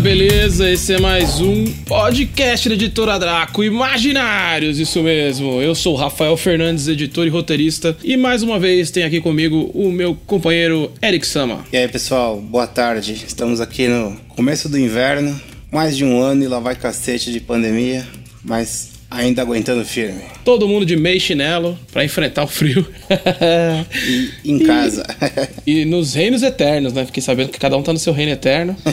Beleza? 0.00 0.70
Esse 0.70 0.94
é 0.94 0.98
mais 0.98 1.40
um 1.40 1.66
podcast 1.84 2.66
da 2.66 2.74
editora 2.74 3.18
Draco 3.18 3.62
Imaginários, 3.62 4.78
isso 4.78 5.02
mesmo. 5.02 5.60
Eu 5.60 5.74
sou 5.74 5.94
Rafael 5.94 6.34
Fernandes, 6.38 6.88
editor 6.88 7.26
e 7.26 7.28
roteirista, 7.28 7.94
e 8.02 8.16
mais 8.16 8.42
uma 8.42 8.58
vez 8.58 8.90
tem 8.90 9.04
aqui 9.04 9.20
comigo 9.20 9.70
o 9.74 9.92
meu 9.92 10.14
companheiro 10.26 10.90
Eric 11.02 11.26
Sama. 11.26 11.66
E 11.70 11.76
aí, 11.76 11.86
pessoal, 11.86 12.40
boa 12.40 12.66
tarde. 12.66 13.12
Estamos 13.12 13.60
aqui 13.60 13.88
no 13.88 14.16
começo 14.28 14.70
do 14.70 14.78
inverno, 14.78 15.38
mais 15.70 15.98
de 15.98 16.04
um 16.04 16.18
ano 16.18 16.44
e 16.44 16.48
lá 16.48 16.58
vai 16.58 16.74
cacete 16.74 17.30
de 17.30 17.38
pandemia, 17.38 18.06
mas 18.42 18.92
ainda 19.10 19.42
aguentando 19.42 19.84
firme. 19.84 20.22
Todo 20.44 20.68
mundo 20.68 20.86
de 20.86 20.96
meio 20.96 21.20
chinelo 21.20 21.76
pra 21.92 22.04
enfrentar 22.04 22.44
o 22.44 22.46
frio. 22.46 22.86
E 24.44 24.50
em 24.52 24.58
casa. 24.60 25.04
E 25.66 25.84
nos 25.84 26.14
reinos 26.14 26.42
eternos, 26.42 26.92
né? 26.92 27.04
Fiquei 27.04 27.22
sabendo 27.22 27.50
que 27.50 27.58
cada 27.58 27.76
um 27.76 27.82
tá 27.82 27.92
no 27.92 27.98
seu 27.98 28.12
reino 28.12 28.32
eterno. 28.32 28.76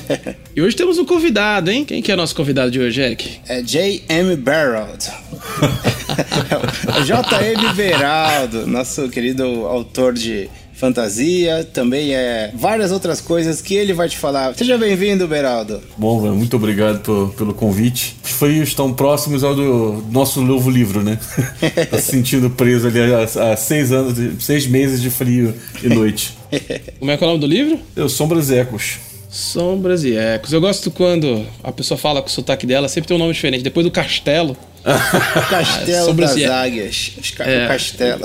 E 0.55 0.61
hoje 0.61 0.75
temos 0.75 0.97
um 0.97 1.05
convidado, 1.05 1.69
hein? 1.69 1.86
Quem 1.86 2.02
que 2.02 2.11
é 2.11 2.16
o 2.16 2.17
nosso 2.17 2.36
convidado 2.36 2.72
de 2.72 2.80
hoje, 2.80 3.00
Eric? 3.00 3.39
É 3.47 3.61
J.M. 3.61 4.36
Barrowd. 4.38 5.05
É 6.99 7.03
J.M. 7.03 7.73
Beraldo, 7.75 8.66
nosso 8.66 9.08
querido 9.09 9.44
autor 9.67 10.14
de 10.14 10.49
fantasia, 10.78 11.67
também 11.73 12.14
é 12.14 12.52
várias 12.53 12.92
outras 12.92 13.20
coisas 13.20 13.61
que 13.61 13.73
ele 13.75 13.94
vai 13.94 14.08
te 14.08 14.17
falar. 14.17 14.53
Seja 14.56 14.78
bem-vindo, 14.78 15.28
Beraldo. 15.28 15.81
Bom, 15.97 16.22
muito 16.36 16.56
obrigado 16.56 17.00
por- 17.02 17.33
pelo 17.33 17.53
convite. 17.53 18.16
Os 18.23 18.31
frios 18.31 18.70
estão 18.70 18.94
próximos 18.94 19.44
ao 19.44 19.55
do 19.55 20.05
nosso 20.11 20.42
novo 20.42 20.70
livro, 20.70 21.02
né? 21.03 21.17
tá 21.89 21.98
se 21.98 22.11
sentindo 22.11 22.50
preso 22.52 22.88
ali 22.88 23.00
há, 23.14 23.52
há 23.53 23.58
seis 23.58 23.92
anos, 23.92 24.16
seis 24.44 24.67
meses 24.67 25.02
de 25.02 25.09
frio 25.09 25.53
e 25.83 25.89
noite. 25.89 26.38
Como 27.00 27.09
é 27.11 27.17
que 27.17 27.23
é 27.23 27.28
o 27.28 27.30
nome 27.31 27.42
do 27.42 27.48
livro? 27.48 27.80
Eu, 27.95 28.08
Sombras 28.08 28.50
e 28.50 28.55
Ecos. 28.59 28.98
Sombras 29.30 30.03
e 30.03 30.16
Ecos. 30.16 30.53
Eu 30.53 30.61
gosto 30.61 30.89
quando 30.92 31.45
a 31.64 31.72
pessoa 31.72 31.98
fala 31.98 32.22
com 32.22 32.28
o 32.28 32.31
sotaque 32.31 32.66
dela, 32.66 32.88
sempre 32.88 33.08
tem 33.08 33.16
um 33.17 33.20
nome 33.20 33.33
diferente. 33.33 33.64
Depois 33.64 33.83
do 33.86 33.92
castelo. 33.92 34.55
Castelo 35.50 36.05
Sombras 36.05 36.30
das 36.30 36.39
e- 36.39 36.45
Águias. 36.45 37.11
Ca- 37.36 37.44
É. 37.44 37.66
O 37.66 37.67
castelo. 37.67 38.22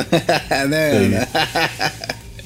né, 0.68 0.90
Ana? 0.92 1.28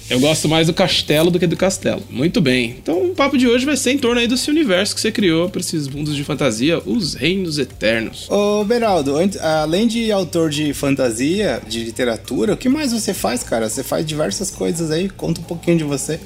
Eu 0.09 0.21
gosto 0.21 0.49
mais 0.49 0.69
do 0.69 0.73
castelo 0.75 1.31
do 1.31 1.39
que 1.39 1.47
do 1.47 1.57
castelo. 1.57 2.03
Muito 2.09 2.41
bem. 2.41 2.77
Então 2.81 3.07
o 3.07 3.15
papo 3.15 3.37
de 3.37 3.49
hoje 3.49 3.67
vai 3.67 3.77
ser 3.77 3.93
em 3.93 3.99
torno 3.99 4.21
aí 4.21 4.29
desse 4.29 4.49
universo 4.51 4.95
que 4.95 5.01
você 5.01 5.11
criou 5.11 5.49
para 5.49 5.61
esses 5.61 5.89
mundos 5.89 6.15
de 6.15 6.23
fantasia, 6.23 6.81
os 6.87 7.15
reinos 7.15 7.59
eternos. 7.59 8.31
Ô, 8.31 8.65
Beraldo, 8.65 9.15
além 9.41 9.87
de 9.89 10.13
autor 10.13 10.49
de 10.49 10.73
fantasia, 10.73 11.61
de 11.67 11.83
literatura, 11.83 12.55
o 12.55 12.57
que 12.57 12.69
mais 12.69 12.93
você 12.93 13.13
faz, 13.13 13.43
cara? 13.43 13.69
Você 13.69 13.83
faz 13.83 14.07
diversas 14.07 14.51
coisas 14.51 14.91
aí, 14.91 15.09
conta 15.09 15.41
um 15.41 15.45
pouquinho 15.45 15.79
de 15.79 15.85
você. 15.85 16.21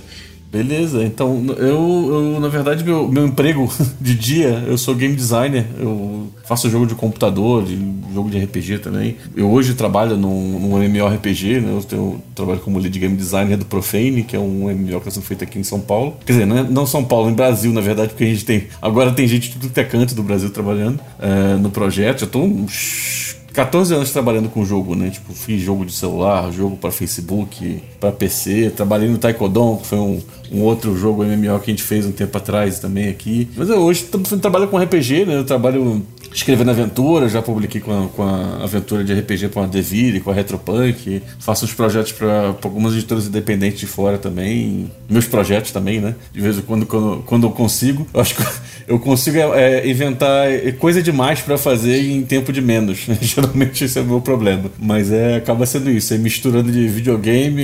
Beleza, 0.50 1.04
então 1.04 1.44
eu, 1.58 2.32
eu 2.34 2.40
na 2.40 2.48
verdade, 2.48 2.82
meu, 2.82 3.06
meu 3.06 3.24
emprego 3.24 3.72
de 4.00 4.14
dia, 4.16 4.64
eu 4.66 4.76
sou 4.76 4.96
game 4.96 5.14
designer, 5.14 5.64
eu 5.78 6.28
faço 6.44 6.68
jogo 6.68 6.86
de 6.86 6.96
computador, 6.96 7.62
de, 7.62 7.76
jogo 8.12 8.28
de 8.28 8.38
RPG 8.38 8.78
também. 8.78 9.16
Eu 9.36 9.48
hoje 9.48 9.74
trabalho 9.74 10.16
num, 10.16 10.58
num 10.58 10.82
MMORPG, 10.82 11.60
né? 11.60 11.72
Eu, 11.72 11.84
tenho, 11.84 12.20
trabalho 12.34 12.58
como 12.58 12.80
lead 12.80 12.98
game 12.98 13.16
designer 13.16 13.56
do 13.56 13.64
Profane, 13.64 14.24
que 14.24 14.34
é 14.34 14.40
um 14.40 14.68
MMO 14.68 15.00
que 15.00 15.08
está 15.08 15.20
feito 15.20 15.44
aqui 15.44 15.60
em 15.60 15.62
São 15.62 15.78
Paulo. 15.78 16.16
Quer 16.26 16.32
dizer, 16.32 16.46
não, 16.46 16.58
é- 16.58 16.68
não 16.68 16.84
São 16.84 17.04
Paulo, 17.04 17.30
em 17.30 17.34
Brasil, 17.34 17.72
na 17.72 17.80
verdade, 17.80 18.08
porque 18.08 18.24
a 18.24 18.26
gente 18.26 18.44
tem. 18.44 18.64
Agora 18.82 19.12
tem 19.12 19.28
gente 19.28 19.50
de 19.50 19.56
tudo 19.56 19.72
que 19.72 19.78
é 19.78 19.84
canto 19.84 20.16
do 20.16 20.22
Brasil 20.24 20.50
trabalhando 20.50 20.98
eh, 21.20 21.56
no 21.60 21.70
projeto. 21.70 22.20
Já 22.22 22.26
tô 22.26 22.40
uns 22.40 23.36
14 23.52 23.94
anos 23.94 24.10
trabalhando 24.12 24.48
com 24.48 24.64
jogo, 24.64 24.94
né? 24.94 25.10
Tipo, 25.10 25.32
fiz 25.32 25.60
jogo 25.60 25.84
de 25.84 25.92
celular, 25.92 26.50
jogo 26.52 26.76
para 26.76 26.90
Facebook, 26.90 27.82
para 27.98 28.12
PC, 28.12 28.70
trabalhei 28.74 29.08
no 29.08 29.18
Taekwondo, 29.18 29.78
que 29.80 29.86
foi 29.86 29.98
um, 29.98 30.20
um 30.52 30.62
outro 30.62 30.96
jogo 30.96 31.24
MMO 31.24 31.58
que 31.60 31.70
a 31.70 31.74
gente 31.74 31.82
fez 31.82 32.06
um 32.06 32.12
tempo 32.12 32.36
atrás 32.38 32.78
também 32.78 33.08
aqui. 33.08 33.48
Mas 33.56 33.68
eu 33.68 33.78
hoje 33.80 34.04
tô- 34.04 34.18
trabalho 34.38 34.68
com 34.68 34.78
RPG, 34.78 35.24
né? 35.26 35.36
Eu 35.36 35.44
trabalho 35.44 36.02
escrevendo 36.32 36.70
aventura, 36.70 37.28
já 37.28 37.42
publiquei 37.42 37.80
com 37.80 38.04
a, 38.04 38.08
com 38.08 38.22
a 38.22 38.64
aventura 38.64 39.04
de 39.04 39.12
RPG 39.12 39.48
com 39.48 39.62
a 39.62 39.66
Devir, 39.66 40.22
com 40.22 40.30
a 40.30 40.34
Retropunk, 40.34 41.22
faço 41.38 41.64
uns 41.64 41.72
projetos 41.72 42.12
para 42.12 42.54
algumas 42.62 42.94
editoras 42.94 43.26
independentes 43.26 43.80
de 43.80 43.86
fora 43.86 44.18
também, 44.18 44.90
meus 45.08 45.26
projetos 45.26 45.70
também, 45.70 46.00
né? 46.00 46.14
De 46.32 46.40
vez 46.40 46.58
em 46.58 46.62
quando, 46.62 46.86
quando, 46.86 47.22
quando 47.26 47.46
eu 47.46 47.50
consigo, 47.50 48.06
eu 48.12 48.20
acho 48.20 48.34
que 48.34 48.42
eu 48.86 48.98
consigo 48.98 49.38
é, 49.38 49.80
é, 49.80 49.88
inventar 49.88 50.46
coisa 50.78 51.02
demais 51.02 51.40
para 51.40 51.58
fazer 51.58 52.00
em 52.10 52.22
tempo 52.22 52.52
de 52.52 52.60
menos. 52.60 53.06
né? 53.06 53.18
Geralmente 53.20 53.84
esse 53.84 53.98
é 53.98 54.02
o 54.02 54.04
meu 54.04 54.20
problema. 54.20 54.70
Mas 54.78 55.10
é, 55.10 55.36
acaba 55.36 55.66
sendo 55.66 55.90
isso, 55.90 56.14
é 56.14 56.18
misturando 56.18 56.70
de 56.70 56.88
videogame, 56.88 57.62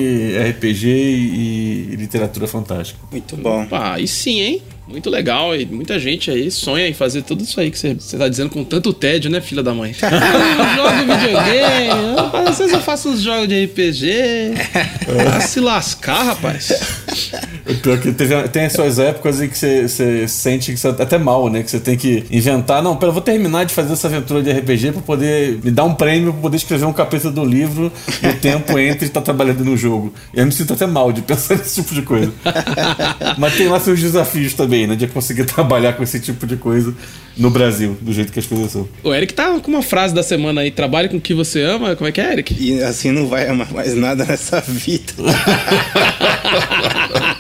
RPG 0.50 0.87
e, 0.87 1.88
e 1.93 1.97
literatura 1.97 2.47
fantástica. 2.47 2.98
Muito 3.10 3.37
bom. 3.37 3.62
Opa, 3.62 3.94
aí 3.94 4.06
sim, 4.06 4.41
hein? 4.41 4.62
Muito 4.88 5.10
legal. 5.10 5.54
E 5.56 5.66
muita 5.66 5.98
gente 5.98 6.30
aí 6.30 6.50
sonha 6.50 6.88
em 6.88 6.94
fazer 6.94 7.22
tudo 7.22 7.42
isso 7.42 7.58
aí 7.60 7.70
que 7.70 7.78
você, 7.78 7.94
você 7.94 8.16
tá 8.16 8.28
dizendo 8.28 8.50
com 8.50 8.64
tanto 8.64 8.92
tédio, 8.92 9.30
né, 9.30 9.41
filha 9.41 9.62
da 9.62 9.74
mãe? 9.74 9.94
eu 10.00 10.76
jogo 10.76 11.12
videogame, 11.12 12.48
às 12.48 12.58
vezes 12.58 12.72
eu 12.72 12.80
faço 12.80 13.08
uns 13.08 13.20
jogos 13.20 13.48
de 13.48 13.64
RPG. 13.64 14.10
Ah, 15.34 15.41
se 15.41 15.60
lascar, 15.60 16.22
rapaz. 16.22 16.70
É 17.66 18.12
teve, 18.12 18.48
tem 18.48 18.66
as 18.66 18.72
suas 18.72 18.98
épocas 18.98 19.41
em 19.41 19.48
que 19.48 19.58
você, 19.58 19.88
você 19.88 20.28
sente 20.28 20.72
que 20.72 20.78
você 20.78 20.92
tá 20.92 21.03
até 21.03 21.18
mal, 21.18 21.48
né? 21.50 21.62
Que 21.62 21.70
você 21.70 21.80
tem 21.80 21.97
que 21.97 22.24
inventar. 22.30 22.82
Não, 22.82 22.97
pera, 22.97 23.08
eu 23.08 23.12
vou 23.12 23.22
terminar 23.22 23.64
de 23.64 23.74
fazer 23.74 23.92
essa 23.92 24.06
aventura 24.06 24.42
de 24.42 24.53
RPG 24.53 24.92
pra 24.92 25.03
poder 25.03 25.58
me 25.62 25.70
dar 25.70 25.84
um 25.84 25.94
prêmio 25.94 26.32
pra 26.32 26.42
poder 26.42 26.56
escrever 26.56 26.84
um 26.84 26.92
capítulo 26.92 27.32
do 27.32 27.44
livro 27.44 27.92
no 28.22 28.32
tempo 28.34 28.78
entre 28.78 29.06
estar 29.06 29.20
trabalhando 29.20 29.64
no 29.64 29.76
jogo. 29.76 30.14
E 30.32 30.38
eu 30.38 30.47
me 30.47 30.53
sinto 30.53 30.74
até 30.74 30.86
mal 30.86 31.12
de 31.12 31.22
pensar 31.26 31.56
nesse 31.56 31.82
tipo 31.82 31.94
de 31.94 32.03
coisa. 32.03 32.32
Mas 33.36 33.56
tem 33.56 33.68
lá 33.68 33.80
seus 33.80 34.00
desafios 34.00 34.54
também, 34.54 34.75
né? 34.84 34.97
De 34.97 35.06
conseguir 35.06 35.44
trabalhar 35.47 35.92
com 35.92 36.03
esse 36.03 36.19
tipo 36.19 36.44
de 36.44 36.56
coisa 36.56 36.92
no 37.37 37.50
Brasil, 37.50 37.97
do 38.00 38.12
jeito 38.12 38.32
que 38.32 38.41
as 38.41 38.47
coisas 38.47 38.72
são. 38.72 38.88
O 39.04 39.14
Eric 39.14 39.32
tá 39.32 39.60
com 39.60 39.70
uma 39.70 39.82
frase 39.82 40.12
da 40.12 40.25
semana 40.25 40.62
aí: 40.62 40.72
trabalhe 40.72 41.09
com 41.09 41.19
o 41.19 41.20
que 41.20 41.34
você 41.34 41.62
ama. 41.62 41.94
Como 41.94 42.09
é 42.09 42.12
que 42.12 42.20
é, 42.20 42.32
Eric? 42.32 42.56
E 42.59 42.82
assim 42.82 43.12
não 43.12 43.28
vai 43.28 43.48
amar 43.48 43.72
mais 43.72 43.94
nada 43.94 44.25
nessa 44.25 44.60
vida. 44.60 45.12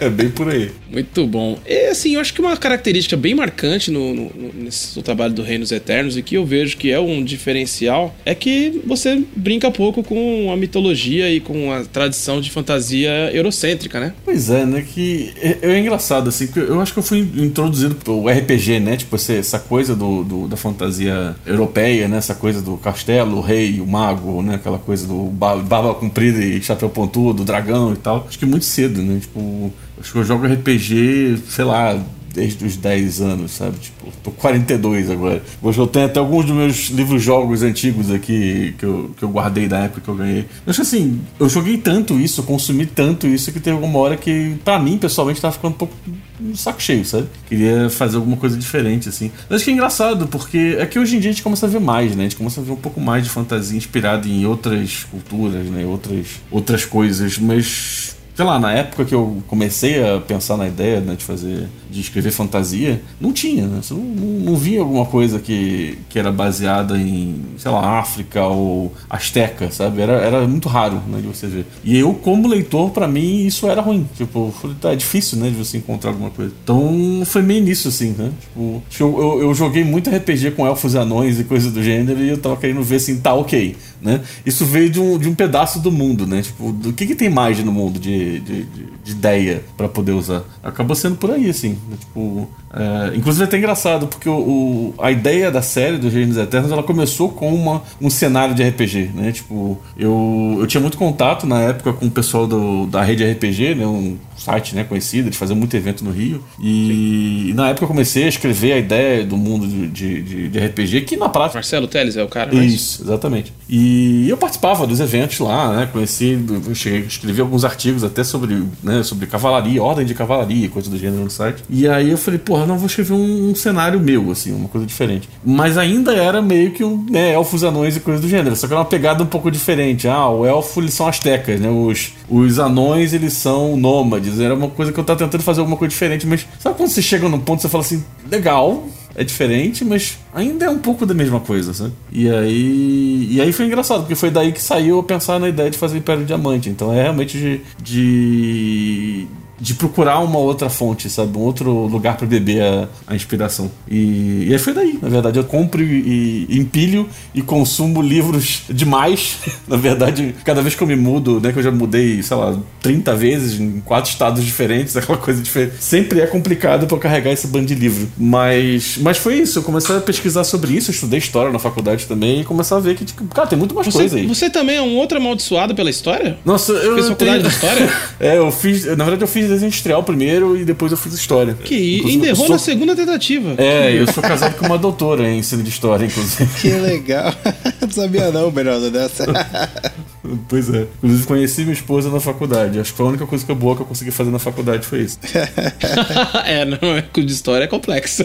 É 0.00 0.08
bem 0.10 0.28
por 0.30 0.48
aí. 0.48 0.70
Muito 0.90 1.26
bom. 1.26 1.58
E 1.66 1.86
assim, 1.88 2.14
eu 2.14 2.20
acho 2.20 2.32
que 2.34 2.40
uma 2.40 2.56
característica 2.56 3.16
bem 3.16 3.34
marcante 3.34 3.90
no, 3.90 4.14
no- 4.14 4.30
nesse 4.54 5.00
trabalho 5.02 5.32
do 5.34 5.42
Reinos 5.42 5.72
Eternos 5.72 6.16
e 6.16 6.22
que 6.22 6.36
eu 6.36 6.44
vejo 6.46 6.76
que 6.76 6.90
é 6.90 6.98
um 7.00 7.22
diferencial 7.24 8.14
é 8.24 8.34
que 8.34 8.80
você 8.86 9.22
brinca 9.36 9.70
pouco 9.70 10.02
com 10.02 10.50
a 10.52 10.56
mitologia 10.56 11.30
e 11.30 11.40
com 11.40 11.72
a 11.72 11.84
tradição 11.84 12.40
de 12.40 12.50
fantasia 12.50 13.10
eurocêntrica, 13.32 14.00
né? 14.00 14.12
Pois 14.24 14.50
é, 14.50 14.64
né? 14.64 14.84
Que 14.94 15.32
é, 15.40 15.58
é 15.62 15.78
engraçado, 15.78 16.28
assim, 16.28 16.46
porque 16.46 16.60
eu 16.60 16.80
acho 16.80 16.92
que 16.92 16.98
eu 16.98 17.02
fui 17.02 17.18
introduzido 17.36 17.94
pelo 17.96 18.28
RPG, 18.28 18.80
né? 18.80 18.96
Tipo, 18.96 19.16
essa, 19.16 19.58
coisa 19.58 19.94
do, 19.94 20.24
do- 20.24 20.48
da 20.48 20.56
fantasia 20.56 21.34
europeia, 21.46 22.08
né? 22.08 22.18
Essa 22.18 22.34
coisa 22.34 22.60
do 22.62 22.76
castelo, 22.76 23.38
o 23.38 23.40
rei, 23.40 23.80
o 23.80 23.86
mago, 23.86 24.42
né? 24.42 24.54
Aquela 24.56 24.78
coisa 24.78 25.06
do 25.06 25.24
ba- 25.24 25.56
barba 25.56 25.94
comprida 25.94 26.38
e 26.44 26.62
chapéu 26.62 26.88
pontudo, 26.88 27.44
dragão 27.44 27.92
e 27.92 27.96
tal. 27.96 28.24
Acho 28.28 28.38
que 28.38 28.46
muito 28.46 28.64
cedo, 28.64 29.02
né? 29.02 29.18
Tipo, 29.20 29.72
acho 30.00 30.12
que 30.12 30.18
eu 30.18 30.24
jogo 30.24 30.46
RPG, 30.46 31.38
sei 31.48 31.64
lá, 31.64 32.00
desde 32.34 32.64
os 32.64 32.76
10 32.76 33.20
anos, 33.20 33.52
sabe? 33.52 33.78
Tipo, 33.78 34.12
tô 34.22 34.30
42 34.32 35.08
agora. 35.08 35.40
Hoje 35.62 35.78
eu 35.78 35.86
tenho 35.86 36.06
até 36.06 36.18
alguns 36.18 36.44
dos 36.44 36.54
meus 36.54 36.90
livros-jogos 36.90 37.62
antigos 37.62 38.10
aqui 38.10 38.74
que 38.76 38.84
eu, 38.84 39.14
que 39.16 39.22
eu 39.22 39.28
guardei 39.28 39.68
da 39.68 39.78
época 39.78 40.00
que 40.00 40.08
eu 40.08 40.16
ganhei. 40.16 40.40
Eu 40.66 40.70
acho 40.70 40.82
assim, 40.82 41.20
eu 41.38 41.48
joguei 41.48 41.78
tanto 41.78 42.18
isso, 42.18 42.42
consumi 42.42 42.84
tanto 42.84 43.26
isso 43.26 43.52
que 43.52 43.60
teve 43.60 43.76
alguma 43.76 43.98
hora 44.00 44.16
que, 44.16 44.56
pra 44.64 44.78
mim, 44.78 44.98
pessoalmente, 44.98 45.40
tava 45.40 45.54
ficando 45.54 45.74
um 45.74 45.78
pouco 45.78 45.94
no 46.40 46.56
saco 46.56 46.82
cheio, 46.82 47.04
sabe? 47.04 47.28
Queria 47.48 47.88
fazer 47.88 48.16
alguma 48.16 48.36
coisa 48.36 48.56
diferente, 48.58 49.08
assim. 49.08 49.30
Mas 49.48 49.56
acho 49.56 49.64
que 49.64 49.70
é 49.70 49.74
engraçado, 49.74 50.26
porque 50.26 50.76
é 50.78 50.84
que 50.84 50.98
hoje 50.98 51.16
em 51.16 51.20
dia 51.20 51.30
a 51.30 51.32
gente 51.32 51.42
começa 51.42 51.66
a 51.66 51.68
ver 51.68 51.80
mais, 51.80 52.16
né? 52.16 52.24
A 52.24 52.28
gente 52.28 52.36
começa 52.36 52.60
a 52.60 52.64
ver 52.64 52.72
um 52.72 52.76
pouco 52.76 53.00
mais 53.00 53.22
de 53.22 53.30
fantasia 53.30 53.78
inspirada 53.78 54.26
em 54.26 54.44
outras 54.44 55.04
culturas, 55.04 55.66
né? 55.66 55.86
Outras, 55.86 56.26
outras 56.50 56.84
coisas, 56.84 57.38
mas 57.38 58.13
sei 58.34 58.44
lá, 58.44 58.58
na 58.58 58.72
época 58.72 59.04
que 59.04 59.14
eu 59.14 59.42
comecei 59.46 60.02
a 60.02 60.20
pensar 60.20 60.56
na 60.56 60.66
ideia 60.66 61.00
né, 61.00 61.14
de 61.14 61.24
fazer, 61.24 61.68
de 61.88 62.00
escrever 62.00 62.32
fantasia, 62.32 63.00
não 63.20 63.32
tinha, 63.32 63.66
né? 63.66 63.78
Você 63.80 63.94
não, 63.94 64.02
não, 64.02 64.40
não 64.40 64.56
via 64.56 64.80
alguma 64.80 65.06
coisa 65.06 65.38
que, 65.38 65.98
que 66.08 66.18
era 66.18 66.32
baseada 66.32 66.98
em, 66.98 67.42
sei 67.56 67.70
lá, 67.70 67.98
África 67.98 68.44
ou 68.44 68.92
Azteca, 69.08 69.70
sabe? 69.70 70.02
Era, 70.02 70.14
era 70.14 70.48
muito 70.48 70.68
raro, 70.68 71.00
né, 71.06 71.20
de 71.20 71.28
você 71.28 71.46
ver. 71.46 71.66
E 71.84 71.96
eu, 71.96 72.12
como 72.12 72.48
leitor, 72.48 72.90
para 72.90 73.06
mim, 73.06 73.46
isso 73.46 73.68
era 73.68 73.80
ruim. 73.80 74.06
Tipo, 74.16 74.52
tá, 74.80 74.92
é 74.92 74.96
difícil, 74.96 75.38
né, 75.38 75.48
de 75.48 75.56
você 75.56 75.76
encontrar 75.76 76.10
alguma 76.10 76.30
coisa. 76.30 76.52
Então, 76.62 77.22
foi 77.24 77.42
meio 77.42 77.62
nisso, 77.62 77.86
assim, 77.86 78.14
né? 78.18 78.32
Tipo, 78.40 78.82
eu, 78.98 79.20
eu, 79.20 79.42
eu 79.42 79.54
joguei 79.54 79.84
muito 79.84 80.10
RPG 80.10 80.52
com 80.52 80.66
elfos 80.66 80.94
e 80.94 80.98
anões 80.98 81.38
e 81.38 81.44
coisas 81.44 81.72
do 81.72 81.82
gênero 81.82 82.20
e 82.20 82.30
eu 82.30 82.38
tava 82.38 82.56
querendo 82.56 82.82
ver 82.82 82.96
assim, 82.96 83.20
tá 83.20 83.32
ok, 83.32 83.76
né? 84.02 84.20
Isso 84.44 84.64
veio 84.64 84.90
de 84.90 85.00
um, 85.00 85.18
de 85.18 85.28
um 85.28 85.34
pedaço 85.34 85.78
do 85.78 85.92
mundo, 85.92 86.26
né? 86.26 86.42
Tipo, 86.42 86.72
do 86.72 86.92
que, 86.92 87.06
que 87.06 87.14
tem 87.14 87.30
mais 87.30 87.62
no 87.62 87.72
mundo 87.72 88.00
de, 88.00 88.23
de, 88.24 88.64
de, 88.64 88.86
de 89.04 89.12
ideia 89.12 89.62
para 89.76 89.88
poder 89.88 90.12
usar? 90.12 90.42
Acabou 90.62 90.96
sendo 90.96 91.16
por 91.16 91.30
aí, 91.30 91.48
assim. 91.48 91.78
Né? 91.88 91.96
Tipo, 91.98 92.48
é, 92.72 93.16
inclusive 93.16 93.44
é 93.44 93.46
até 93.46 93.58
engraçado, 93.58 94.06
porque 94.06 94.28
o, 94.28 94.34
o, 94.34 94.94
a 94.98 95.10
ideia 95.10 95.50
da 95.50 95.62
série 95.62 95.98
dos 95.98 96.12
Reinos 96.12 96.36
Eternos 96.36 96.72
ela 96.72 96.82
começou 96.82 97.28
com 97.28 97.54
uma, 97.54 97.82
um 98.00 98.10
cenário 98.10 98.54
de 98.54 98.62
RPG, 98.62 99.10
né? 99.14 99.32
Tipo, 99.32 99.78
eu, 99.96 100.56
eu 100.60 100.66
tinha 100.66 100.80
muito 100.80 100.98
contato 100.98 101.46
na 101.46 101.60
época 101.60 101.92
com 101.92 102.06
o 102.06 102.10
pessoal 102.10 102.46
do, 102.46 102.86
da 102.86 103.02
rede 103.02 103.24
RPG, 103.24 103.74
né? 103.74 103.86
Um 103.86 104.16
site 104.44 104.74
né, 104.74 104.84
conhecido, 104.84 105.30
de 105.30 105.36
fazer 105.36 105.54
muito 105.54 105.76
evento 105.76 106.04
no 106.04 106.10
Rio. 106.10 106.42
E, 106.60 107.50
e 107.50 107.54
na 107.54 107.70
época 107.70 107.84
eu 107.84 107.88
comecei 107.88 108.24
a 108.24 108.28
escrever 108.28 108.72
a 108.72 108.78
ideia 108.78 109.24
do 109.24 109.36
mundo 109.36 109.66
de, 109.66 110.22
de, 110.22 110.48
de 110.48 110.58
RPG, 110.58 111.02
que 111.02 111.16
na 111.16 111.28
prática. 111.28 111.58
Marcelo 111.58 111.86
Teles 111.86 112.16
é 112.16 112.22
o 112.22 112.28
cara, 112.28 112.50
mas... 112.52 112.72
Isso, 112.72 113.02
exatamente. 113.02 113.52
E 113.68 114.28
eu 114.28 114.36
participava 114.36 114.86
dos 114.86 115.00
eventos 115.00 115.38
lá, 115.38 115.74
né? 115.74 115.88
Conheci, 115.92 116.38
cheguei, 116.74 117.00
escrevi 117.00 117.40
alguns 117.40 117.64
artigos 117.64 118.04
até 118.04 118.22
sobre, 118.22 118.62
né, 118.82 119.02
sobre 119.02 119.26
cavalaria, 119.26 119.82
ordem 119.82 120.04
de 120.04 120.14
cavalaria, 120.14 120.68
coisa 120.68 120.90
do 120.90 120.98
gênero 120.98 121.24
no 121.24 121.30
site. 121.30 121.62
E 121.70 121.88
aí 121.88 122.10
eu 122.10 122.18
falei, 122.18 122.38
porra, 122.38 122.66
não 122.66 122.76
vou 122.76 122.86
escrever 122.86 123.14
um, 123.14 123.50
um 123.50 123.54
cenário 123.54 123.98
meu, 123.98 124.30
assim, 124.30 124.52
uma 124.52 124.68
coisa 124.68 124.86
diferente. 124.86 125.28
Mas 125.44 125.78
ainda 125.78 126.14
era 126.14 126.42
meio 126.42 126.70
que 126.72 126.84
um 126.84 127.04
né, 127.08 127.32
elfos, 127.32 127.64
anões 127.64 127.96
e 127.96 128.00
coisa 128.00 128.20
do 128.20 128.28
gênero. 128.28 128.54
Só 128.56 128.66
que 128.66 128.72
era 128.72 128.80
uma 128.80 128.86
pegada 128.86 129.22
um 129.22 129.26
pouco 129.26 129.50
diferente. 129.50 130.06
Ah, 130.08 130.28
o 130.28 130.44
elfo 130.44 130.80
eles 130.80 130.94
são 130.94 131.06
astecas, 131.06 131.60
né? 131.60 131.68
Os, 131.68 132.12
os 132.28 132.58
anões 132.58 133.12
eles 133.12 133.32
são 133.32 133.76
nômades. 133.76 134.33
Era 134.40 134.54
uma 134.54 134.68
coisa 134.68 134.92
que 134.92 134.98
eu 134.98 135.04
tava 135.04 135.18
tentando 135.18 135.42
fazer 135.42 135.60
alguma 135.60 135.76
coisa 135.76 135.90
diferente, 135.90 136.26
mas 136.26 136.46
sabe 136.58 136.76
quando 136.76 136.90
você 136.90 137.02
chega 137.02 137.28
num 137.28 137.40
ponto 137.40 137.60
e 137.60 137.62
você 137.62 137.68
fala 137.68 137.84
assim, 137.84 138.04
legal, 138.30 138.86
é 139.14 139.22
diferente, 139.22 139.84
mas 139.84 140.18
ainda 140.34 140.66
é 140.66 140.70
um 140.70 140.78
pouco 140.78 141.06
da 141.06 141.14
mesma 141.14 141.40
coisa, 141.40 141.72
sabe? 141.72 141.92
E 142.10 142.28
aí, 142.28 143.28
e 143.30 143.40
aí 143.40 143.52
foi 143.52 143.66
engraçado, 143.66 144.00
porque 144.00 144.14
foi 144.14 144.30
daí 144.30 144.52
que 144.52 144.60
saiu 144.60 144.96
eu 144.96 145.02
pensar 145.02 145.38
na 145.38 145.48
ideia 145.48 145.70
de 145.70 145.78
fazer 145.78 145.98
Império 145.98 146.24
Diamante. 146.24 146.68
Então 146.68 146.92
é 146.92 147.02
realmente 147.02 147.38
de, 147.38 147.60
de 147.82 149.26
de 149.58 149.74
procurar 149.74 150.18
uma 150.20 150.38
outra 150.38 150.68
fonte, 150.68 151.08
sabe? 151.08 151.36
Um 151.36 151.42
outro 151.42 151.70
lugar 151.86 152.16
para 152.16 152.26
beber 152.26 152.62
a, 152.62 152.88
a 153.06 153.14
inspiração. 153.14 153.70
E, 153.88 154.46
e, 154.48 154.52
aí 154.52 154.58
foi 154.58 154.72
daí, 154.72 154.98
na 155.00 155.08
verdade. 155.08 155.38
Eu 155.38 155.44
compro 155.44 155.82
e, 155.82 156.46
e, 156.48 156.58
empilho 156.58 157.08
e 157.34 157.42
consumo 157.42 158.02
livros 158.02 158.62
demais. 158.68 159.36
na 159.68 159.76
verdade, 159.76 160.34
cada 160.44 160.62
vez 160.62 160.74
que 160.74 160.82
eu 160.82 160.86
me 160.86 160.96
mudo, 160.96 161.40
né? 161.40 161.52
Que 161.52 161.58
eu 161.58 161.62
já 161.62 161.70
mudei, 161.70 162.22
sei 162.22 162.36
lá, 162.36 162.58
30 162.82 163.16
vezes 163.16 163.60
em 163.60 163.80
quatro 163.80 164.10
estados 164.10 164.44
diferentes, 164.44 164.96
aquela 164.98 165.18
coisa 165.18 165.42
diferente. 165.42 165.76
Sempre 165.80 166.20
é 166.20 166.26
complicado 166.26 166.86
para 166.86 166.98
carregar 166.98 167.32
esse 167.32 167.46
bando 167.46 167.66
de 167.66 167.74
livro. 167.74 168.08
Mas, 168.16 168.98
mas 169.00 169.18
foi 169.18 169.36
isso. 169.36 169.58
Eu 169.58 169.62
comecei 169.62 169.96
a 169.96 170.00
pesquisar 170.00 170.44
sobre 170.44 170.74
isso. 170.74 170.90
Eu 170.90 170.94
estudei 170.94 171.18
história 171.18 171.52
na 171.52 171.58
faculdade 171.58 172.06
também 172.06 172.40
e 172.40 172.44
comecei 172.44 172.76
a 172.76 172.80
ver 172.80 172.96
que, 172.96 173.04
tipo, 173.04 173.24
cara, 173.26 173.46
tem 173.46 173.58
muito 173.58 173.74
mais 173.74 173.86
você, 173.86 173.98
coisa 173.98 174.16
aí. 174.16 174.26
Você 174.26 174.50
também 174.50 174.76
é 174.76 174.82
um 174.82 174.96
outro 174.96 175.18
amaldiçoado 175.18 175.74
pela 175.74 175.90
história? 175.90 176.38
Nossa, 176.44 176.72
eu. 176.72 176.96
Fiz 176.96 177.08
faculdade 177.08 177.38
tenho... 177.38 177.48
de 177.48 177.54
história? 177.54 177.92
é, 178.20 178.38
eu 178.38 178.50
fiz. 178.50 178.84
Na 178.84 179.04
verdade, 179.04 179.22
eu 179.22 179.28
fiz 179.28 179.43
desenho 179.48 179.68
industrial 179.68 180.02
primeiro 180.02 180.56
e 180.56 180.64
depois 180.64 180.92
eu 180.92 180.98
fiz 180.98 181.12
história. 181.14 181.54
Que 181.54 182.02
ainda 182.06 182.26
errou 182.26 182.46
sou... 182.46 182.54
na 182.54 182.58
segunda 182.58 182.94
tentativa. 182.96 183.54
É, 183.58 183.92
eu 183.92 184.10
sou 184.12 184.22
casado 184.22 184.56
com 184.56 184.66
uma 184.66 184.78
doutora 184.78 185.28
em 185.28 185.38
ensino 185.38 185.62
de 185.62 185.68
história, 185.68 186.06
inclusive. 186.06 186.48
Que 186.60 186.70
legal. 186.70 187.34
Não 187.80 187.90
sabia 187.90 188.30
não, 188.30 188.50
Bernardo, 188.50 188.90
dessa. 188.90 189.24
Pois 190.48 190.72
é. 190.72 190.86
Inclusive 191.02 191.26
conheci 191.26 191.60
minha 191.62 191.74
esposa 191.74 192.08
na 192.08 192.18
faculdade. 192.18 192.80
Acho 192.80 192.92
que 192.92 192.96
foi 192.96 193.04
a 193.04 193.08
única 193.10 193.26
coisa 193.26 193.44
que 193.44 193.54
boa 193.54 193.76
que 193.76 193.82
eu 193.82 193.86
consegui 193.86 194.10
fazer 194.10 194.30
na 194.30 194.38
faculdade 194.38 194.86
foi 194.86 195.02
isso. 195.02 195.18
é, 196.46 196.64
não 196.64 196.96
é 196.96 197.02
de 197.02 197.32
história 197.32 197.64
é 197.64 197.66
complexo. 197.66 198.24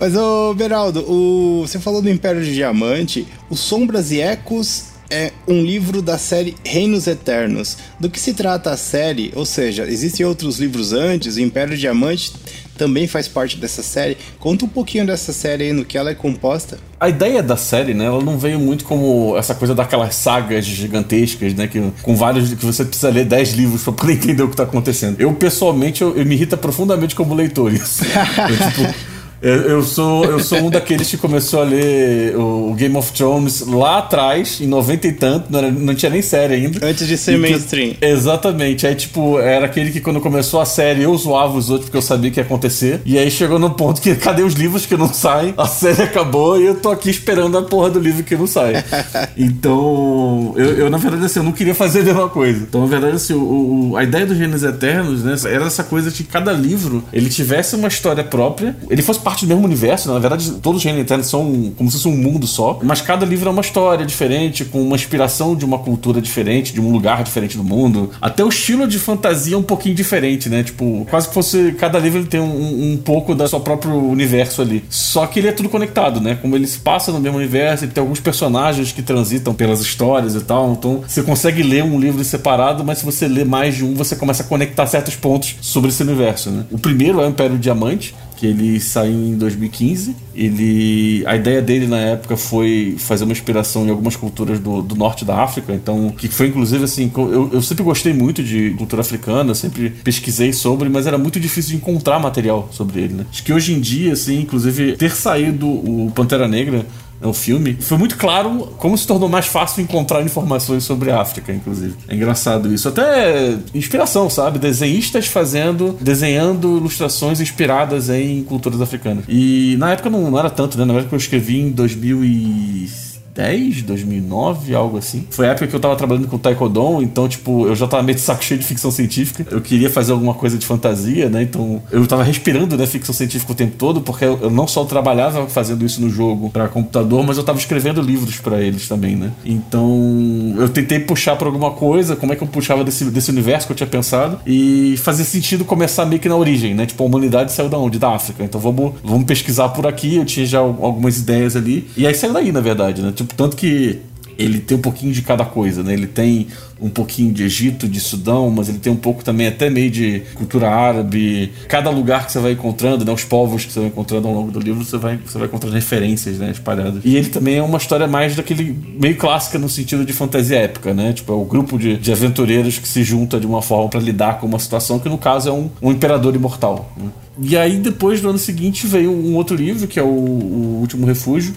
Mas, 0.00 0.16
ô, 0.16 0.54
Beraldo, 0.54 1.00
o... 1.00 1.66
você 1.66 1.78
falou 1.78 2.00
do 2.00 2.08
Império 2.08 2.42
de 2.42 2.54
Diamante, 2.54 3.26
o 3.50 3.56
Sombras 3.56 4.10
e 4.10 4.20
Ecos 4.22 4.93
é 5.10 5.32
um 5.46 5.62
livro 5.62 6.02
da 6.02 6.18
série 6.18 6.56
Reinos 6.64 7.06
Eternos. 7.06 7.76
Do 7.98 8.10
que 8.10 8.18
se 8.20 8.34
trata 8.34 8.70
a 8.70 8.76
série? 8.76 9.32
Ou 9.34 9.44
seja, 9.44 9.84
existem 9.84 10.24
outros 10.24 10.58
livros 10.58 10.92
antes, 10.92 11.36
o 11.36 11.40
Império 11.40 11.76
Diamante 11.76 12.32
também 12.76 13.06
faz 13.06 13.28
parte 13.28 13.56
dessa 13.56 13.82
série. 13.82 14.16
Conta 14.38 14.64
um 14.64 14.68
pouquinho 14.68 15.06
dessa 15.06 15.32
série 15.32 15.64
aí, 15.64 15.72
no 15.72 15.84
que 15.84 15.96
ela 15.96 16.10
é 16.10 16.14
composta. 16.14 16.78
A 16.98 17.08
ideia 17.08 17.42
da 17.42 17.56
série, 17.56 17.94
né, 17.94 18.06
ela 18.06 18.22
não 18.22 18.38
veio 18.38 18.58
muito 18.58 18.84
como 18.84 19.36
essa 19.36 19.54
coisa 19.54 19.74
daquelas 19.74 20.14
sagas 20.14 20.64
gigantescas, 20.64 21.54
né, 21.54 21.68
que 21.68 21.80
com 22.02 22.16
vários 22.16 22.52
que 22.52 22.64
você 22.64 22.84
precisa 22.84 23.10
ler 23.10 23.24
10 23.24 23.52
livros 23.52 23.82
para 23.82 23.92
poder 23.92 24.14
entender 24.18 24.42
o 24.42 24.48
que 24.48 24.56
tá 24.56 24.64
acontecendo. 24.64 25.20
Eu 25.20 25.32
pessoalmente 25.34 26.02
eu, 26.02 26.16
eu 26.16 26.24
me 26.24 26.34
irrita 26.34 26.56
profundamente 26.56 27.14
como 27.14 27.34
leitor 27.34 27.72
isso. 27.72 28.02
eu, 28.04 28.70
tipo, 28.70 29.13
eu, 29.44 29.60
eu, 29.68 29.82
sou, 29.82 30.24
eu 30.24 30.40
sou 30.40 30.58
um 30.58 30.70
daqueles 30.70 31.10
que 31.10 31.18
começou 31.18 31.60
a 31.60 31.64
ler 31.64 32.34
o 32.34 32.72
Game 32.72 32.96
of 32.96 33.12
Thrones 33.12 33.60
lá 33.60 33.98
atrás, 33.98 34.58
em 34.58 34.66
90 34.66 35.06
e 35.06 35.12
tanto, 35.12 35.52
não, 35.52 35.58
era, 35.58 35.70
não 35.70 35.94
tinha 35.94 36.10
nem 36.10 36.22
série 36.22 36.54
ainda. 36.54 36.86
Antes 36.86 37.06
de 37.06 37.18
ser 37.18 37.36
mainstream. 37.36 37.92
Que, 37.92 38.06
exatamente. 38.06 38.86
Aí, 38.86 38.94
tipo, 38.94 39.38
era 39.38 39.66
aquele 39.66 39.90
que 39.90 40.00
quando 40.00 40.18
começou 40.18 40.62
a 40.62 40.64
série 40.64 41.02
eu 41.02 41.14
zoava 41.14 41.58
os 41.58 41.68
outros 41.68 41.90
porque 41.90 41.98
eu 41.98 42.02
sabia 42.02 42.30
que 42.30 42.40
ia 42.40 42.42
acontecer. 42.42 43.02
E 43.04 43.18
aí 43.18 43.30
chegou 43.30 43.58
no 43.58 43.68
ponto 43.68 44.00
que 44.00 44.14
cadê 44.14 44.42
os 44.42 44.54
livros 44.54 44.86
que 44.86 44.96
não 44.96 45.12
saem? 45.12 45.52
A 45.58 45.66
série 45.66 46.02
acabou 46.02 46.58
e 46.58 46.64
eu 46.64 46.76
tô 46.76 46.90
aqui 46.90 47.10
esperando 47.10 47.58
a 47.58 47.62
porra 47.62 47.90
do 47.90 48.00
livro 48.00 48.24
que 48.24 48.34
não 48.34 48.46
sai. 48.46 48.82
então, 49.36 50.13
eu, 50.56 50.78
eu, 50.78 50.90
na 50.90 50.98
verdade, 50.98 51.24
assim, 51.24 51.38
eu 51.38 51.44
não 51.44 51.52
queria 51.52 51.74
fazer 51.74 52.00
a 52.00 52.04
mesma 52.04 52.28
coisa. 52.28 52.62
Então, 52.62 52.80
na 52.80 52.86
verdade, 52.86 53.16
assim, 53.16 53.34
o, 53.34 53.90
o, 53.90 53.96
a 53.96 54.04
ideia 54.04 54.26
dos 54.26 54.36
Gêneros 54.36 54.62
Eternos, 54.62 55.22
né, 55.22 55.34
era 55.46 55.66
essa 55.66 55.82
coisa 55.82 56.10
de 56.10 56.16
que 56.18 56.24
cada 56.24 56.52
livro 56.52 57.04
ele 57.12 57.28
tivesse 57.28 57.74
uma 57.76 57.88
história 57.88 58.22
própria, 58.22 58.76
ele 58.88 59.02
fosse 59.02 59.20
parte 59.20 59.44
do 59.44 59.48
mesmo 59.48 59.64
universo, 59.64 60.08
né? 60.08 60.14
na 60.14 60.20
verdade, 60.20 60.50
todos 60.62 60.78
os 60.78 60.84
reinos 60.84 61.02
eternos 61.02 61.26
são 61.26 61.72
como 61.76 61.90
se 61.90 61.96
fosse 61.96 62.08
um 62.08 62.16
mundo 62.16 62.46
só, 62.46 62.78
mas 62.82 63.00
cada 63.00 63.24
livro 63.24 63.48
é 63.48 63.52
uma 63.52 63.60
história 63.60 64.04
diferente, 64.04 64.64
com 64.64 64.82
uma 64.82 64.96
inspiração 64.96 65.56
de 65.56 65.64
uma 65.64 65.78
cultura 65.78 66.20
diferente, 66.20 66.72
de 66.72 66.80
um 66.80 66.90
lugar 66.90 67.22
diferente 67.22 67.56
do 67.56 67.64
mundo. 67.64 68.10
Até 68.20 68.44
o 68.44 68.48
estilo 68.48 68.86
de 68.86 68.98
fantasia 68.98 69.54
é 69.54 69.58
um 69.58 69.62
pouquinho 69.62 69.94
diferente, 69.94 70.48
né? 70.48 70.62
Tipo, 70.62 71.06
quase 71.10 71.28
que 71.28 71.34
fosse. 71.34 71.72
Cada 71.78 71.98
livro 71.98 72.24
tem 72.24 72.40
um, 72.40 72.92
um 72.92 72.96
pouco 72.96 73.34
da 73.34 73.46
seu 73.48 73.60
próprio 73.60 73.94
universo 73.94 74.62
ali. 74.62 74.84
Só 74.88 75.26
que 75.26 75.38
ele 75.38 75.48
é 75.48 75.52
tudo 75.52 75.68
conectado, 75.68 76.20
né? 76.20 76.38
Como 76.40 76.56
ele 76.56 76.66
se 76.66 76.78
passa 76.78 77.12
no 77.12 77.20
mesmo 77.20 77.38
universo, 77.38 77.84
ele 77.84 77.92
tem 77.92 78.00
alguns 78.00 78.20
personagens 78.20 78.92
que 78.92 79.02
transitam 79.02 79.54
pelas 79.54 79.80
histórias 79.80 80.23
e 80.34 80.40
tal. 80.40 80.72
Então 80.72 81.02
você 81.06 81.22
consegue 81.22 81.62
ler 81.62 81.82
um 81.82 81.98
livro 81.98 82.22
separado, 82.24 82.84
mas 82.84 82.98
se 82.98 83.04
você 83.04 83.26
lê 83.26 83.44
mais 83.44 83.74
de 83.74 83.84
um, 83.84 83.94
você 83.94 84.16
começa 84.16 84.42
a 84.42 84.46
conectar 84.46 84.86
certos 84.86 85.16
pontos 85.16 85.56
sobre 85.60 85.90
esse 85.90 86.02
universo, 86.02 86.50
né? 86.50 86.64
O 86.70 86.78
primeiro 86.78 87.20
é 87.20 87.26
o 87.26 87.28
Império 87.28 87.58
Diamante, 87.58 88.14
que 88.36 88.46
ele 88.46 88.80
saiu 88.80 89.12
em 89.12 89.36
2015. 89.36 90.14
Ele, 90.34 91.24
a 91.26 91.36
ideia 91.36 91.62
dele 91.62 91.86
na 91.86 91.98
época 91.98 92.36
foi 92.36 92.96
fazer 92.98 93.24
uma 93.24 93.32
inspiração 93.32 93.86
em 93.86 93.90
algumas 93.90 94.16
culturas 94.16 94.58
do, 94.58 94.82
do 94.82 94.94
norte 94.94 95.24
da 95.24 95.42
África, 95.42 95.72
então 95.72 96.10
que 96.10 96.28
foi 96.28 96.48
inclusive 96.48 96.84
assim, 96.84 97.10
eu, 97.16 97.50
eu 97.52 97.62
sempre 97.62 97.84
gostei 97.84 98.12
muito 98.12 98.42
de 98.42 98.70
cultura 98.70 99.02
africana, 99.02 99.54
sempre 99.54 99.90
pesquisei 99.90 100.52
sobre, 100.52 100.88
mas 100.88 101.06
era 101.06 101.16
muito 101.16 101.38
difícil 101.38 101.72
de 101.72 101.76
encontrar 101.76 102.18
material 102.18 102.68
sobre 102.72 103.00
ele, 103.02 103.14
né? 103.14 103.26
Acho 103.30 103.42
que 103.42 103.52
hoje 103.52 103.72
em 103.72 103.80
dia, 103.80 104.12
assim, 104.12 104.40
inclusive 104.40 104.96
ter 104.96 105.12
saído 105.12 105.66
o 105.66 106.12
Pantera 106.14 106.48
Negra 106.48 106.84
o 107.26 107.32
filme, 107.32 107.76
foi 107.80 107.98
muito 107.98 108.16
claro 108.16 108.74
como 108.78 108.96
se 108.96 109.06
tornou 109.06 109.28
mais 109.28 109.46
fácil 109.46 109.82
encontrar 109.82 110.22
informações 110.22 110.84
sobre 110.84 111.10
a 111.10 111.20
África, 111.20 111.52
inclusive. 111.52 111.94
É 112.08 112.14
engraçado 112.14 112.72
isso. 112.72 112.88
Até 112.88 113.56
inspiração, 113.74 114.28
sabe? 114.28 114.58
Desenhistas 114.58 115.26
fazendo, 115.26 115.96
desenhando 116.00 116.76
ilustrações 116.76 117.40
inspiradas 117.40 118.10
em 118.10 118.42
culturas 118.44 118.80
africanas. 118.80 119.24
E 119.28 119.76
na 119.78 119.92
época 119.92 120.10
não, 120.10 120.30
não 120.30 120.38
era 120.38 120.50
tanto, 120.50 120.78
né? 120.78 120.84
Na 120.84 120.94
época 120.94 121.14
eu 121.14 121.18
escrevi 121.18 121.60
em 121.60 121.70
2000 121.70 122.24
e 122.24 123.03
2010, 123.34 123.82
2009, 123.82 124.74
algo 124.74 124.98
assim. 124.98 125.26
Foi 125.30 125.46
a 125.46 125.50
época 125.50 125.66
que 125.66 125.74
eu 125.74 125.80
tava 125.80 125.96
trabalhando 125.96 126.28
com 126.28 126.38
Taekwondo, 126.38 127.02
então, 127.02 127.28
tipo, 127.28 127.66
eu 127.66 127.74
já 127.74 127.86
tava 127.86 128.02
meio 128.02 128.16
de 128.16 128.22
saco 128.22 128.44
cheio 128.44 128.60
de 128.60 128.66
ficção 128.66 128.90
científica. 128.90 129.44
Eu 129.50 129.60
queria 129.60 129.90
fazer 129.90 130.12
alguma 130.12 130.34
coisa 130.34 130.56
de 130.56 130.64
fantasia, 130.64 131.28
né? 131.28 131.42
Então, 131.42 131.82
eu 131.90 132.06
tava 132.06 132.22
respirando, 132.22 132.76
né, 132.76 132.86
ficção 132.86 133.14
científica 133.14 133.52
o 133.52 133.54
tempo 133.54 133.74
todo, 133.76 134.00
porque 134.00 134.24
eu 134.24 134.50
não 134.50 134.66
só 134.66 134.84
trabalhava 134.84 135.46
fazendo 135.48 135.84
isso 135.84 136.00
no 136.00 136.08
jogo 136.08 136.48
para 136.50 136.68
computador, 136.68 137.24
mas 137.24 137.36
eu 137.36 137.42
tava 137.42 137.58
escrevendo 137.58 138.00
livros 138.00 138.38
para 138.38 138.62
eles 138.62 138.86
também, 138.88 139.16
né? 139.16 139.32
Então, 139.44 140.54
eu 140.56 140.68
tentei 140.68 141.00
puxar 141.00 141.36
para 141.36 141.48
alguma 141.48 141.72
coisa, 141.72 142.14
como 142.14 142.32
é 142.32 142.36
que 142.36 142.42
eu 142.42 142.48
puxava 142.48 142.84
desse, 142.84 143.04
desse 143.06 143.30
universo 143.30 143.66
que 143.66 143.72
eu 143.72 143.76
tinha 143.76 143.86
pensado, 143.86 144.38
e 144.46 144.96
fazia 144.98 145.24
sentido 145.24 145.64
começar 145.64 146.06
meio 146.06 146.20
que 146.20 146.28
na 146.28 146.36
origem, 146.36 146.74
né? 146.74 146.86
Tipo, 146.86 147.02
a 147.02 147.06
humanidade 147.06 147.52
saiu 147.52 147.68
da 147.68 147.78
onde? 147.78 147.98
Da 147.98 148.14
África. 148.14 148.44
Então, 148.44 148.60
vamos, 148.60 148.94
vamos 149.02 149.24
pesquisar 149.24 149.70
por 149.70 149.86
aqui. 149.86 150.16
Eu 150.16 150.24
tinha 150.24 150.46
já 150.46 150.58
algumas 150.58 151.18
ideias 151.18 151.56
ali. 151.56 151.88
E 151.96 152.06
aí 152.06 152.14
saiu 152.14 152.32
daí, 152.32 152.52
na 152.52 152.60
verdade, 152.60 153.02
né? 153.02 153.12
Tipo, 153.14 153.23
Tipo, 153.24 153.34
tanto 153.34 153.56
que 153.56 154.00
ele 154.38 154.58
tem 154.58 154.76
um 154.76 154.80
pouquinho 154.80 155.12
de 155.12 155.22
cada 155.22 155.44
coisa, 155.44 155.82
né? 155.82 155.92
Ele 155.92 156.06
tem 156.06 156.48
um 156.80 156.88
pouquinho 156.88 157.32
de 157.32 157.44
Egito, 157.44 157.88
de 157.88 158.00
Sudão, 158.00 158.50
mas 158.50 158.68
ele 158.68 158.78
tem 158.78 158.92
um 158.92 158.96
pouco 158.96 159.24
também 159.24 159.46
até 159.46 159.70
meio 159.70 159.90
de 159.90 160.22
cultura 160.34 160.68
árabe. 160.68 161.52
Cada 161.68 161.88
lugar 161.88 162.26
que 162.26 162.32
você 162.32 162.40
vai 162.40 162.52
encontrando, 162.52 163.04
né, 163.04 163.12
os 163.12 163.24
povos 163.24 163.64
que 163.64 163.72
você 163.72 163.80
vai 163.80 163.88
encontrando 163.88 164.26
ao 164.28 164.34
longo 164.34 164.50
do 164.50 164.58
livro, 164.58 164.84
você 164.84 164.98
vai, 164.98 165.18
você 165.24 165.38
vai 165.38 165.46
encontrando 165.46 165.74
referências, 165.74 166.38
né, 166.38 166.50
espalhadas. 166.50 167.02
E 167.04 167.16
ele 167.16 167.28
também 167.28 167.56
é 167.56 167.62
uma 167.62 167.78
história 167.78 168.06
mais 168.06 168.34
daquele 168.34 168.76
meio 169.00 169.16
clássica 169.16 169.58
no 169.58 169.68
sentido 169.68 170.04
de 170.04 170.12
fantasia 170.12 170.58
épica, 170.58 170.92
né? 170.92 171.12
Tipo, 171.12 171.32
é 171.32 171.36
o 171.36 171.44
grupo 171.44 171.78
de, 171.78 171.96
de 171.96 172.12
aventureiros 172.12 172.78
que 172.78 172.88
se 172.88 173.04
junta 173.04 173.38
de 173.38 173.46
uma 173.46 173.62
forma 173.62 173.88
para 173.88 174.00
lidar 174.00 174.40
com 174.40 174.46
uma 174.46 174.58
situação 174.58 174.98
que 174.98 175.08
no 175.08 175.18
caso 175.18 175.48
é 175.48 175.52
um, 175.52 175.70
um 175.80 175.92
imperador 175.92 176.34
imortal. 176.34 176.92
Né? 176.96 177.08
E 177.40 177.56
aí 177.56 177.78
depois 177.78 178.20
no 178.20 178.30
ano 178.30 178.38
seguinte 178.38 178.86
veio 178.86 179.10
um 179.10 179.34
outro 179.36 179.56
livro 179.56 179.86
que 179.86 179.98
é 179.98 180.02
o, 180.02 180.06
o 180.06 180.78
Último 180.80 181.06
Refúgio. 181.06 181.54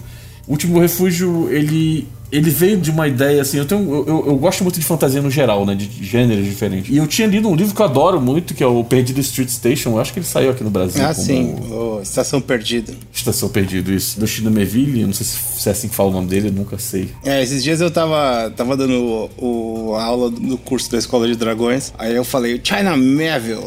Último 0.48 0.80
Refúgio 0.80 1.50
ele 1.50 2.08
ele 2.30 2.50
veio 2.50 2.76
de 2.78 2.90
uma 2.90 3.08
ideia 3.08 3.42
assim. 3.42 3.58
Eu, 3.58 3.64
tenho, 3.64 4.04
eu, 4.06 4.24
eu, 4.26 4.36
gosto 4.36 4.62
muito 4.62 4.78
de 4.78 4.84
fantasia 4.84 5.20
no 5.22 5.30
geral, 5.30 5.64
né? 5.64 5.74
De 5.74 5.88
gêneros 6.04 6.44
diferentes. 6.44 6.94
E 6.94 6.98
eu 6.98 7.06
tinha 7.06 7.26
lido 7.26 7.48
um 7.48 7.54
livro 7.54 7.74
que 7.74 7.80
eu 7.80 7.86
adoro 7.86 8.20
muito, 8.20 8.54
que 8.54 8.62
é 8.62 8.66
o 8.66 8.84
Perdido 8.84 9.20
Street 9.20 9.48
Station. 9.48 9.90
Eu 9.90 10.00
acho 10.00 10.12
que 10.12 10.18
ele 10.18 10.26
saiu 10.26 10.50
aqui 10.50 10.62
no 10.62 10.70
Brasil. 10.70 11.04
Ah, 11.04 11.14
sim. 11.14 11.56
O 11.70 12.00
Estação 12.02 12.40
Perdida. 12.40 12.92
Estação 13.12 13.48
Perdido, 13.48 13.92
isso. 13.92 14.20
Do 14.20 14.26
China 14.26 14.50
Meville. 14.50 15.04
Não 15.04 15.12
sei 15.12 15.26
se 15.26 15.68
é 15.68 15.72
assim 15.72 15.88
que 15.88 15.94
fala 15.94 16.10
o 16.10 16.12
nome 16.12 16.28
dele, 16.28 16.48
eu 16.48 16.52
nunca 16.52 16.78
sei. 16.78 17.08
É, 17.24 17.42
esses 17.42 17.62
dias 17.62 17.80
eu 17.80 17.90
tava, 17.90 18.50
tava 18.56 18.76
dando 18.76 19.30
o, 19.38 19.90
o 19.90 19.94
a 19.96 20.04
aula 20.04 20.30
do 20.30 20.58
curso 20.58 20.90
da 20.90 20.98
Escola 20.98 21.26
de 21.26 21.34
Dragões. 21.34 21.92
Aí 21.98 22.14
eu 22.14 22.24
falei, 22.24 22.60
China 22.62 22.96
Meville. 22.96 23.58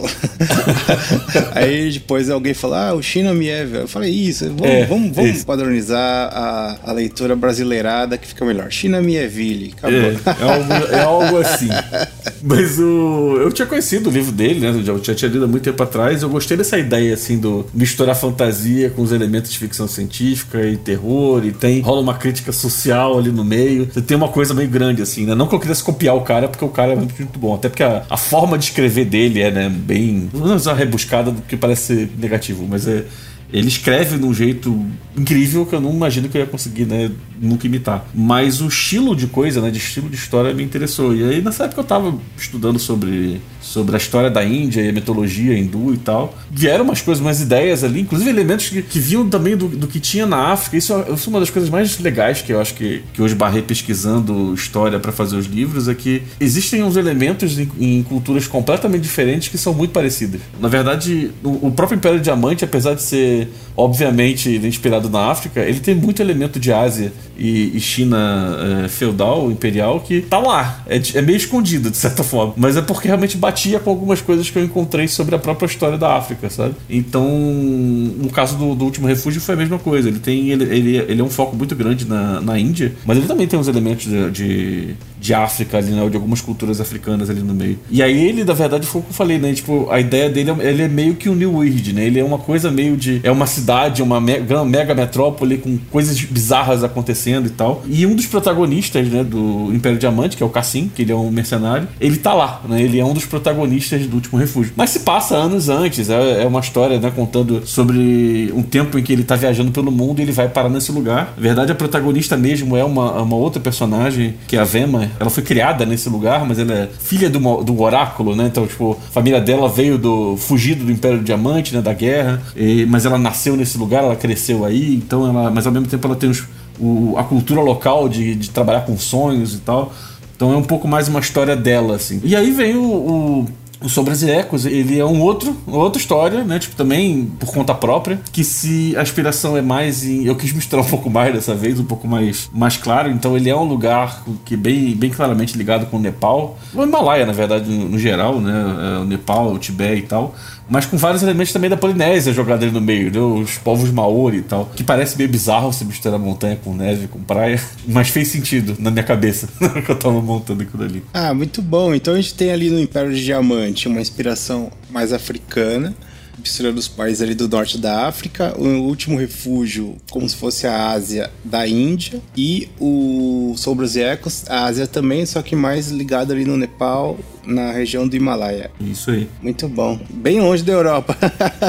aí 1.53 1.91
depois 1.91 2.29
alguém 2.29 2.53
falou, 2.53 2.77
ah, 2.77 2.93
o 2.93 3.01
China 3.01 3.33
Meville. 3.33 3.81
Eu 3.81 3.87
falei, 3.87 4.11
isso, 4.11 4.45
vamos, 4.45 4.63
é, 4.63 4.85
vamos, 4.85 5.15
vamos 5.15 5.43
padronizar 5.43 6.29
a, 6.31 6.79
a 6.83 6.91
leitura 6.91 7.35
brasileirada 7.35 8.17
que 8.17 8.27
fica 8.27 8.45
melhor. 8.53 8.71
China 8.71 9.01
Mieville, 9.01 9.73
acabou. 9.77 9.99
É, 9.99 10.13
é, 10.13 10.43
algo, 10.43 10.73
é 10.91 10.99
algo 11.01 11.37
assim. 11.37 11.69
Mas 12.43 12.79
o, 12.79 13.37
eu 13.39 13.51
tinha 13.51 13.67
conhecido 13.67 14.09
o 14.09 14.13
livro 14.13 14.31
dele, 14.31 14.59
né? 14.59 14.69
Eu 14.85 15.03
já 15.03 15.15
tinha 15.15 15.29
lido 15.29 15.45
há 15.45 15.47
muito 15.47 15.63
tempo 15.63 15.81
atrás. 15.81 16.21
Eu 16.21 16.29
gostei 16.29 16.57
dessa 16.57 16.77
ideia, 16.77 17.13
assim, 17.13 17.39
do 17.39 17.65
misturar 17.73 18.15
fantasia 18.15 18.89
com 18.89 19.01
os 19.01 19.11
elementos 19.11 19.51
de 19.51 19.57
ficção 19.57 19.87
científica 19.87 20.65
e 20.65 20.77
terror. 20.77 21.45
E 21.45 21.51
tem 21.51 21.81
rola 21.81 22.01
uma 22.01 22.15
crítica 22.15 22.51
social 22.51 23.17
ali 23.17 23.31
no 23.31 23.43
meio. 23.43 23.87
Você 23.91 24.01
tem 24.01 24.17
uma 24.17 24.29
coisa 24.29 24.53
meio 24.53 24.69
grande, 24.69 25.01
assim, 25.01 25.25
né? 25.25 25.35
Não 25.35 25.47
que 25.47 25.55
eu 25.55 25.59
quisesse 25.59 25.83
copiar 25.83 26.15
o 26.15 26.21
cara, 26.21 26.47
porque 26.47 26.65
o 26.65 26.69
cara 26.69 26.93
é 26.93 26.95
muito 26.95 27.39
bom. 27.39 27.55
Até 27.55 27.69
porque 27.69 27.83
a, 27.83 28.03
a 28.09 28.17
forma 28.17 28.57
de 28.57 28.65
escrever 28.65 29.05
dele 29.05 29.41
é, 29.41 29.51
né, 29.51 29.69
bem. 29.69 30.29
Não 30.33 30.55
usar 30.55 30.73
rebuscada 30.73 31.31
do 31.31 31.41
que 31.41 31.55
parece 31.55 32.09
negativo, 32.17 32.65
mas 32.67 32.87
é 32.87 33.05
ele 33.51 33.67
escreve 33.67 34.17
de 34.17 34.25
um 34.25 34.33
jeito 34.33 34.85
incrível 35.17 35.65
que 35.65 35.75
eu 35.75 35.81
não 35.81 35.91
imagino 35.91 36.29
que 36.29 36.37
eu 36.37 36.41
ia 36.41 36.47
conseguir, 36.47 36.85
né, 36.85 37.11
nunca 37.39 37.67
imitar. 37.67 38.05
Mas 38.13 38.61
o 38.61 38.67
estilo 38.67 39.15
de 39.15 39.27
coisa, 39.27 39.61
né, 39.61 39.69
de 39.69 39.77
estilo 39.77 40.09
de 40.09 40.15
história 40.15 40.53
me 40.53 40.63
interessou. 40.63 41.13
E 41.13 41.23
aí 41.23 41.41
nessa 41.41 41.65
época 41.65 41.81
eu 41.81 41.85
tava 41.85 42.17
estudando 42.37 42.79
sobre, 42.79 43.41
sobre 43.61 43.95
a 43.95 43.97
história 43.97 44.29
da 44.29 44.43
Índia 44.43 44.81
e 44.81 44.89
a 44.89 44.93
mitologia 44.93 45.57
hindu 45.57 45.93
e 45.93 45.97
tal. 45.97 46.37
Vieram 46.49 46.85
umas 46.85 47.01
coisas, 47.01 47.21
umas 47.21 47.41
ideias 47.41 47.83
ali, 47.83 48.01
inclusive 48.01 48.29
elementos 48.29 48.69
que, 48.69 48.81
que 48.81 48.99
vinham 48.99 49.29
também 49.29 49.57
do, 49.57 49.67
do 49.67 49.87
que 49.87 49.99
tinha 49.99 50.25
na 50.25 50.51
África. 50.51 50.77
Isso, 50.77 50.93
isso 51.13 51.29
é 51.29 51.33
uma 51.33 51.39
das 51.39 51.49
coisas 51.49 51.69
mais 51.69 51.99
legais 51.99 52.41
que 52.41 52.53
eu 52.53 52.61
acho 52.61 52.73
que, 52.73 53.03
que 53.13 53.21
hoje 53.21 53.35
barrei 53.35 53.61
pesquisando 53.61 54.53
história 54.53 54.99
para 54.99 55.11
fazer 55.11 55.35
os 55.35 55.45
livros, 55.45 55.87
é 55.87 55.95
que 55.95 56.23
existem 56.39 56.83
uns 56.83 56.95
elementos 56.95 57.59
em, 57.59 57.69
em, 57.79 58.03
culturas 58.03 58.47
completamente 58.47 59.01
diferentes 59.01 59.49
que 59.49 59.57
são 59.57 59.73
muito 59.73 59.91
parecidas. 59.91 60.41
Na 60.59 60.67
verdade, 60.67 61.31
o, 61.43 61.67
o 61.67 61.71
próprio 61.71 61.97
Império 61.97 62.19
Diamante, 62.19 62.63
apesar 62.63 62.93
de 62.93 63.01
ser 63.01 63.40
obviamente 63.75 64.49
inspirado 64.49 65.09
na 65.09 65.31
África, 65.31 65.61
ele 65.61 65.79
tem 65.79 65.95
muito 65.95 66.21
elemento 66.21 66.59
de 66.59 66.71
Ásia 66.71 67.11
e, 67.37 67.75
e 67.75 67.79
China 67.79 68.57
é, 68.85 68.87
feudal, 68.87 69.51
imperial, 69.51 69.99
que 69.99 70.21
tá 70.21 70.37
lá. 70.37 70.83
É, 70.87 71.01
é, 71.15 71.21
meio 71.21 71.37
escondido, 71.37 71.89
de 71.89 71.97
certa 71.97 72.23
forma. 72.23 72.53
Mas 72.55 72.77
é 72.77 72.81
porque 72.81 73.07
realmente 73.07 73.37
batia 73.37 73.79
com 73.79 73.89
algumas 73.89 74.21
coisas 74.21 74.49
que 74.49 74.57
eu 74.57 74.63
encontrei 74.63 75.07
sobre 75.07 75.35
a 75.35 75.39
própria 75.39 75.65
história 75.65 75.97
da 75.97 76.15
África, 76.15 76.49
sabe? 76.49 76.75
Então, 76.89 77.27
no 77.27 78.29
caso 78.29 78.57
do, 78.57 78.75
do 78.75 78.85
Último 78.85 79.07
Refúgio 79.07 79.41
foi 79.41 79.55
a 79.55 79.57
mesma 79.57 79.79
coisa. 79.79 80.07
Ele 80.07 80.19
tem. 80.19 80.49
Ele, 80.51 80.63
ele, 80.63 80.97
ele 80.97 81.21
é 81.21 81.23
um 81.23 81.29
foco 81.29 81.55
muito 81.55 81.75
grande 81.75 82.05
na, 82.05 82.39
na 82.41 82.59
Índia, 82.59 82.93
mas 83.05 83.17
ele 83.17 83.27
também 83.27 83.47
tem 83.47 83.59
uns 83.59 83.67
elementos 83.67 84.05
de, 84.05 84.31
de, 84.31 84.95
de 85.21 85.35
África 85.35 85.77
ali, 85.77 85.91
né? 85.91 86.09
De 86.09 86.15
algumas 86.15 86.41
culturas 86.41 86.81
africanas 86.81 87.29
ali 87.29 87.41
no 87.41 87.53
meio. 87.53 87.77
E 87.91 88.01
aí 88.01 88.27
ele, 88.27 88.43
na 88.43 88.53
verdade, 88.53 88.87
foi 88.87 89.01
o 89.01 89.03
que 89.03 89.11
eu 89.11 89.13
falei, 89.13 89.37
né? 89.37 89.53
Tipo, 89.53 89.87
a 89.91 89.99
ideia 89.99 90.27
dele 90.29 90.49
ele 90.61 90.81
é 90.81 90.87
meio 90.87 91.13
que 91.13 91.29
um 91.29 91.35
New 91.35 91.57
Weird, 91.57 91.93
né? 91.93 92.05
Ele 92.05 92.19
é 92.19 92.23
uma 92.23 92.39
coisa 92.39 92.71
meio 92.71 92.97
de. 92.97 93.21
É 93.23 93.31
uma 93.31 93.45
cidade, 93.45 94.01
uma 94.01 94.19
mega, 94.19 94.65
mega 94.65 94.95
metrópole 94.95 95.59
com 95.59 95.77
coisas 95.91 96.19
bizarras 96.19 96.83
acontecendo 96.83 97.45
e 97.45 97.51
tal. 97.51 97.83
E 97.87 98.05
um 98.05 98.15
dos 98.15 98.25
protagonistas, 98.25 99.07
né, 99.07 99.23
do 99.23 99.69
Império 99.71 99.99
Diamante, 99.99 100.35
que 100.35 100.41
é 100.41 100.45
o 100.45 100.49
Cassim, 100.49 100.89
que 100.93 101.03
ele 101.03 101.11
é 101.11 101.15
um 101.15 101.29
mercenário, 101.29 101.87
ele 101.99 102.17
tá 102.17 102.33
lá, 102.33 102.61
né? 102.67 102.81
Ele 102.81 102.99
é 102.99 103.05
um 103.05 103.13
dos 103.13 103.25
protagonistas 103.25 104.07
do 104.07 104.15
Último 104.15 104.39
Refúgio. 104.39 104.73
Mas 104.75 104.89
se 104.89 105.01
passa 105.01 105.35
anos 105.35 105.69
antes, 105.69 106.09
é, 106.09 106.43
é 106.43 106.47
uma 106.47 106.61
história, 106.61 106.99
né, 106.99 107.11
contando 107.15 107.61
sobre 107.67 108.51
um 108.55 108.63
tempo 108.63 108.97
em 108.97 109.03
que 109.03 109.13
ele 109.13 109.23
tá 109.23 109.35
viajando 109.35 109.71
pelo 109.71 109.91
mundo 109.91 110.19
e 110.19 110.23
ele 110.23 110.31
vai 110.31 110.49
parar 110.49 110.69
nesse 110.69 110.91
lugar. 110.91 111.33
Na 111.37 111.41
verdade, 111.41 111.71
a 111.71 111.75
protagonista 111.75 112.35
mesmo 112.35 112.75
é 112.75 112.83
uma, 112.83 113.21
uma 113.21 113.35
outra 113.35 113.61
personagem, 113.61 114.33
que 114.47 114.55
é 114.55 114.59
a 114.59 114.63
Vema. 114.63 115.10
Ela 115.19 115.29
foi 115.29 115.43
criada 115.43 115.85
nesse 115.85 116.09
lugar, 116.09 116.45
mas 116.45 116.59
ela 116.59 116.73
é 116.73 116.89
filha 116.99 117.29
do, 117.29 117.39
do 117.63 117.81
oráculo, 117.81 118.35
né? 118.35 118.47
Então, 118.47 118.65
tipo, 118.65 118.97
a 119.09 119.11
família 119.11 119.39
dela 119.39 119.67
veio 119.69 119.97
do 119.97 120.37
fugido 120.37 120.85
do 120.85 120.91
Império 120.91 121.21
Diamante, 121.21 121.73
né, 121.75 121.81
da 121.81 121.93
guerra, 121.93 122.41
e, 122.55 122.85
mas 122.85 123.05
ela 123.05 123.17
nasceu 123.17 123.55
nesse 123.55 123.77
lugar, 123.77 124.03
ela 124.03 124.15
cresceu 124.15 124.65
aí, 124.65 124.95
então 124.95 125.27
ela, 125.27 125.49
mas 125.51 125.65
ao 125.65 125.73
mesmo 125.73 125.87
tempo 125.87 126.05
ela 126.07 126.15
tem 126.15 126.29
os, 126.29 126.43
o, 126.79 127.15
a 127.17 127.23
cultura 127.23 127.61
local 127.61 128.09
de, 128.09 128.35
de 128.35 128.49
trabalhar 128.49 128.81
com 128.81 128.97
sonhos 128.97 129.53
e 129.53 129.59
tal. 129.59 129.93
Então 130.35 130.51
é 130.51 130.57
um 130.57 130.63
pouco 130.63 130.87
mais 130.87 131.07
uma 131.07 131.19
história 131.19 131.55
dela, 131.55 131.95
assim. 131.95 132.19
E 132.23 132.35
aí 132.35 132.49
vem 132.49 132.75
o, 132.75 132.83
o 132.83 133.47
o 133.81 133.89
Sombras 133.89 134.21
e 134.21 134.29
Ecos, 134.29 134.65
ele 134.65 134.99
é 134.99 135.05
um 135.05 135.21
outro, 135.21 135.57
outra 135.67 135.99
história, 135.99 136.43
né? 136.43 136.59
Tipo, 136.59 136.75
também 136.75 137.25
por 137.39 137.51
conta 137.51 137.73
própria. 137.73 138.19
Que 138.31 138.43
se 138.43 138.95
a 138.95 139.01
inspiração 139.01 139.57
é 139.57 139.61
mais 139.61 140.05
em. 140.05 140.25
Eu 140.25 140.35
quis 140.35 140.53
misturar 140.53 140.85
um 140.85 140.89
pouco 140.89 141.09
mais 141.09 141.33
dessa 141.33 141.55
vez, 141.55 141.79
um 141.79 141.85
pouco 141.85 142.07
mais, 142.07 142.49
mais 142.53 142.77
claro. 142.77 143.09
Então 143.09 143.35
ele 143.35 143.49
é 143.49 143.55
um 143.55 143.63
lugar 143.63 144.23
que 144.45 144.55
bem, 144.55 144.95
bem 144.95 145.09
claramente 145.09 145.57
ligado 145.57 145.87
com 145.87 145.97
o 145.97 145.99
Nepal. 145.99 146.57
O 146.73 146.83
Himalaia, 146.83 147.25
na 147.25 147.33
verdade, 147.33 147.69
no, 147.69 147.89
no 147.89 147.99
geral, 147.99 148.39
né? 148.39 148.51
É, 148.51 148.99
o 148.99 149.05
Nepal, 149.05 149.51
o 149.51 149.57
Tibete 149.57 150.03
e 150.03 150.07
tal 150.07 150.35
mas 150.71 150.85
com 150.85 150.95
vários 150.95 151.21
elementos 151.21 151.51
também 151.51 151.69
da 151.69 151.75
Polinésia 151.75 152.31
jogado 152.31 152.63
ali 152.63 152.71
no 152.71 152.79
meio, 152.79 153.11
né? 153.11 153.19
os 153.19 153.57
povos 153.57 153.91
Maori 153.91 154.37
e 154.37 154.41
tal. 154.41 154.71
Que 154.73 154.85
parece 154.85 155.17
meio 155.17 155.29
bizarro 155.29 155.73
você 155.73 155.83
misturar 155.83 156.17
montanha 156.17 156.55
com 156.55 156.73
neve, 156.73 157.09
com 157.09 157.21
praia, 157.21 157.61
mas 157.85 158.07
fez 158.07 158.29
sentido 158.29 158.77
na 158.79 158.89
minha 158.89 159.03
cabeça 159.03 159.49
que 159.85 159.91
eu 159.91 159.99
tava 159.99 160.21
montando 160.21 160.63
aquilo 160.63 160.83
ali. 160.83 161.03
Ah, 161.13 161.33
muito 161.33 161.61
bom. 161.61 161.93
Então 161.93 162.13
a 162.13 162.17
gente 162.17 162.33
tem 162.35 162.51
ali 162.51 162.69
no 162.69 162.79
Império 162.79 163.13
de 163.13 163.21
Diamante 163.21 163.89
uma 163.89 163.99
inspiração 163.99 164.71
mais 164.89 165.11
africana 165.11 165.93
misturando 166.41 166.79
os 166.79 166.87
países 166.87 167.21
ali 167.21 167.35
do 167.35 167.47
norte 167.47 167.77
da 167.77 168.07
África, 168.07 168.55
o 168.57 168.65
último 168.81 169.17
refúgio, 169.17 169.95
como 170.09 170.27
se 170.27 170.35
fosse 170.35 170.65
a 170.65 170.89
Ásia 170.89 171.29
da 171.45 171.67
Índia, 171.67 172.19
e 172.35 172.67
o 172.79 173.53
Sombras 173.57 173.95
e 173.95 174.01
Ecos, 174.01 174.45
a 174.49 174.65
Ásia 174.65 174.87
também, 174.87 175.25
só 175.25 175.41
que 175.41 175.55
mais 175.55 175.89
ligado 175.89 176.33
ali 176.33 176.43
no 176.43 176.57
Nepal, 176.57 177.19
na 177.45 177.71
região 177.71 178.07
do 178.07 178.15
Himalaia. 178.15 178.71
Isso 178.79 179.11
aí. 179.11 179.27
Muito 179.41 179.67
bom. 179.67 179.99
Bem 180.09 180.39
longe 180.39 180.63
da 180.63 180.73
Europa. 180.73 181.15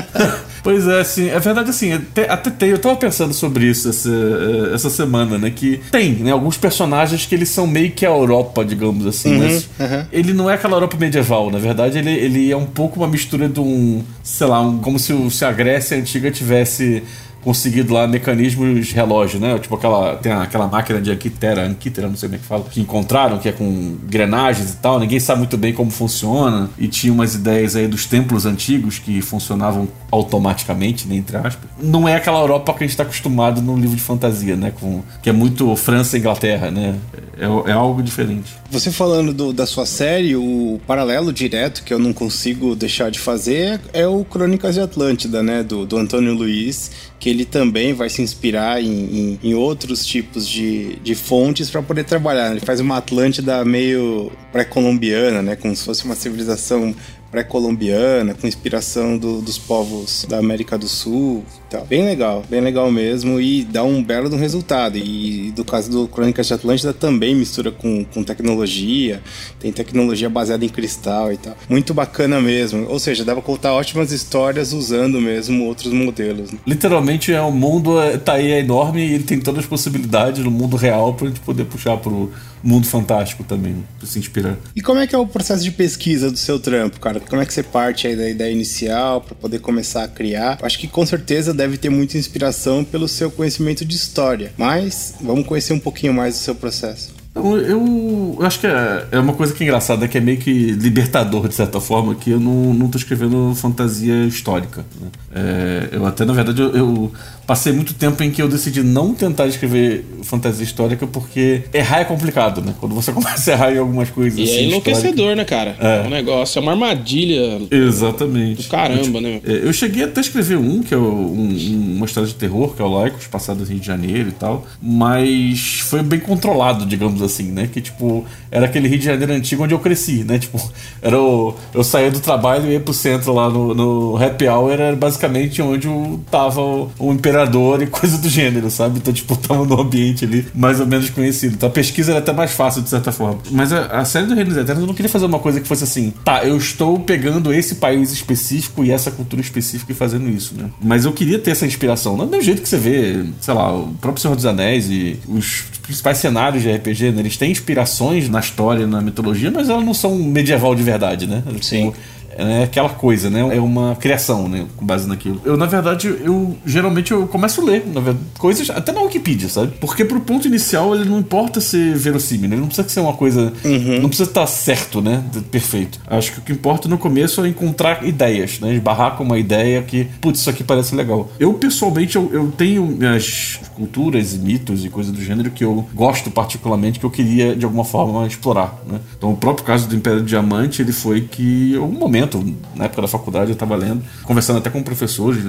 pois 0.63 0.87
é, 0.87 1.01
assim, 1.01 1.29
é 1.29 1.39
verdade 1.39 1.71
assim, 1.71 1.93
até, 1.93 2.31
até 2.31 2.51
tem, 2.51 2.71
eu 2.71 2.79
tava 2.79 2.97
pensando 2.97 3.33
sobre 3.33 3.67
isso 3.67 3.89
essa, 3.89 4.09
eh, 4.09 4.75
essa 4.75 4.91
semana, 4.91 5.39
né, 5.39 5.51
que 5.51 5.81
tem, 5.91 6.15
né, 6.15 6.31
alguns 6.31 6.57
personagens 6.57 7.27
que 7.27 7.35
eles 7.35 7.49
são 7.49 7.67
meio 7.67 7.91
que 7.93 8.07
a 8.07 8.11
Europa, 8.11 8.65
digamos 8.65 9.07
assim, 9.07 9.33
uhum, 9.33 9.39
mas 9.39 9.69
uhum. 9.79 10.07
ele 10.13 10.33
não 10.33 10.51
é 10.51 10.55
aquela 10.55 10.77
Europa 10.77 10.97
medieval, 10.97 11.51
na 11.51 11.59
verdade 11.59 11.99
ele, 11.99 12.11
ele 12.11 12.51
é 12.51 12.57
um 12.57 12.67
pouco 12.67 13.01
uma 13.01 13.09
mistura 13.09 13.49
de 13.49 13.61
um, 13.61 14.03
sei 14.23 14.47
lá, 14.47 14.61
um, 14.61 14.79
como 14.79 14.99
se, 14.99 15.31
se 15.31 15.45
a 15.45 15.53
Grécia 15.53 15.97
antiga 15.97 16.31
tivesse 16.31 17.03
conseguido 17.43 17.93
lá 17.93 18.07
mecanismos 18.07 18.93
relógio, 18.93 19.41
né? 19.41 19.59
Tipo 19.59 19.75
aquela 19.75 20.17
tem 20.17 20.33
aquela 20.33 20.67
máquina 20.67 21.01
de 21.01 21.11
Anquitera, 21.11 21.67
Anquitera, 21.67 22.09
não 22.09 22.17
sei 22.17 22.29
como 22.29 22.37
é 22.37 22.39
que 22.39 22.47
fala, 22.47 22.65
que 22.65 22.81
encontraram, 22.81 23.39
que 23.39 23.49
é 23.49 23.53
com 23.53 23.65
engrenagens 23.65 24.73
e 24.73 24.77
tal, 24.77 24.99
ninguém 25.01 25.19
sabe 25.19 25.41
muito 25.41 25.59
bem 25.59 25.73
como 25.73 25.91
funciona 25.91 26.71
e 26.79 26.87
tinha 26.89 27.13
umas 27.13 27.35
ideias 27.35 27.75
aí 27.77 27.87
dos 27.87 28.07
templos 28.07 28.47
antigos 28.47 28.99
que 28.99 29.21
funcionavam 29.21 29.89
automaticamente, 30.11 31.09
né, 31.09 31.17
entre 31.17 31.37
aspas. 31.37 31.69
Não 31.81 32.09
é 32.09 32.15
aquela 32.15 32.39
Europa 32.39 32.73
que 32.75 32.85
a 32.85 32.87
gente 32.87 32.91
está 32.91 33.03
acostumado 33.03 33.61
no 33.61 33.77
livro 33.77 33.97
de 33.97 34.03
fantasia, 34.03 34.57
né, 34.57 34.73
com 34.79 35.03
que 35.23 35.29
é 35.29 35.33
muito 35.33 35.75
França 35.77 36.17
e 36.17 36.21
Inglaterra, 36.21 36.71
né? 36.71 36.95
É, 37.37 37.71
é 37.71 37.73
algo 37.73 38.03
diferente. 38.03 38.55
Você 38.71 38.91
falando 38.91 39.33
do, 39.33 39.53
da 39.53 39.67
sua 39.67 39.87
série, 39.87 40.37
o 40.37 40.81
paralelo 40.87 41.33
direto 41.33 41.83
que 41.83 41.93
eu 41.93 41.99
não 41.99 42.13
consigo 42.13 42.77
deixar 42.77 43.11
de 43.11 43.19
fazer 43.19 43.81
é 43.93 44.07
o 44.07 44.25
Crônicas 44.25 44.75
de 44.75 44.81
Atlântida, 44.81 45.43
né, 45.43 45.63
do, 45.63 45.85
do 45.85 45.97
Antônio 45.97 46.35
Luiz 46.35 46.91
que 47.23 47.32
ele 47.33 47.45
também 47.45 47.93
vai 47.93 48.09
se 48.09 48.23
inspirar 48.23 48.81
em, 48.83 48.87
em, 48.87 49.39
em 49.43 49.55
outros 49.55 50.07
tipos 50.07 50.47
de, 50.47 50.97
de 50.97 51.15
fontes 51.15 51.71
para 51.71 51.83
poder 51.83 52.05
trabalhar. 52.05 52.51
Ele 52.51 52.61
faz 52.61 52.79
uma 52.79 52.99
Atlântida 52.99 53.65
meio 53.65 54.31
pré-colombiana, 54.53 55.43
né? 55.43 55.57
Como 55.57 55.75
se 55.75 55.85
fosse 55.85 56.05
uma 56.05 56.15
civilização 56.15 56.95
pré-colombiana, 57.33 58.35
com 58.35 58.47
inspiração 58.47 59.17
do, 59.17 59.41
dos 59.41 59.57
povos 59.59 60.27
da 60.29 60.39
América 60.39 60.77
do 60.77 60.87
Sul. 60.87 61.43
Tá. 61.71 61.81
Bem 61.81 62.05
legal, 62.05 62.45
bem 62.49 62.61
legal 62.61 62.93
mesmo 62.93 63.41
e 63.41 63.65
dá 63.65 63.83
um 63.83 64.05
belo 64.05 64.29
do 64.29 64.37
resultado. 64.37 64.99
E 64.99 65.51
do 65.53 65.65
caso 65.65 65.91
do 65.91 66.07
Crônicas 66.07 66.47
de 66.47 66.53
Atlântida 66.53 66.93
também 66.93 67.35
mistura 67.35 67.73
com, 67.73 68.05
com 68.05 68.23
tecnologia, 68.23 69.23
tem 69.59 69.73
tecnologia 69.73 70.29
baseada 70.29 70.63
em 70.63 70.69
cristal 70.69 71.33
e 71.33 71.39
tal. 71.39 71.57
Muito 71.71 71.95
bacana 71.95 72.39
mesmo. 72.39 72.87
Ou 72.89 72.99
seja, 72.99 73.25
dá 73.25 73.33
pra 73.33 73.43
contar 73.43 73.73
ótimas 73.73 74.13
histórias 74.13 74.75
usando 74.75 75.19
mesmo 75.19 75.65
outros 75.65 75.91
modelos. 75.91 76.51
Literalmente 76.67 77.33
é 77.33 77.41
o 77.41 77.51
mundo 77.51 77.99
é, 77.99 78.19
tá 78.19 78.35
aí 78.35 78.53
é 78.53 78.61
enorme 78.61 79.01
e 79.01 79.15
ele 79.15 79.25
tem 79.25 79.41
todas 79.41 79.61
as 79.61 79.67
possibilidades 79.67 80.45
no 80.45 80.51
mundo 80.51 80.77
real 80.77 81.15
pra 81.15 81.29
gente 81.29 81.41
poder 81.41 81.65
puxar 81.65 81.97
pro 81.97 82.31
mundo 82.63 82.87
fantástico 82.87 83.45
também, 83.45 83.85
pra 83.99 84.07
se 84.07 84.19
inspirar. 84.19 84.57
E 84.75 84.81
como 84.81 85.01
é 85.01 85.07
que 85.07 85.15
é 85.15 85.19
o 85.19 85.27
processo 85.27 85.63
de 85.65 85.71
pesquisa 85.71 86.31
do 86.31 86.39
seu 86.39 86.59
trampo, 86.59 87.01
cara? 87.01 87.21
Como 87.21 87.41
é 87.43 87.47
que 87.47 87.53
você 87.53 87.63
parte 87.63 88.07
aí 88.07 88.17
da 88.17 88.29
ideia 88.29 88.53
inicial 88.53 89.21
para 89.21 89.35
poder 89.35 89.59
começar 89.59 90.05
a 90.05 90.09
criar? 90.09 90.59
Acho 90.63 90.79
que 90.79 90.87
com 90.87 91.05
certeza 91.05 91.53
deve 91.53 91.77
ter 91.77 91.89
muita 91.89 92.17
inspiração 92.17 92.85
pelo 92.85 93.09
seu 93.09 93.31
conhecimento 93.31 93.85
de 93.85 93.97
história, 93.97 94.53
mas 94.57 95.15
vamos 95.21 95.47
conhecer 95.47 95.73
um 95.73 95.81
pouquinho 95.81 96.13
mais 96.13 96.35
do 96.35 96.41
seu 96.41 96.55
processo. 96.55 97.23
Eu, 97.35 97.57
eu, 97.57 98.39
acho 98.43 98.61
que 98.61 98.67
é, 98.67 99.07
é, 99.11 99.19
uma 99.19 99.33
coisa 99.33 99.55
que 99.55 99.65
é 99.65 99.67
engraçada, 99.67 100.07
que 100.07 100.19
é 100.19 100.21
meio 100.21 100.37
que 100.37 100.73
libertador, 100.73 101.49
de 101.49 101.55
certa 101.55 101.81
forma, 101.81 102.15
que 102.15 102.31
eu 102.31 102.39
não, 102.39 102.75
não 102.75 102.89
tô 102.89 102.99
escrevendo 102.99 103.55
fantasia 103.55 104.27
histórica. 104.27 104.85
Né? 105.01 105.09
É, 105.35 105.89
eu 105.93 106.05
até, 106.05 106.27
na 106.27 106.35
verdade, 106.35 106.61
eu, 106.61 106.77
eu, 106.77 107.13
passei 107.53 107.71
muito 107.71 107.93
tempo 107.93 108.23
em 108.23 108.31
que 108.31 108.41
eu 108.41 108.49
decidi 108.49 108.83
não 108.83 109.13
tentar 109.13 109.47
escrever 109.47 110.07
fantasia 110.23 110.65
histórica 110.65 111.07
porque 111.07 111.65
errar 111.75 112.01
é 112.01 112.05
complicado, 112.07 112.63
né? 112.63 112.75
Quando 112.81 112.95
você 112.95 113.13
começa 113.13 113.51
a 113.51 113.55
errar 113.55 113.75
em 113.75 113.79
algumas 113.79 114.09
coisas. 114.09 114.39
E 114.39 114.43
é 114.43 114.45
assim, 114.45 114.57
é 114.57 114.63
enlouquecedor, 114.65 115.37
né, 115.37 115.45
cara? 115.45 115.77
É. 115.79 115.99
é. 115.99 116.07
um 116.07 116.09
negócio, 116.09 116.59
é 116.59 116.63
uma 116.63 116.73
armadilha. 116.73 117.61
Exatamente. 117.71 118.63
Do 118.63 118.69
caramba, 118.71 119.19
eu, 119.19 119.21
né? 119.21 119.41
Eu 119.45 119.71
cheguei 119.71 120.05
até 120.05 120.21
a 120.21 120.23
escrever 120.23 120.57
um, 120.57 120.83
que 120.83 120.95
é 120.95 120.97
um, 120.97 121.95
uma 121.97 122.07
história 122.07 122.27
de 122.27 122.35
terror, 122.35 122.75
que 122.75 122.81
é 122.81 122.85
o 122.87 122.89
Laicos, 122.89 123.27
passado 123.27 123.59
no 123.59 123.67
Rio 123.67 123.79
de 123.79 123.87
Janeiro 123.87 124.31
e 124.31 124.33
tal, 124.33 124.67
mas 124.81 125.81
foi 125.81 126.03
bem 126.03 126.21
controlado, 126.21 126.87
digamos 126.87 127.21
assim, 127.21 127.53
né? 127.53 127.69
Que 127.71 127.83
tipo, 127.83 128.25
era 128.51 128.65
aquele 128.65 128.89
Rio 128.89 128.99
de 128.99 129.05
Janeiro 129.05 129.35
antigo 129.35 129.63
onde 129.63 129.75
eu 129.75 129.79
cresci, 129.79 130.25
né? 130.25 130.39
Tipo, 130.39 130.59
era 131.03 131.21
o, 131.21 131.55
eu 131.75 131.85
saía 131.85 132.11
do 132.11 132.21
trabalho 132.21 132.71
e 132.71 132.73
ia 132.73 132.81
pro 132.81 132.95
centro 132.95 133.35
lá 133.35 133.51
no, 133.51 133.75
no 133.75 134.17
Happy 134.17 134.49
Hour, 134.49 134.73
era 134.73 134.97
basicamente 134.97 135.61
onde 135.61 135.87
tava 136.31 136.63
o, 136.63 136.91
o 136.99 137.13
imperador 137.13 137.42
e 137.83 137.87
coisa 137.87 138.19
do 138.19 138.29
gênero, 138.29 138.71
sabe? 138.71 138.99
Então, 138.99 139.13
tipo, 139.13 139.37
tava 139.37 139.65
no 139.65 139.81
ambiente 139.81 140.25
ali 140.25 140.47
mais 140.55 140.81
ou 140.81 140.87
menos 140.87 141.11
conhecido. 141.11 141.55
Então 141.55 141.69
a 141.69 141.73
pesquisa 141.73 142.13
era 142.13 142.21
até 142.21 142.33
mais 142.33 142.53
fácil, 142.53 142.83
de 142.83 142.89
certa 142.89 143.13
forma. 143.13 143.41
Mas 143.51 143.73
a, 143.73 143.87
a 143.87 144.05
série 144.05 144.27
do 144.27 144.35
Reinos 144.35 144.57
Eternos 144.57 144.83
eu 144.83 144.87
não 144.87 144.95
queria 144.95 145.09
fazer 145.09 145.27
uma 145.27 145.39
coisa 145.39 145.61
que 145.61 145.69
fosse 145.69 145.85
assim, 145.85 146.13
tá, 146.25 146.45
eu 146.45 146.57
estou 146.57 146.99
pegando 147.01 147.53
esse 147.53 147.77
país 147.77 148.13
específico 148.13 148.85
e 148.85 148.91
essa 148.91 149.11
cultura 149.11 149.41
específica 149.43 149.93
e 149.93 149.95
fazendo 149.95 150.29
isso, 150.29 150.55
né? 150.57 150.71
Mas 150.83 151.05
eu 151.05 151.13
queria 151.13 151.39
ter 151.39 151.53
essa 151.53 151.67
inspiração. 151.67 152.17
Não 152.17 152.25
é 152.25 152.29
do 152.29 152.41
jeito 152.41 152.63
que 152.63 152.69
você 152.69 152.79
vê, 152.79 153.25
sei 153.41 153.55
lá, 153.55 153.73
o 153.73 153.89
próprio 154.01 154.23
Senhor 154.23 154.35
dos 154.35 154.47
Anéis 154.47 154.89
e 154.91 155.19
os 155.29 155.65
principais 155.83 156.19
cenários 156.19 156.63
de 156.63 156.73
RPG, 156.73 157.13
né? 157.13 157.21
Eles 157.21 157.37
têm 157.37 157.51
inspirações 157.51 158.29
na 158.29 158.41
história, 158.41 158.87
na 158.87 159.01
mitologia, 159.01 159.51
mas 159.51 159.69
elas 159.69 159.85
não 159.85 159.95
são 159.95 160.17
medieval 160.17 160.75
de 160.75 160.83
verdade, 160.83 161.27
né? 161.27 161.43
Sim. 161.61 161.91
Tipo, 161.91 162.12
é 162.37 162.65
aquela 162.65 162.91
coisa, 162.91 163.31
né? 163.31 163.41
É 163.57 163.61
uma 163.61 163.97
criação, 163.97 164.49
né? 164.49 164.67
Com 164.77 164.85
base 164.85 165.09
naquilo. 165.09 165.41
Eu, 165.45 165.57
na 165.57 165.67
verdade, 165.67 166.09
eu 166.09 166.57
geralmente 166.65 167.13
eu 167.13 167.27
começo 167.27 167.61
a 167.61 167.65
ler, 167.65 167.85
na 167.87 168.01
verdade, 168.01 168.25
coisas 168.39 168.71
até 168.71 168.93
na 168.93 169.01
Wikipedia, 169.03 169.49
sabe? 169.49 169.73
Porque 169.81 170.05
pro 170.05 170.21
ponto 170.21 170.47
inicial 170.47 170.95
ele 170.95 171.09
não 171.09 171.19
importa 171.19 171.61
ser 171.61 171.95
verossímil, 171.97 172.49
né? 172.49 172.55
Ele 172.55 172.61
não 172.61 172.69
precisa 172.69 172.89
ser 172.89 173.01
uma 173.01 173.15
coisa. 173.15 173.53
Uhum. 173.65 174.01
Não 174.01 174.09
precisa 174.09 174.29
estar 174.29 174.47
certo, 174.47 175.01
né? 175.01 175.23
Perfeito. 175.51 176.01
Acho 176.07 176.33
que 176.33 176.39
o 176.39 176.43
que 176.43 176.53
importa 176.53 176.89
no 176.89 176.99
começo 176.99 177.45
é 177.45 177.49
encontrar 177.49 178.07
ideias, 178.07 178.61
né? 178.61 178.75
Esbarrar 178.75 179.17
com 179.17 179.25
uma 179.25 179.39
ideia 179.39 179.83
que, 179.83 180.05
putz, 180.21 180.41
isso 180.41 180.51
aqui 180.51 180.65
parece 180.65 180.95
legal. 180.95 181.31
Eu, 181.39 181.55
pessoalmente, 181.55 182.17
eu, 182.17 182.31
eu 182.33 182.53
tenho 182.57 182.85
minhas 182.87 183.61
culturas 183.75 184.35
e 184.35 184.39
mitos 184.39 184.85
e 184.85 184.89
coisas 184.89 185.13
do 185.13 185.23
gênero 185.23 185.51
que 185.51 185.65
eu 185.65 185.87
gosto 185.95 186.31
particularmente, 186.31 186.99
que 186.99 187.07
eu 187.07 187.11
queria, 187.11 187.55
de 187.57 187.65
alguma 187.65 187.85
forma, 187.85 188.27
explorar, 188.27 188.81
né? 188.87 189.01
Então, 189.17 189.33
o 189.33 189.37
próprio 189.37 189.65
caso 189.65 189.89
do 189.89 189.95
Império 189.95 190.21
do 190.21 190.27
Diamante, 190.27 190.83
ele 190.83 190.93
foi 190.93 191.23
que, 191.23 191.73
em 191.75 191.79
algum 191.79 191.99
momento, 191.99 192.22
momento, 192.27 192.57
na 192.75 192.85
época 192.85 193.03
da 193.03 193.09
faculdade, 193.09 193.51
eu 193.51 193.55
estava 193.55 193.77
lendo, 193.77 194.03
conversando 194.25 194.59
até 194.59 194.71
com 194.71 194.83
professores 194.83 195.43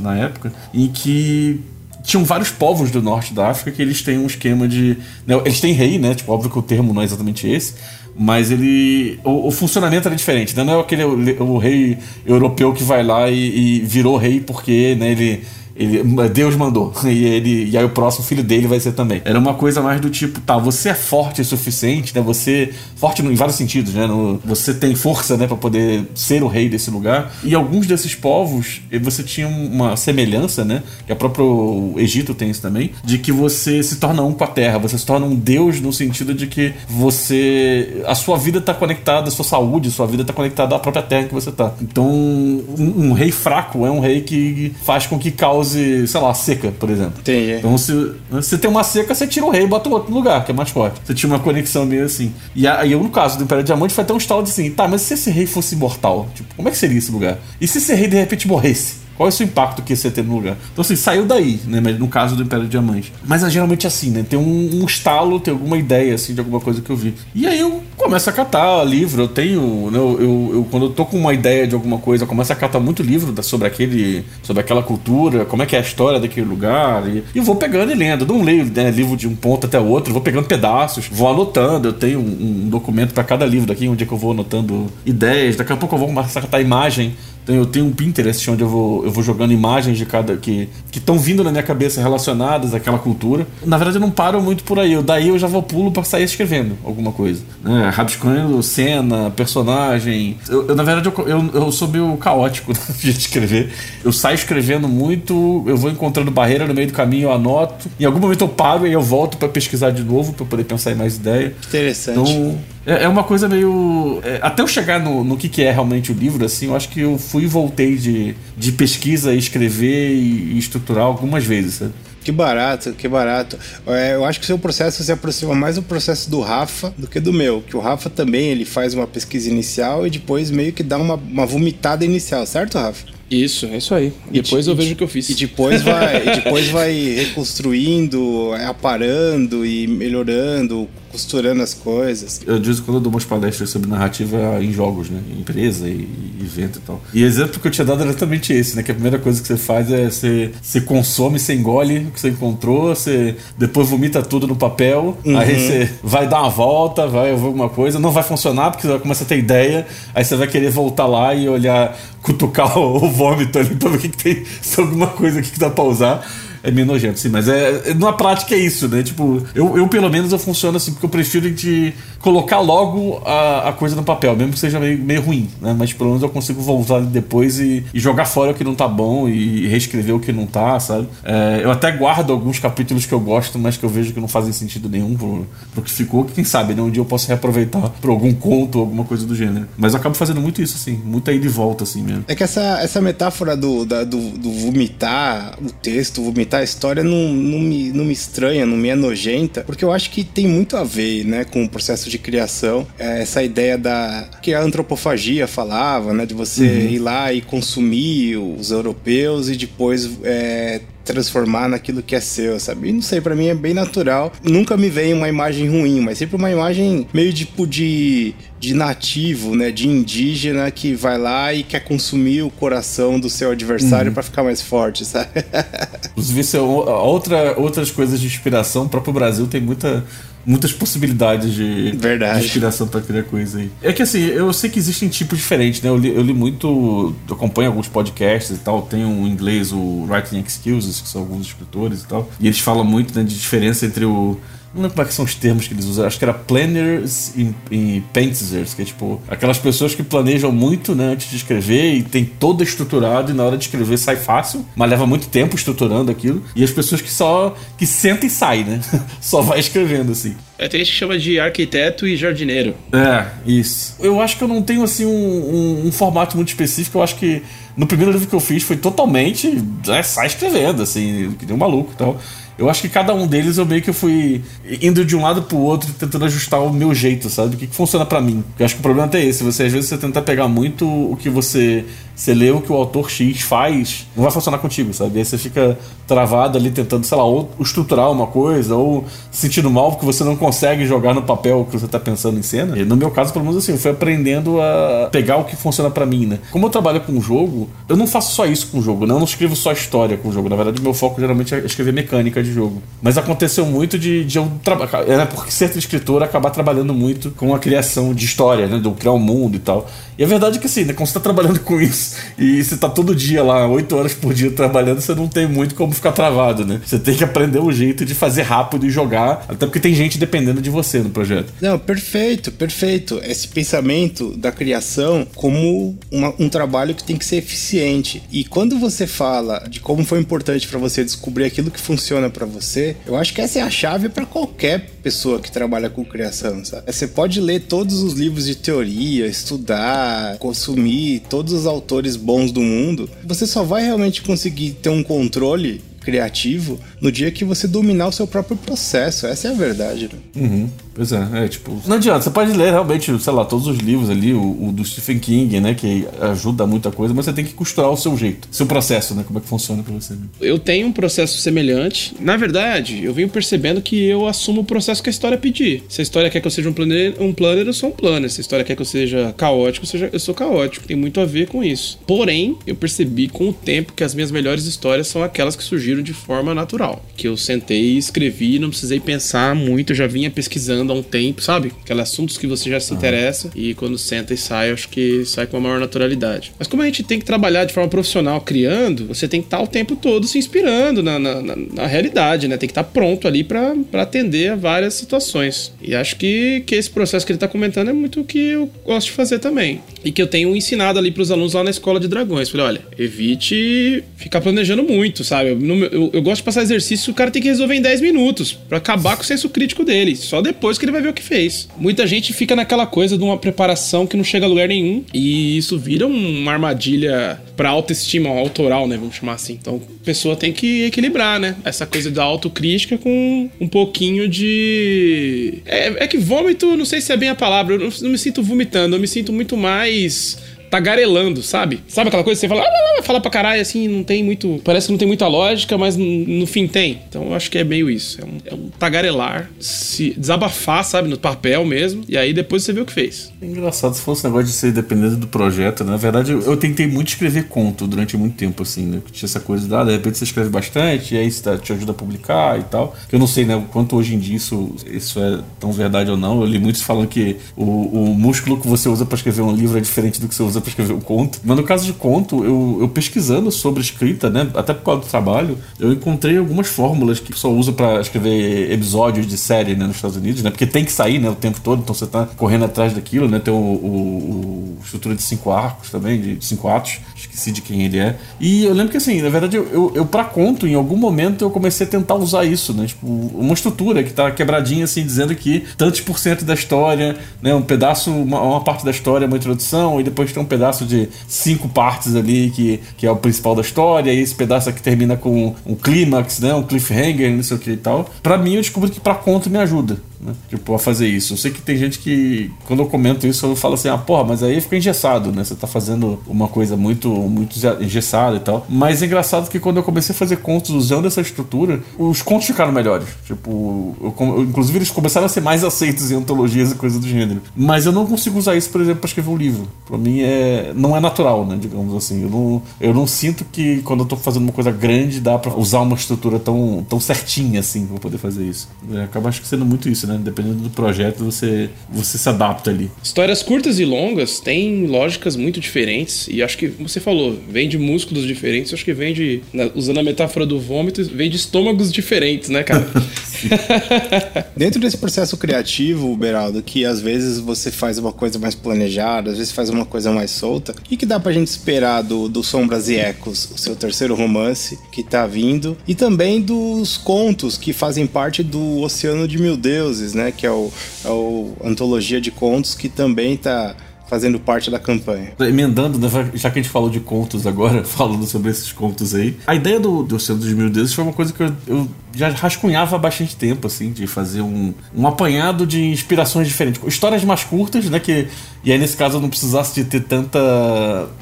na 0.00 0.16
época, 0.16 0.52
em 0.72 0.88
que 0.88 1.60
tinham 2.06 2.24
vários 2.24 2.50
povos 2.50 2.90
do 2.90 3.02
norte 3.02 3.34
da 3.34 3.50
África 3.50 3.72
que 3.72 3.82
eles 3.82 4.00
têm 4.00 4.18
um 4.18 4.26
esquema 4.26 4.68
de. 4.68 4.96
Né, 5.26 5.34
eles 5.44 5.60
têm 5.60 5.72
rei, 5.72 5.98
né? 5.98 6.14
Tipo, 6.14 6.32
óbvio 6.32 6.50
que 6.50 6.58
o 6.58 6.62
termo 6.62 6.94
não 6.94 7.02
é 7.02 7.04
exatamente 7.04 7.48
esse, 7.48 7.74
mas 8.16 8.50
ele. 8.50 9.18
O, 9.24 9.48
o 9.48 9.50
funcionamento 9.50 10.06
era 10.06 10.16
diferente, 10.16 10.56
né? 10.56 10.62
Não 10.62 10.78
é 10.78 10.80
aquele 10.80 11.04
o, 11.04 11.42
o 11.42 11.58
rei 11.58 11.98
europeu 12.24 12.72
que 12.72 12.84
vai 12.84 13.02
lá 13.02 13.28
e, 13.28 13.78
e 13.78 13.80
virou 13.80 14.16
rei 14.16 14.40
porque 14.40 14.96
né, 14.98 15.10
ele 15.10 15.42
ele, 15.76 16.02
Deus 16.28 16.56
mandou. 16.56 16.92
E, 17.06 17.24
ele, 17.24 17.70
e 17.70 17.78
aí 17.78 17.84
o 17.84 17.90
próximo 17.90 18.24
filho 18.24 18.42
dele 18.42 18.66
vai 18.66 18.80
ser 18.80 18.92
também. 18.92 19.22
Era 19.24 19.38
uma 19.38 19.54
coisa 19.54 19.80
mais 19.80 20.00
do 20.00 20.10
tipo, 20.10 20.40
tá, 20.40 20.58
você 20.58 20.88
é 20.88 20.94
forte 20.94 21.40
o 21.40 21.44
suficiente, 21.44 22.14
né? 22.14 22.20
Você. 22.20 22.72
Forte 22.96 23.22
em 23.22 23.34
vários 23.34 23.56
sentidos, 23.56 23.94
né? 23.94 24.06
No, 24.06 24.40
você 24.44 24.74
tem 24.74 24.94
força, 24.94 25.36
né, 25.36 25.46
para 25.46 25.56
poder 25.56 26.04
ser 26.14 26.42
o 26.42 26.48
rei 26.48 26.68
desse 26.68 26.90
lugar. 26.90 27.32
E 27.44 27.54
alguns 27.54 27.86
desses 27.86 28.14
povos, 28.14 28.80
você 29.00 29.22
tinha 29.22 29.46
uma 29.46 29.96
semelhança, 29.96 30.64
né? 30.64 30.82
Que 31.06 31.12
a 31.12 31.16
próprio 31.16 31.94
Egito 31.96 32.34
tem 32.34 32.50
isso 32.50 32.60
também, 32.60 32.90
de 33.04 33.18
que 33.18 33.30
você 33.30 33.82
se 33.82 33.96
torna 33.96 34.22
um 34.22 34.32
com 34.32 34.44
a 34.44 34.48
terra, 34.48 34.78
você 34.78 34.98
se 34.98 35.06
torna 35.06 35.26
um 35.26 35.36
deus 35.36 35.80
no 35.80 35.92
sentido 35.92 36.34
de 36.34 36.46
que 36.48 36.74
você. 36.88 38.02
A 38.06 38.14
sua 38.14 38.36
vida 38.36 38.60
tá 38.60 38.74
conectada, 38.74 39.28
a 39.28 39.30
sua 39.30 39.44
saúde, 39.44 39.88
a 39.88 39.92
sua 39.92 40.06
vida 40.06 40.24
tá 40.24 40.32
conectada 40.32 40.74
à 40.74 40.78
própria 40.78 41.02
terra 41.02 41.28
que 41.28 41.34
você 41.34 41.52
tá. 41.52 41.72
Então, 41.80 42.06
um, 42.06 43.08
um 43.08 43.12
rei 43.12 43.30
fraco 43.30 43.86
é 43.86 43.90
um 43.90 44.00
rei 44.00 44.22
que 44.22 44.74
faz 44.82 45.06
com 45.06 45.18
que 45.18 45.30
cause 45.30 45.65
cause, 45.66 46.06
sei 46.06 46.20
lá, 46.20 46.32
seca, 46.32 46.72
por 46.72 46.88
exemplo. 46.88 47.14
Entendi. 47.20 47.54
Então, 47.54 47.76
se 47.76 48.12
você 48.30 48.56
tem 48.56 48.70
uma 48.70 48.84
seca, 48.84 49.14
você 49.14 49.26
tira 49.26 49.44
o 49.44 49.50
rei 49.50 49.64
e 49.64 49.66
bota 49.66 49.88
o 49.88 49.92
outro 49.92 50.14
lugar, 50.14 50.44
que 50.44 50.52
é 50.52 50.54
mais 50.54 50.70
forte. 50.70 51.00
Você 51.04 51.14
tinha 51.14 51.30
uma 51.30 51.40
conexão 51.40 51.84
meio 51.84 52.04
assim. 52.04 52.32
E 52.54 52.66
aí, 52.66 52.94
no 52.94 53.10
caso 53.10 53.36
do 53.36 53.44
Império 53.44 53.64
Diamante, 53.64 53.92
foi 53.92 54.04
até 54.04 54.14
um 54.14 54.18
estalo 54.18 54.42
de 54.42 54.50
assim, 54.50 54.70
tá, 54.70 54.86
mas 54.86 55.02
se 55.02 55.14
esse 55.14 55.30
rei 55.30 55.46
fosse 55.46 55.74
imortal, 55.74 56.28
tipo, 56.34 56.54
como 56.54 56.68
é 56.68 56.70
que 56.70 56.78
seria 56.78 56.98
esse 56.98 57.10
lugar? 57.10 57.38
E 57.60 57.66
se 57.66 57.78
esse 57.78 57.92
rei 57.94 58.06
de 58.06 58.16
repente 58.16 58.46
morresse? 58.46 59.05
Qual 59.16 59.26
é 59.26 59.30
o 59.30 59.32
seu 59.32 59.46
impacto 59.46 59.82
que 59.82 59.96
você 59.96 60.10
ter 60.10 60.22
no 60.22 60.34
lugar? 60.34 60.56
Então, 60.72 60.82
assim, 60.82 60.96
saiu 60.96 61.24
daí, 61.24 61.58
né? 61.66 61.80
Mas 61.80 61.98
no 61.98 62.08
caso 62.08 62.36
do 62.36 62.42
Império 62.42 62.66
Diamante. 62.66 63.12
Mas 63.24 63.42
é 63.42 63.50
geralmente 63.50 63.86
assim, 63.86 64.10
né? 64.10 64.24
Tem 64.28 64.38
um, 64.38 64.82
um 64.82 64.84
estalo, 64.84 65.40
tem 65.40 65.52
alguma 65.52 65.78
ideia, 65.78 66.14
assim, 66.14 66.34
de 66.34 66.40
alguma 66.40 66.60
coisa 66.60 66.80
que 66.82 66.90
eu 66.90 66.96
vi. 66.96 67.14
E 67.34 67.46
aí 67.46 67.58
eu 67.58 67.82
começo 67.96 68.28
a 68.28 68.32
catar 68.32 68.84
livro. 68.84 69.22
Eu 69.22 69.28
tenho. 69.28 69.90
Né, 69.90 69.98
eu, 69.98 70.20
eu, 70.20 70.50
eu, 70.54 70.68
quando 70.70 70.86
eu 70.86 70.90
tô 70.90 71.06
com 71.06 71.16
uma 71.18 71.32
ideia 71.32 71.66
de 71.66 71.74
alguma 71.74 71.98
coisa, 71.98 72.24
eu 72.24 72.28
começo 72.28 72.52
a 72.52 72.56
catar 72.56 72.78
muito 72.78 73.02
livro 73.02 73.32
da, 73.32 73.42
sobre 73.42 73.66
aquele. 73.66 74.24
sobre 74.42 74.60
aquela 74.60 74.82
cultura, 74.82 75.44
como 75.44 75.62
é 75.62 75.66
que 75.66 75.74
é 75.74 75.78
a 75.78 75.82
história 75.82 76.20
daquele 76.20 76.46
lugar. 76.46 77.08
E, 77.08 77.24
e 77.34 77.40
vou 77.40 77.56
pegando 77.56 77.90
e 77.92 77.94
lendo. 77.94 78.24
Eu 78.24 78.28
não 78.28 78.42
leio 78.42 78.64
né, 78.66 78.90
livro 78.90 79.16
de 79.16 79.26
um 79.26 79.34
ponto 79.34 79.66
até 79.66 79.80
o 79.80 79.86
outro, 79.86 80.12
vou 80.12 80.22
pegando 80.22 80.46
pedaços, 80.46 81.08
vou 81.10 81.28
anotando. 81.28 81.88
Eu 81.88 81.92
tenho 81.94 82.20
um, 82.20 82.64
um 82.64 82.68
documento 82.68 83.14
para 83.14 83.24
cada 83.24 83.46
livro 83.46 83.66
daqui, 83.66 83.88
onde 83.88 84.04
é 84.04 84.06
que 84.06 84.12
eu 84.12 84.18
vou 84.18 84.32
anotando 84.32 84.86
ideias. 85.04 85.56
Daqui 85.56 85.72
a 85.72 85.76
pouco 85.76 85.94
eu 85.94 85.98
vou 85.98 86.08
começar 86.08 86.40
a 86.40 86.42
catar 86.42 86.60
imagem 86.60 87.14
então 87.46 87.54
eu 87.54 87.64
tenho 87.64 87.86
um 87.86 87.92
Pinterest 87.92 88.50
onde 88.50 88.62
eu 88.62 88.68
vou, 88.68 89.05
eu 89.06 89.12
vou 89.12 89.22
jogando 89.22 89.52
imagens 89.52 89.96
de 89.96 90.04
cada 90.04 90.36
que 90.36 90.68
estão 90.92 91.16
vindo 91.16 91.44
na 91.44 91.52
minha 91.52 91.62
cabeça 91.62 92.02
relacionadas 92.02 92.74
àquela 92.74 92.98
cultura. 92.98 93.46
Na 93.64 93.78
verdade 93.78 93.98
eu 93.98 94.00
não 94.00 94.10
paro 94.10 94.42
muito 94.42 94.64
por 94.64 94.80
aí. 94.80 94.94
Eu, 94.94 95.02
daí 95.02 95.28
eu 95.28 95.38
já 95.38 95.46
vou 95.46 95.62
pulo 95.62 95.92
para 95.92 96.02
sair 96.02 96.24
escrevendo 96.24 96.76
alguma 96.84 97.12
coisa. 97.12 97.40
Né? 97.62 97.88
Rabiscando 97.94 98.60
cena, 98.64 99.30
personagem. 99.30 100.36
Eu, 100.48 100.66
eu 100.68 100.74
na 100.74 100.82
verdade 100.82 101.08
eu, 101.08 101.28
eu, 101.28 101.50
eu, 101.54 101.72
sou 101.72 101.86
meio 101.86 102.16
caótico 102.16 102.72
de 102.98 103.10
escrever. 103.10 103.72
Eu 104.04 104.10
saio 104.10 104.34
escrevendo 104.34 104.88
muito, 104.88 105.62
eu 105.68 105.76
vou 105.76 105.88
encontrando 105.88 106.32
barreira 106.32 106.66
no 106.66 106.74
meio 106.74 106.88
do 106.88 106.92
caminho, 106.92 107.28
eu 107.28 107.32
anoto. 107.32 107.88
Em 108.00 108.04
algum 108.04 108.18
momento 108.18 108.42
eu 108.42 108.48
paro 108.48 108.88
e 108.88 108.92
eu 108.92 109.02
volto 109.02 109.36
para 109.36 109.48
pesquisar 109.48 109.90
de 109.90 110.02
novo 110.02 110.32
para 110.32 110.44
poder 110.44 110.64
pensar 110.64 110.90
em 110.90 110.96
mais 110.96 111.14
ideia. 111.14 111.54
Interessante. 111.68 112.18
Então 112.18 112.58
é, 112.86 113.04
é 113.04 113.08
uma 113.08 113.24
coisa 113.24 113.48
meio. 113.48 114.20
É, 114.22 114.38
até 114.40 114.62
eu 114.62 114.68
chegar 114.68 115.00
no, 115.00 115.24
no 115.24 115.36
que, 115.36 115.48
que 115.48 115.62
é 115.62 115.72
realmente 115.72 116.12
o 116.12 116.14
livro, 116.14 116.44
assim, 116.44 116.66
eu 116.66 116.76
acho 116.76 116.88
que 116.88 117.00
eu 117.00 117.18
fui 117.18 117.42
e 117.42 117.46
voltei 117.46 117.96
de, 117.96 118.34
de 118.56 118.72
pesquisa, 118.72 119.34
escrever 119.34 120.14
e, 120.14 120.54
e 120.54 120.58
estruturar 120.58 121.04
algumas 121.04 121.44
vezes, 121.44 121.74
sabe? 121.74 121.92
Que 122.22 122.32
barato, 122.32 122.92
que 122.92 123.06
barato. 123.06 123.56
É, 123.86 124.14
eu 124.14 124.24
acho 124.24 124.40
que 124.40 124.44
o 124.44 124.46
seu 124.46 124.58
processo 124.58 125.02
se 125.02 125.12
aproxima 125.12 125.54
mais 125.54 125.76
do 125.76 125.82
processo 125.82 126.28
do 126.28 126.40
Rafa 126.40 126.92
do 126.98 127.06
que 127.06 127.20
do 127.20 127.32
meu. 127.32 127.62
Que 127.62 127.76
o 127.76 127.80
Rafa 127.80 128.10
também 128.10 128.48
ele 128.48 128.64
faz 128.64 128.94
uma 128.94 129.06
pesquisa 129.06 129.48
inicial 129.48 130.04
e 130.04 130.10
depois 130.10 130.50
meio 130.50 130.72
que 130.72 130.82
dá 130.82 130.98
uma, 130.98 131.14
uma 131.14 131.46
vomitada 131.46 132.04
inicial, 132.04 132.44
certo, 132.44 132.78
Rafa? 132.78 133.06
Isso, 133.30 133.66
é 133.66 133.76
isso 133.76 133.94
aí. 133.94 134.12
E 134.32 134.40
depois 134.40 134.66
eu 134.66 134.74
vejo 134.74 134.94
o 134.94 134.96
que 134.96 135.04
eu 135.04 135.08
fiz. 135.08 135.28
E 135.30 135.34
depois 135.34 135.82
vai, 135.82 136.22
e 136.26 136.34
depois 136.36 136.68
vai 136.68 136.92
reconstruindo, 136.92 138.52
aparando 138.66 139.64
e 139.64 139.86
melhorando 139.86 140.88
costurando 141.16 141.62
as 141.62 141.72
coisas. 141.72 142.42
Eu, 142.46 142.58
em 142.58 142.62
quando 142.82 142.94
eu 142.94 143.00
dou 143.00 143.10
umas 143.10 143.24
palestras 143.24 143.70
sobre 143.70 143.88
narrativa 143.88 144.62
em 144.62 144.70
jogos, 144.70 145.08
né? 145.08 145.18
Em 145.30 145.40
empresa 145.40 145.88
e, 145.88 146.06
evento 146.40 146.78
e 146.78 146.82
tal. 146.82 147.00
E 147.12 147.22
exemplo 147.22 147.58
que 147.58 147.66
eu 147.66 147.70
tinha 147.70 147.84
dado 147.84 148.02
era 148.02 148.10
exatamente 148.10 148.52
esse, 148.52 148.76
né? 148.76 148.82
Que 148.82 148.90
a 148.90 148.94
primeira 148.94 149.18
coisa 149.18 149.40
que 149.40 149.48
você 149.48 149.56
faz 149.56 149.90
é 149.90 150.10
você, 150.10 150.52
você 150.60 150.80
consome, 150.80 151.38
você 151.38 151.54
engole 151.54 151.98
o 152.00 152.10
que 152.10 152.20
você 152.20 152.28
encontrou, 152.28 152.88
você 152.88 153.34
depois 153.56 153.88
vomita 153.88 154.22
tudo 154.22 154.46
no 154.46 154.54
papel, 154.54 155.16
uhum. 155.24 155.38
aí 155.38 155.58
você 155.58 155.90
vai 156.02 156.28
dar 156.28 156.42
uma 156.42 156.50
volta, 156.50 157.06
vai 157.06 157.32
ouvir 157.32 157.46
alguma 157.46 157.68
coisa, 157.68 157.98
não 157.98 158.10
vai 158.10 158.22
funcionar 158.22 158.70
porque 158.70 158.86
você 158.86 158.98
começa 158.98 159.24
a 159.24 159.26
ter 159.26 159.38
ideia, 159.38 159.86
aí 160.14 160.24
você 160.24 160.36
vai 160.36 160.46
querer 160.46 160.70
voltar 160.70 161.06
lá 161.06 161.34
e 161.34 161.48
olhar, 161.48 161.98
cutucar 162.22 162.76
o, 162.78 163.08
vômito 163.10 163.58
ali 163.58 163.74
pra 163.74 163.88
ver 163.88 163.96
o 163.96 164.00
que, 164.00 164.08
que 164.10 164.22
tem, 164.22 164.44
se 164.60 164.80
alguma 164.80 165.08
coisa 165.08 165.40
aqui 165.40 165.50
que 165.50 165.58
dá 165.58 165.70
pra 165.70 165.84
usar 165.84 166.45
é 166.66 166.70
meio 166.72 166.84
nojento, 166.84 167.16
sim, 167.20 167.28
mas 167.28 167.46
é, 167.46 167.94
na 167.94 168.12
prática 168.12 168.52
é 168.52 168.58
isso, 168.58 168.88
né? 168.88 169.00
Tipo, 169.00 169.40
eu, 169.54 169.78
eu 169.78 169.86
pelo 169.86 170.10
menos 170.10 170.32
eu 170.32 170.38
funciono 170.38 170.76
assim, 170.76 170.90
porque 170.90 171.06
eu 171.06 171.10
prefiro 171.10 171.48
de 171.48 171.94
colocar 172.18 172.58
logo 172.58 173.22
a, 173.24 173.68
a 173.68 173.72
coisa 173.72 173.94
no 173.94 174.02
papel, 174.02 174.34
mesmo 174.34 174.52
que 174.52 174.58
seja 174.58 174.80
meio, 174.80 174.98
meio 174.98 175.22
ruim, 175.22 175.48
né? 175.60 175.76
Mas 175.78 175.92
pelo 175.92 176.10
menos 176.10 176.24
eu 176.24 176.28
consigo 176.28 176.60
voltar 176.60 177.00
depois 177.02 177.60
e, 177.60 177.86
e 177.94 178.00
jogar 178.00 178.24
fora 178.24 178.50
o 178.50 178.54
que 178.54 178.64
não 178.64 178.74
tá 178.74 178.88
bom 178.88 179.28
e 179.28 179.68
reescrever 179.68 180.12
o 180.12 180.18
que 180.18 180.32
não 180.32 180.44
tá, 180.44 180.80
sabe? 180.80 181.06
É, 181.22 181.60
eu 181.62 181.70
até 181.70 181.92
guardo 181.92 182.32
alguns 182.32 182.58
capítulos 182.58 183.06
que 183.06 183.12
eu 183.12 183.20
gosto, 183.20 183.60
mas 183.60 183.76
que 183.76 183.84
eu 183.84 183.88
vejo 183.88 184.12
que 184.12 184.18
não 184.18 184.26
fazem 184.26 184.52
sentido 184.52 184.88
nenhum 184.88 185.14
pro, 185.14 185.46
pro 185.72 185.82
que 185.82 185.90
ficou, 185.90 186.24
que 186.24 186.32
quem 186.32 186.42
sabe, 186.42 186.74
né? 186.74 186.82
Um 186.82 186.90
dia 186.90 187.00
eu 187.00 187.06
posso 187.06 187.28
reaproveitar 187.28 187.90
por 188.00 188.10
algum 188.10 188.34
conto, 188.34 188.80
alguma 188.80 189.04
coisa 189.04 189.24
do 189.24 189.36
gênero. 189.36 189.68
Mas 189.76 189.94
eu 189.94 190.00
acabo 190.00 190.16
fazendo 190.16 190.40
muito 190.40 190.60
isso, 190.60 190.74
assim, 190.74 191.00
muito 191.04 191.30
aí 191.30 191.38
de 191.38 191.48
volta, 191.48 191.84
assim 191.84 192.02
mesmo. 192.02 192.24
É 192.26 192.34
que 192.34 192.42
essa, 192.42 192.80
essa 192.80 193.00
metáfora 193.00 193.56
do, 193.56 193.84
da, 193.84 194.02
do, 194.02 194.30
do 194.30 194.50
vomitar 194.50 195.56
o 195.62 195.70
texto, 195.70 196.24
vomitar 196.24 196.55
a 196.58 196.64
história, 196.64 197.04
não, 197.04 197.32
não, 197.32 197.58
me, 197.58 197.90
não 197.90 198.04
me 198.04 198.12
estranha, 198.12 198.66
não 198.66 198.76
me 198.76 198.88
é 198.88 198.96
nojenta, 198.96 199.62
porque 199.62 199.84
eu 199.84 199.92
acho 199.92 200.10
que 200.10 200.24
tem 200.24 200.46
muito 200.46 200.76
a 200.76 200.82
ver, 200.82 201.24
né, 201.24 201.44
com 201.44 201.62
o 201.62 201.68
processo 201.68 202.10
de 202.10 202.16
de 202.16 202.18
criação, 202.18 202.86
é 202.98 203.22
essa 203.22 203.42
ideia 203.42 203.78
da 203.78 204.28
que 204.42 204.54
a 204.54 204.60
antropofagia 204.60 205.46
falava, 205.46 206.12
né, 206.12 206.26
de 206.26 206.34
você 206.34 206.62
uhum. 206.62 206.88
ir 206.88 206.98
lá 206.98 207.32
e 207.32 207.40
consumir 207.40 208.36
os 208.36 208.70
europeus 208.70 209.48
e 209.48 209.56
depois 209.56 210.10
é, 210.24 210.80
transformar 211.06 211.68
naquilo 211.68 212.02
que 212.02 212.14
é 212.14 212.20
seu, 212.20 212.58
sabe? 212.58 212.88
E 212.88 212.92
não 212.92 213.00
sei, 213.00 213.20
para 213.20 213.34
mim 213.34 213.46
é 213.46 213.54
bem 213.54 213.72
natural. 213.72 214.32
Nunca 214.42 214.76
me 214.76 214.90
vem 214.90 215.14
uma 215.14 215.28
imagem 215.28 215.68
ruim, 215.68 216.00
mas 216.00 216.18
sempre 216.18 216.36
uma 216.36 216.50
imagem 216.50 217.06
meio 217.14 217.32
tipo 217.32 217.66
de, 217.66 218.34
de 218.58 218.74
nativo, 218.74 219.54
né? 219.54 219.70
De 219.70 219.88
indígena 219.88 220.70
que 220.70 220.94
vai 220.94 221.16
lá 221.16 221.54
e 221.54 221.62
quer 221.62 221.80
consumir 221.80 222.42
o 222.42 222.50
coração 222.50 223.18
do 223.20 223.30
seu 223.30 223.52
adversário 223.52 224.08
uhum. 224.08 224.14
para 224.14 224.22
ficar 224.22 224.42
mais 224.42 224.60
forte, 224.60 225.04
sabe? 225.04 225.28
Inclusive, 226.10 226.58
outra, 226.58 227.58
outras 227.58 227.90
coisas 227.90 228.20
de 228.20 228.26
inspiração, 228.26 228.84
o 228.84 228.88
próprio 228.88 229.12
Brasil 229.12 229.46
tem 229.46 229.60
muita 229.60 230.04
muitas 230.46 230.72
possibilidades 230.72 231.52
de, 231.52 231.92
Verdade. 231.96 232.40
de 232.40 232.46
inspiração 232.46 232.86
para 232.86 233.00
criar 233.00 233.24
coisa 233.24 233.58
aí. 233.58 233.70
É 233.82 233.92
que 233.92 234.02
assim, 234.02 234.20
eu 234.20 234.52
sei 234.52 234.70
que 234.70 234.78
existem 234.78 235.08
tipos 235.08 235.38
diferentes, 235.38 235.82
né? 235.82 235.90
Eu 235.90 235.98
li, 235.98 236.14
eu 236.14 236.22
li 236.22 236.32
muito, 236.32 237.14
eu 237.28 237.34
acompanho 237.34 237.68
alguns 237.68 237.88
podcasts 237.88 238.56
e 238.56 238.60
tal, 238.60 238.82
tem 238.82 239.04
um 239.04 239.26
inglês, 239.26 239.72
o 239.72 240.06
Writing 240.08 240.38
Excuses, 240.38 241.00
que 241.00 241.08
são 241.08 241.22
alguns 241.22 241.48
escritores 241.48 242.02
e 242.02 242.06
tal, 242.06 242.30
e 242.38 242.46
eles 242.46 242.60
falam 242.60 242.84
muito 242.84 243.18
né, 243.18 243.24
de 243.24 243.36
diferença 243.36 243.84
entre 243.84 244.04
o 244.04 244.38
não 244.76 244.82
lembro 244.82 244.96
como 244.96 245.06
é 245.06 245.08
que 245.08 245.14
são 245.14 245.24
os 245.24 245.34
termos 245.34 245.66
que 245.66 245.74
eles 245.74 245.86
usam. 245.86 246.06
Acho 246.06 246.18
que 246.18 246.24
era 246.24 246.34
planners 246.34 247.32
e, 247.36 247.54
e 247.70 248.02
painters, 248.12 248.74
que 248.74 248.82
é 248.82 248.84
tipo 248.84 249.20
aquelas 249.28 249.58
pessoas 249.58 249.94
que 249.94 250.02
planejam 250.02 250.52
muito 250.52 250.94
né, 250.94 251.12
antes 251.12 251.30
de 251.30 251.36
escrever 251.36 251.94
e 251.94 252.02
tem 252.02 252.24
todo 252.24 252.62
estruturado 252.62 253.32
e 253.32 253.34
na 253.34 253.42
hora 253.42 253.56
de 253.56 253.64
escrever 253.64 253.96
sai 253.96 254.16
fácil, 254.16 254.64
mas 254.76 254.88
leva 254.88 255.06
muito 255.06 255.28
tempo 255.28 255.56
estruturando 255.56 256.10
aquilo. 256.10 256.42
E 256.54 256.62
as 256.62 256.70
pessoas 256.70 257.00
que 257.00 257.10
só 257.10 257.56
que 257.76 257.86
sentam 257.86 258.26
e 258.26 258.30
saem, 258.30 258.64
né? 258.64 258.80
só 259.20 259.40
vai 259.40 259.58
escrevendo 259.58 260.12
assim. 260.12 260.36
É, 260.58 260.68
tem 260.68 260.80
gente 260.80 260.92
que 260.92 260.98
chama 260.98 261.18
de 261.18 261.38
arquiteto 261.38 262.06
e 262.06 262.16
jardineiro. 262.16 262.74
É, 262.92 263.26
isso. 263.46 263.94
Eu 264.00 264.20
acho 264.20 264.38
que 264.38 264.44
eu 264.44 264.48
não 264.48 264.62
tenho 264.62 264.82
assim 264.82 265.04
um, 265.04 265.10
um, 265.10 265.86
um 265.86 265.92
formato 265.92 266.36
muito 266.36 266.48
específico. 266.48 266.98
Eu 266.98 267.02
acho 267.02 267.16
que 267.16 267.42
no 267.76 267.86
primeiro 267.86 268.10
livro 268.10 268.26
que 268.26 268.34
eu 268.34 268.40
fiz 268.40 268.62
foi 268.62 268.76
totalmente 268.76 269.62
é, 269.88 270.02
sai 270.02 270.28
escrevendo, 270.28 270.82
assim, 270.82 271.34
que 271.38 271.44
nem 271.44 271.54
um 271.54 271.58
maluco 271.58 271.92
e 271.92 271.96
tal. 271.96 272.20
Eu 272.58 272.70
acho 272.70 272.80
que 272.80 272.88
cada 272.88 273.14
um 273.14 273.26
deles 273.26 273.58
eu 273.58 273.66
meio 273.66 273.82
que 273.82 273.92
fui 273.92 274.42
indo 274.80 275.04
de 275.04 275.14
um 275.14 275.22
lado 275.22 275.42
pro 275.42 275.58
outro, 275.58 275.92
tentando 275.92 276.24
ajustar 276.24 276.62
o 276.62 276.72
meu 276.72 276.94
jeito, 276.94 277.28
sabe? 277.28 277.54
O 277.54 277.58
que, 277.58 277.66
que 277.66 277.74
funciona 277.74 278.06
para 278.06 278.20
mim. 278.20 278.42
Eu 278.58 278.64
acho 278.64 278.74
que 278.74 278.80
o 278.80 278.82
problema 278.82 279.10
é 279.12 279.24
esse. 279.24 279.44
Você 279.44 279.64
às 279.64 279.72
vezes 279.72 279.88
você 279.88 279.98
tenta 279.98 280.22
pegar 280.22 280.48
muito 280.48 280.86
o 280.86 281.16
que 281.16 281.28
você 281.28 281.84
você 282.16 282.32
lê 282.32 282.50
o 282.50 282.62
que 282.62 282.72
o 282.72 282.74
autor 282.74 283.10
X 283.10 283.42
faz, 283.42 284.06
não 284.16 284.22
vai 284.22 284.32
funcionar 284.32 284.56
contigo, 284.56 284.92
sabe? 284.94 285.18
Aí 285.18 285.24
você 285.24 285.36
fica 285.36 285.78
travado 286.06 286.56
ali 286.56 286.70
tentando, 286.70 287.04
sei 287.04 287.16
lá, 287.16 287.24
ou 287.24 287.50
estruturar 287.60 288.10
uma 288.10 288.26
coisa, 288.26 288.74
ou 288.74 289.04
sentindo 289.30 289.70
mal 289.70 289.90
porque 289.90 290.06
você 290.06 290.24
não 290.24 290.34
consegue 290.34 290.86
jogar 290.86 291.12
no 291.12 291.22
papel 291.22 291.60
o 291.60 291.64
que 291.66 291.78
você 291.78 291.86
tá 291.86 292.00
pensando 292.00 292.38
em 292.38 292.42
cena. 292.42 292.78
E 292.78 292.86
no 292.86 292.96
meu 292.96 293.10
caso, 293.10 293.34
pelo 293.34 293.44
menos 293.44 293.62
assim, 293.62 293.72
eu 293.72 293.78
fui 293.78 293.90
aprendendo 293.90 294.58
a 294.62 295.10
pegar 295.12 295.36
o 295.36 295.44
que 295.44 295.54
funciona 295.54 295.90
para 295.90 296.06
mim, 296.06 296.24
né? 296.24 296.38
Como 296.50 296.64
eu 296.64 296.70
trabalho 296.70 297.02
com 297.02 297.20
jogo, 297.20 297.68
eu 297.86 297.96
não 297.96 298.06
faço 298.06 298.34
só 298.34 298.46
isso 298.46 298.68
com 298.68 298.78
o 298.78 298.82
jogo, 298.82 299.04
né? 299.04 299.12
Eu 299.12 299.18
não 299.18 299.26
escrevo 299.26 299.54
só 299.54 299.70
história 299.70 300.16
com 300.16 300.30
o 300.30 300.32
jogo. 300.32 300.48
Na 300.48 300.56
verdade, 300.56 300.80
meu 300.80 300.94
foco 300.94 301.20
geralmente 301.20 301.54
é 301.54 301.58
escrever 301.66 301.92
mecânica 301.92 302.42
de 302.42 302.50
jogo. 302.50 302.82
Mas 303.02 303.18
aconteceu 303.18 303.66
muito 303.66 303.98
de, 303.98 304.24
de 304.24 304.38
eu 304.38 304.50
trabalhar, 304.64 305.06
é, 305.06 305.18
né? 305.18 305.26
porque 305.26 305.50
ser 305.50 305.76
escritor 305.76 306.22
acabar 306.22 306.48
trabalhando 306.48 306.94
muito 306.94 307.30
com 307.32 307.54
a 307.54 307.58
criação 307.58 308.14
de 308.14 308.24
história, 308.24 308.66
né? 308.66 308.78
De 308.78 308.86
eu 308.86 308.92
criar 308.92 309.12
um 309.12 309.18
mundo 309.18 309.56
e 309.56 309.60
tal. 309.60 309.86
E 310.18 310.24
a 310.24 310.26
verdade 310.26 310.56
é 310.56 310.60
que 310.60 310.66
assim, 310.66 310.84
né? 310.84 310.94
Quando 310.94 311.08
você 311.08 311.14
tá 311.14 311.20
trabalhando 311.20 311.60
com 311.60 311.78
isso 311.78 312.05
e 312.38 312.62
você 312.62 312.76
tá 312.76 312.88
todo 312.88 313.14
dia 313.14 313.42
lá, 313.42 313.66
8 313.66 313.96
horas 313.96 314.14
por 314.14 314.34
dia 314.34 314.50
trabalhando, 314.50 315.00
você 315.00 315.14
não 315.14 315.28
tem 315.28 315.46
muito 315.46 315.74
como 315.74 315.92
ficar 315.92 316.12
travado, 316.12 316.64
né? 316.64 316.80
Você 316.84 316.98
tem 316.98 317.14
que 317.14 317.24
aprender 317.24 317.58
o 317.58 317.72
jeito 317.72 318.04
de 318.04 318.14
fazer 318.14 318.42
rápido 318.42 318.86
e 318.86 318.90
jogar, 318.90 319.44
até 319.48 319.66
porque 319.66 319.80
tem 319.80 319.94
gente 319.94 320.18
dependendo 320.18 320.60
de 320.60 320.70
você 320.70 320.98
no 320.98 321.10
projeto. 321.10 321.52
Não, 321.60 321.78
perfeito, 321.78 322.52
perfeito. 322.52 323.20
Esse 323.24 323.48
pensamento 323.48 324.36
da 324.36 324.52
criação 324.52 325.26
como 325.34 325.98
uma, 326.10 326.34
um 326.38 326.48
trabalho 326.48 326.94
que 326.94 327.04
tem 327.04 327.16
que 327.16 327.24
ser 327.24 327.36
eficiente. 327.36 328.22
E 328.30 328.44
quando 328.44 328.78
você 328.78 329.06
fala 329.06 329.66
de 329.68 329.80
como 329.80 330.04
foi 330.04 330.20
importante 330.20 330.66
para 330.66 330.78
você 330.78 331.04
descobrir 331.04 331.44
aquilo 331.44 331.70
que 331.70 331.80
funciona 331.80 332.28
para 332.30 332.46
você, 332.46 332.96
eu 333.06 333.16
acho 333.16 333.32
que 333.32 333.40
essa 333.40 333.58
é 333.58 333.62
a 333.62 333.70
chave 333.70 334.08
para 334.08 334.26
qualquer 334.26 334.95
pessoa 335.06 335.38
que 335.38 335.52
trabalha 335.52 335.88
com 335.88 336.04
criação, 336.04 336.64
sabe? 336.64 336.92
Você 336.92 337.06
pode 337.06 337.40
ler 337.40 337.60
todos 337.60 338.02
os 338.02 338.14
livros 338.14 338.44
de 338.44 338.56
teoria, 338.56 339.24
estudar, 339.28 340.36
consumir 340.38 341.22
todos 341.30 341.52
os 341.52 341.64
autores 341.64 342.16
bons 342.16 342.50
do 342.50 342.60
mundo, 342.60 343.08
você 343.22 343.46
só 343.46 343.62
vai 343.62 343.84
realmente 343.84 344.20
conseguir 344.20 344.72
ter 344.72 344.88
um 344.88 345.04
controle 345.04 345.80
criativo 346.06 346.78
no 347.00 347.10
dia 347.10 347.32
que 347.32 347.44
você 347.44 347.66
dominar 347.66 348.06
o 348.06 348.12
seu 348.12 348.28
próprio 348.28 348.56
processo. 348.56 349.26
Essa 349.26 349.48
é 349.48 349.50
a 349.50 349.54
verdade, 349.54 350.08
né? 350.12 350.20
Uhum. 350.36 350.70
Pois 350.94 351.12
é, 351.12 351.44
é 351.44 351.48
tipo. 351.48 351.82
Não 351.86 351.96
adianta, 351.96 352.22
você 352.22 352.30
pode 352.30 352.52
ler 352.52 352.70
realmente, 352.70 353.20
sei 353.20 353.32
lá, 353.32 353.44
todos 353.44 353.66
os 353.66 353.76
livros 353.76 354.08
ali, 354.08 354.32
o, 354.32 354.68
o, 354.68 354.72
do 354.72 354.82
Stephen 354.82 355.18
King, 355.18 355.60
né? 355.60 355.74
Que 355.74 356.06
ajuda 356.20 356.66
muita 356.66 356.90
coisa, 356.90 357.12
mas 357.12 357.26
você 357.26 357.34
tem 357.34 357.44
que 357.44 357.52
costurar 357.52 357.90
o 357.90 357.96
seu 357.98 358.16
jeito, 358.16 358.48
seu 358.50 358.64
processo, 358.64 359.14
né? 359.14 359.22
Como 359.26 359.38
é 359.38 359.42
que 359.42 359.48
funciona 359.48 359.82
pra 359.82 359.92
você. 359.92 360.14
Eu 360.40 360.58
tenho 360.58 360.86
um 360.86 360.92
processo 360.92 361.36
semelhante. 361.38 362.14
Na 362.18 362.36
verdade, 362.38 363.04
eu 363.04 363.12
venho 363.12 363.28
percebendo 363.28 363.82
que 363.82 364.06
eu 364.06 364.26
assumo 364.26 364.62
o 364.62 364.64
processo 364.64 365.02
que 365.02 365.10
a 365.10 365.12
história 365.12 365.36
pedir. 365.36 365.82
Se 365.86 366.00
a 366.00 366.02
história 366.02 366.30
quer 366.30 366.40
que 366.40 366.46
eu 366.46 366.50
seja 366.50 366.70
um 366.70 366.72
planner, 366.72 367.14
um 367.20 367.32
planner 367.32 367.66
eu 367.66 367.74
sou 367.74 367.90
um 367.90 367.92
planner. 367.92 368.30
Se 368.30 368.40
a 368.40 368.42
história 368.42 368.64
quer 368.64 368.74
que 368.74 368.82
eu 368.82 368.86
seja 368.86 369.34
caótico, 369.36 369.84
seja, 369.84 370.08
eu 370.10 370.20
sou 370.20 370.34
caótico. 370.34 370.86
Tem 370.86 370.96
muito 370.96 371.20
a 371.20 371.26
ver 371.26 371.48
com 371.48 371.62
isso. 371.62 371.98
Porém, 372.06 372.56
eu 372.66 372.74
percebi 372.74 373.28
com 373.28 373.50
o 373.50 373.52
tempo 373.52 373.92
que 373.92 374.02
as 374.02 374.14
minhas 374.14 374.30
melhores 374.30 374.64
histórias 374.64 375.08
são 375.08 375.22
aquelas 375.22 375.54
que 375.54 375.62
surgiram 375.62 375.95
de 376.02 376.12
forma 376.12 376.54
natural. 376.54 377.04
Que 377.16 377.28
eu 377.28 377.36
sentei 377.36 377.94
e 377.94 377.98
escrevi, 377.98 378.58
não 378.58 378.70
precisei 378.70 379.00
pensar 379.00 379.54
muito, 379.54 379.94
já 379.94 380.06
vinha 380.06 380.30
pesquisando 380.30 380.92
há 380.92 380.96
um 380.96 381.02
tempo, 381.02 381.42
sabe? 381.42 381.72
Aqueles 381.82 382.02
assuntos 382.02 382.38
que 382.38 382.46
você 382.46 382.70
já 382.70 382.80
se 382.80 382.92
interessa 382.92 383.50
e 383.54 383.74
quando 383.74 383.98
senta 383.98 384.34
e 384.34 384.36
sai, 384.36 384.70
acho 384.70 384.88
que 384.88 385.24
sai 385.24 385.46
com 385.46 385.56
uma 385.56 385.68
maior 385.68 385.80
naturalidade. 385.80 386.52
Mas 386.58 386.68
como 386.68 386.82
a 386.82 386.86
gente 386.86 387.02
tem 387.02 387.18
que 387.18 387.24
trabalhar 387.24 387.64
de 387.64 387.72
forma 387.72 387.88
profissional 387.88 388.40
criando, 388.40 389.06
você 389.06 389.28
tem 389.28 389.40
que 389.40 389.46
estar 389.46 389.60
o 389.60 389.66
tempo 389.66 389.96
todo 389.96 390.26
se 390.26 390.38
inspirando 390.38 391.02
na, 391.02 391.18
na, 391.18 391.42
na, 391.42 391.56
na 391.56 391.86
realidade, 391.86 392.48
né? 392.48 392.56
Tem 392.56 392.68
que 392.68 392.72
estar 392.72 392.84
pronto 392.84 393.26
ali 393.26 393.42
para 393.44 393.74
atender 393.94 394.52
a 394.52 394.56
várias 394.56 394.94
situações. 394.94 395.72
E 395.82 395.94
acho 395.94 396.16
que, 396.16 396.62
que 396.66 396.74
esse 396.74 396.90
processo 396.90 397.24
que 397.24 397.32
ele 397.32 397.36
está 397.36 397.48
comentando 397.48 397.90
é 397.90 397.92
muito 397.92 398.20
o 398.20 398.24
que 398.24 398.38
eu 398.38 398.70
gosto 398.84 399.08
de 399.08 399.12
fazer 399.12 399.38
também. 399.38 399.80
E 400.06 400.12
que 400.12 400.22
eu 400.22 400.26
tenho 400.28 400.54
ensinado 400.54 401.00
ali 401.00 401.10
para 401.10 401.20
os 401.20 401.32
alunos 401.32 401.54
lá 401.54 401.64
na 401.64 401.70
escola 401.70 401.98
de 401.98 402.06
dragões. 402.06 402.48
Falei, 402.48 402.66
olha, 402.66 402.80
evite 402.96 404.04
ficar 404.16 404.40
planejando 404.40 404.84
muito, 404.84 405.24
sabe? 405.24 405.50
Eu, 405.50 405.76
eu, 405.90 406.10
eu 406.12 406.22
gosto 406.22 406.36
de 406.36 406.44
passar 406.44 406.62
exercício, 406.62 407.10
o 407.10 407.14
cara 407.14 407.28
tem 407.28 407.42
que 407.42 407.48
resolver 407.48 407.74
em 407.74 407.82
10 407.82 408.00
minutos 408.00 408.52
para 408.52 408.78
acabar 408.78 409.16
com 409.16 409.22
o 409.22 409.26
senso 409.26 409.48
crítico 409.48 409.84
dele. 409.84 410.14
Só 410.14 410.40
depois 410.40 410.78
que 410.78 410.84
ele 410.84 410.92
vai 410.92 411.02
ver 411.02 411.08
o 411.08 411.12
que 411.12 411.22
fez. 411.22 411.68
Muita 411.76 412.06
gente 412.06 412.32
fica 412.32 412.54
naquela 412.54 412.86
coisa 412.86 413.18
de 413.18 413.24
uma 413.24 413.36
preparação 413.36 414.06
que 414.06 414.16
não 414.16 414.22
chega 414.22 414.46
a 414.46 414.48
lugar 414.48 414.68
nenhum 414.68 415.04
e 415.12 415.56
isso 415.56 415.76
vira 415.76 416.06
uma 416.06 416.52
armadilha 416.52 417.40
para 417.56 417.68
autoestima 417.70 418.28
autoral, 418.28 418.86
né? 418.86 418.96
Vamos 418.96 419.16
chamar 419.16 419.32
assim. 419.32 419.54
Então, 419.60 419.82
a 420.02 420.04
pessoa 420.04 420.36
tem 420.36 420.52
que 420.52 420.84
equilibrar, 420.84 421.40
né? 421.40 421.56
Essa 421.64 421.84
coisa 421.84 422.12
da 422.12 422.22
autocrítica 422.22 422.96
com 422.96 423.50
um 423.60 423.66
pouquinho 423.66 424.28
de. 424.28 425.54
É, 425.64 426.04
é 426.04 426.06
que 426.06 426.18
vômito, 426.18 426.76
não 426.76 426.84
sei 426.84 427.00
se 427.00 427.12
é 427.12 427.16
bem 427.16 427.28
a 427.28 427.34
palavra, 427.34 427.74
eu 427.74 427.78
não, 427.80 427.88
não 428.02 428.10
me 428.10 428.18
sinto 428.18 428.40
vomitando, 428.42 428.94
eu 428.94 429.00
me 429.00 429.08
sinto 429.08 429.32
muito 429.32 429.56
mais 429.56 429.95
mais 429.96 430.36
tagarelando, 430.70 431.42
sabe? 431.42 431.80
Sabe 431.88 432.08
aquela 432.08 432.24
coisa 432.24 432.40
que 432.40 432.46
você 432.46 432.48
fala, 432.48 432.66
ah, 432.66 433.02
fala 433.02 433.20
pra 433.20 433.30
caralho 433.30 433.60
assim, 433.60 433.88
não 433.88 434.02
tem 434.02 434.22
muito. 434.22 434.60
Parece 434.64 434.86
que 434.86 434.92
não 434.92 434.98
tem 434.98 435.08
muita 435.08 435.26
lógica, 435.26 435.78
mas 435.78 435.96
no, 435.96 436.46
fim 436.46 436.66
tem. 436.66 437.00
Então 437.08 437.24
eu 437.24 437.34
acho 437.34 437.50
que 437.50 437.58
é 437.58 437.64
meio 437.64 437.88
isso. 437.88 438.20
É 438.20 438.24
um, 438.24 438.38
é 438.46 438.54
um 438.54 438.68
tagarelar, 438.78 439.50
se 439.60 440.14
desabafar, 440.16 440.84
sabe, 440.84 441.08
no 441.08 441.18
papel 441.18 441.64
mesmo, 441.64 442.02
e 442.08 442.16
aí 442.16 442.32
depois 442.32 442.64
você 442.64 442.72
vê 442.72 442.80
o 442.80 442.86
que 442.86 442.92
fez. 442.92 443.32
É 443.40 443.46
engraçado 443.46 443.94
se 443.94 444.00
fosse 444.00 444.26
um 444.26 444.30
negócio 444.30 444.48
de 444.48 444.52
ser 444.52 444.72
dependendo 444.72 445.16
do 445.16 445.26
projeto. 445.26 445.84
Né? 445.84 445.90
Na 445.92 445.96
verdade, 445.96 446.32
eu, 446.32 446.40
eu, 446.42 446.56
tentei 446.56 446.86
muito 446.86 447.08
escrever 447.08 447.48
conto 447.48 447.86
durante 447.86 448.16
muito 448.16 448.36
tempo, 448.36 448.62
assim, 448.62 448.86
né? 448.86 449.00
Tinha 449.12 449.26
essa 449.26 449.40
coisa 449.40 449.66
de, 449.66 449.74
ah, 449.74 449.84
de 449.84 449.92
repente 449.92 450.18
você 450.18 450.24
escreve 450.24 450.50
bastante, 450.50 451.14
e 451.14 451.18
aí 451.18 451.26
isso 451.26 451.42
te 451.58 451.72
ajuda 451.72 451.92
a 451.92 451.94
publicar 451.94 452.58
e 452.58 452.64
tal. 452.64 452.94
Eu 453.10 453.18
não 453.18 453.26
sei, 453.26 453.44
né, 453.44 453.56
o 453.56 453.62
quanto 453.62 453.96
hoje 453.96 454.14
em 454.14 454.18
dia 454.18 454.36
isso, 454.36 454.74
isso 454.86 455.20
é 455.20 455.40
tão 455.60 455.72
verdade 455.72 456.10
ou 456.10 456.16
não. 456.16 456.40
Eu 456.40 456.46
li 456.46 456.58
muitos 456.58 456.82
falando 456.82 457.08
que 457.08 457.36
o, 457.56 457.64
o 457.64 458.14
músculo 458.14 458.60
que 458.60 458.66
você 458.66 458.88
usa 458.88 459.04
para 459.04 459.16
escrever 459.16 459.42
um 459.42 459.54
livro 459.54 459.78
é 459.78 459.80
diferente 459.80 460.20
do 460.20 460.28
que 460.28 460.34
você 460.34 460.42
usa 460.42 460.55
para 460.60 460.70
escrever 460.70 460.92
um 460.92 461.00
conto. 461.00 461.40
Mas 461.44 461.56
no 461.56 461.62
caso 461.62 461.84
de 461.84 461.92
conto, 461.92 462.44
eu, 462.44 462.78
eu 462.80 462.88
pesquisando 462.88 463.50
sobre 463.50 463.80
escrita, 463.80 464.30
né, 464.30 464.48
até 464.54 464.72
por 464.72 464.82
causa 464.82 465.00
do 465.02 465.06
trabalho, 465.06 465.58
eu 465.78 465.92
encontrei 465.92 466.38
algumas 466.38 466.66
fórmulas 466.68 467.20
que 467.20 467.36
só 467.38 467.50
usa 467.50 467.72
para 467.72 468.00
escrever 468.00 468.72
episódios 468.72 469.26
de 469.26 469.36
série, 469.36 469.74
né, 469.74 469.86
nos 469.86 469.96
Estados 469.96 470.16
Unidos, 470.16 470.42
né, 470.42 470.50
porque 470.50 470.66
tem 470.66 470.84
que 470.84 470.92
sair, 470.92 471.18
né, 471.18 471.28
o 471.28 471.34
tempo 471.34 471.60
todo, 471.60 471.82
então 471.82 471.94
você 471.94 472.06
tá 472.06 472.26
correndo 472.36 472.64
atrás 472.64 472.92
daquilo, 472.92 473.28
né, 473.28 473.38
tem 473.38 473.52
o, 473.52 473.56
o, 473.56 474.76
o 474.78 474.84
estrutura 474.84 475.14
de 475.14 475.22
cinco 475.22 475.50
arcos 475.50 475.90
também, 475.90 476.20
de 476.20 476.44
cinco 476.44 476.68
atos, 476.68 476.98
esqueci 477.16 477.50
de 477.52 477.60
quem 477.60 477.82
ele 477.82 477.98
é. 477.98 478.16
E 478.40 478.64
eu 478.64 478.72
lembro 478.72 478.90
que 478.90 478.96
assim, 478.96 479.20
na 479.20 479.28
verdade, 479.28 479.56
eu, 479.56 479.66
eu, 479.72 479.92
eu 479.94 480.06
para 480.06 480.24
conto, 480.24 480.66
em 480.66 480.74
algum 480.74 480.96
momento 480.96 481.44
eu 481.44 481.50
comecei 481.50 481.86
a 481.86 481.90
tentar 481.90 482.14
usar 482.14 482.44
isso, 482.44 482.72
né, 482.72 482.86
tipo, 482.86 483.06
uma 483.06 483.54
estrutura 483.54 484.02
que 484.02 484.12
tá 484.12 484.30
quebradinha 484.30 484.84
assim, 484.84 485.04
dizendo 485.04 485.34
que 485.34 485.64
tantos 485.76 486.00
por 486.00 486.18
cento 486.18 486.44
da 486.44 486.54
história, 486.54 487.16
né, 487.42 487.54
um 487.54 487.62
pedaço, 487.62 488.10
uma, 488.10 488.40
uma 488.40 488.60
parte 488.62 488.84
da 488.84 488.90
história 488.90 489.24
é 489.24 489.28
uma 489.28 489.36
introdução, 489.36 490.00
e 490.00 490.04
depois 490.04 490.32
tem 490.32 490.42
um 490.42 490.45
pedaço 490.46 490.84
de 490.84 491.08
cinco 491.28 491.68
partes 491.68 492.14
ali 492.14 492.50
que, 492.50 492.80
que 492.96 493.06
é 493.06 493.10
o 493.10 493.16
principal 493.16 493.54
da 493.54 493.62
história, 493.62 494.12
e 494.12 494.18
esse 494.18 494.34
pedaço 494.34 494.68
aqui 494.68 494.82
termina 494.82 495.16
com 495.16 495.54
um 495.64 495.74
clímax, 495.74 496.40
né, 496.40 496.54
um 496.54 496.62
cliffhanger, 496.62 497.30
não 497.30 497.42
sei 497.42 497.56
o 497.56 497.60
que 497.60 497.70
e 497.70 497.76
tal. 497.76 498.08
Para 498.22 498.38
mim, 498.38 498.54
eu 498.54 498.60
descobri 498.60 498.90
que 498.90 499.00
para 499.00 499.14
conto 499.14 499.50
me 499.50 499.58
ajuda 499.58 499.98
né? 500.20 500.34
Tipo, 500.48 500.74
a 500.74 500.78
fazer 500.78 501.08
isso. 501.08 501.34
Eu 501.34 501.36
sei 501.36 501.50
que 501.50 501.60
tem 501.60 501.76
gente 501.76 501.98
que, 501.98 502.50
quando 502.66 502.80
eu 502.80 502.86
comento 502.86 503.26
isso, 503.26 503.46
eu 503.46 503.56
falo 503.56 503.74
assim, 503.74 503.88
ah, 503.88 503.98
porra, 503.98 504.24
mas 504.24 504.42
aí 504.42 504.60
fica 504.60 504.76
engessado, 504.76 505.32
né? 505.32 505.44
Você 505.44 505.54
tá 505.54 505.66
fazendo 505.66 506.18
uma 506.26 506.48
coisa 506.48 506.76
muito, 506.76 507.08
muito 507.08 507.56
engessada 507.80 508.36
e 508.36 508.40
tal. 508.40 508.66
Mas 508.68 509.02
é 509.02 509.06
engraçado 509.06 509.48
que 509.48 509.58
quando 509.58 509.78
eu 509.78 509.82
comecei 509.82 510.14
a 510.14 510.18
fazer 510.18 510.36
contos 510.36 510.70
usando 510.70 511.06
essa 511.06 511.20
estrutura, 511.20 511.80
os 511.98 512.22
contos 512.22 512.46
ficaram 512.46 512.72
melhores. 512.72 513.08
Tipo, 513.26 513.94
eu, 514.00 514.14
eu, 514.18 514.42
inclusive 514.42 514.78
eles 514.78 514.90
começaram 514.90 515.26
a 515.26 515.28
ser 515.28 515.40
mais 515.40 515.64
aceitos 515.64 516.10
em 516.10 516.16
antologias 516.16 516.72
e 516.72 516.74
coisas 516.74 516.98
do 516.98 517.06
gênero. 517.06 517.42
Mas 517.56 517.86
eu 517.86 517.92
não 517.92 518.06
consigo 518.06 518.38
usar 518.38 518.56
isso, 518.56 518.70
por 518.70 518.80
exemplo, 518.80 519.00
pra 519.00 519.08
escrever 519.08 519.30
um 519.30 519.36
livro. 519.36 519.68
Pra 519.86 519.98
mim 519.98 520.20
é, 520.20 520.72
não 520.74 520.96
é 520.96 521.00
natural, 521.00 521.44
né? 521.44 521.56
Digamos 521.60 521.94
assim. 521.94 522.22
Eu 522.22 522.30
não, 522.30 522.62
eu 522.80 522.94
não 522.94 523.06
sinto 523.06 523.44
que 523.44 523.82
quando 523.82 524.00
eu 524.00 524.06
tô 524.06 524.16
fazendo 524.16 524.44
uma 524.44 524.52
coisa 524.52 524.70
grande 524.70 525.20
dá 525.20 525.38
pra 525.38 525.54
usar 525.54 525.80
uma 525.80 525.96
estrutura 525.96 526.38
tão, 526.38 526.84
tão 526.88 527.00
certinha 527.00 527.60
assim 527.60 527.86
pra 527.86 527.98
poder 527.98 528.18
fazer 528.18 528.44
isso. 528.44 528.68
É, 528.92 529.04
acaba 529.04 529.28
acho 529.28 529.40
que 529.40 529.48
sendo 529.48 529.64
muito 529.64 529.88
isso, 529.88 530.05
né? 530.06 530.18
Dependendo 530.22 530.62
do 530.62 530.70
projeto, 530.70 531.24
você, 531.24 531.70
você 531.90 532.18
se 532.18 532.28
adapta 532.28 532.70
ali. 532.70 532.90
Histórias 533.02 533.42
curtas 533.42 533.78
e 533.78 533.84
longas 533.84 534.40
têm 534.40 534.86
lógicas 534.86 535.36
muito 535.36 535.60
diferentes. 535.60 536.28
E 536.28 536.42
acho 536.42 536.56
que 536.56 536.68
você 536.68 537.00
falou, 537.00 537.38
vem 537.48 537.68
de 537.68 537.78
músculos 537.78 538.24
diferentes. 538.26 538.72
Acho 538.72 538.84
que 538.84 538.94
vem 538.94 539.12
de. 539.12 539.42
Né, 539.52 539.70
usando 539.74 539.98
a 539.98 540.02
metáfora 540.02 540.46
do 540.46 540.58
vômito, 540.58 541.04
vem 541.04 541.30
de 541.30 541.36
estômagos 541.36 541.92
diferentes, 541.92 542.48
né, 542.48 542.62
cara? 542.62 542.86
Dentro 544.56 544.80
desse 544.80 544.96
processo 544.96 545.36
criativo, 545.36 546.16
Beraldo, 546.16 546.62
que 546.62 546.84
às 546.84 547.00
vezes 547.00 547.38
você 547.38 547.70
faz 547.70 547.98
uma 547.98 548.12
coisa 548.12 548.38
mais 548.38 548.54
planejada, 548.54 549.30
às 549.30 549.38
vezes 549.38 549.52
faz 549.52 549.68
uma 549.68 549.84
coisa 549.84 550.12
mais 550.12 550.30
solta, 550.30 550.72
o 550.72 550.74
que, 550.74 551.06
dá 551.06 551.20
pra 551.20 551.32
gente 551.32 551.48
esperar 551.48 552.02
do, 552.02 552.28
do 552.28 552.42
Sombras 552.42 552.88
e 552.88 552.96
Ecos, 552.96 553.50
o 553.54 553.58
seu 553.58 553.76
terceiro 553.76 554.14
romance 554.14 554.78
que 554.90 555.02
tá 555.02 555.26
vindo, 555.26 555.76
e 555.86 555.94
também 555.94 556.40
dos 556.40 556.96
contos 556.96 557.56
que 557.56 557.72
fazem 557.72 558.06
parte 558.06 558.42
do 558.42 558.80
Oceano 558.80 559.28
de 559.28 559.38
Mil 559.38 559.56
Deuses? 559.96 560.14
né? 560.14 560.32
Que 560.32 560.46
é 560.46 560.50
o, 560.50 560.70
é 561.04 561.08
o 561.08 561.52
antologia 561.64 562.20
de 562.20 562.30
contos 562.30 562.74
que 562.74 562.88
também 562.88 563.34
está 563.34 563.74
fazendo 564.08 564.38
parte 564.38 564.70
da 564.70 564.78
campanha. 564.78 565.32
Emendando, 565.40 565.98
né, 565.98 566.08
já 566.34 566.50
que 566.50 566.58
a 566.58 566.62
gente 566.62 566.70
falou 566.70 566.88
de 566.90 567.00
contos 567.00 567.46
agora, 567.46 567.82
falando 567.84 568.26
sobre 568.26 568.50
esses 568.50 568.72
contos 568.72 569.14
aí, 569.14 569.36
a 569.46 569.54
ideia 569.54 569.78
do, 569.80 570.06
Oceano 570.14 570.40
dos 570.40 570.52
Mil 570.52 570.70
Deuses 570.70 570.94
foi 570.94 571.04
uma 571.04 571.12
coisa 571.12 571.32
que 571.32 571.42
eu, 571.42 571.52
eu 571.66 571.88
já 572.16 572.30
rascunhava 572.30 572.96
há 572.96 572.98
bastante 572.98 573.36
tempo, 573.36 573.66
assim, 573.66 573.92
de 573.92 574.06
fazer 574.06 574.40
um, 574.40 574.72
um 574.96 575.06
apanhado 575.06 575.66
de 575.66 575.84
inspirações 575.84 576.48
diferentes. 576.48 576.80
Histórias 576.86 577.22
mais 577.22 577.44
curtas, 577.44 577.84
né? 577.90 578.00
Que, 578.00 578.28
e 578.64 578.72
aí, 578.72 578.78
nesse 578.78 578.96
caso, 578.96 579.18
eu 579.18 579.20
não 579.20 579.28
precisasse 579.28 579.74
de 579.74 579.84
ter 579.84 580.00
tanta. 580.00 580.38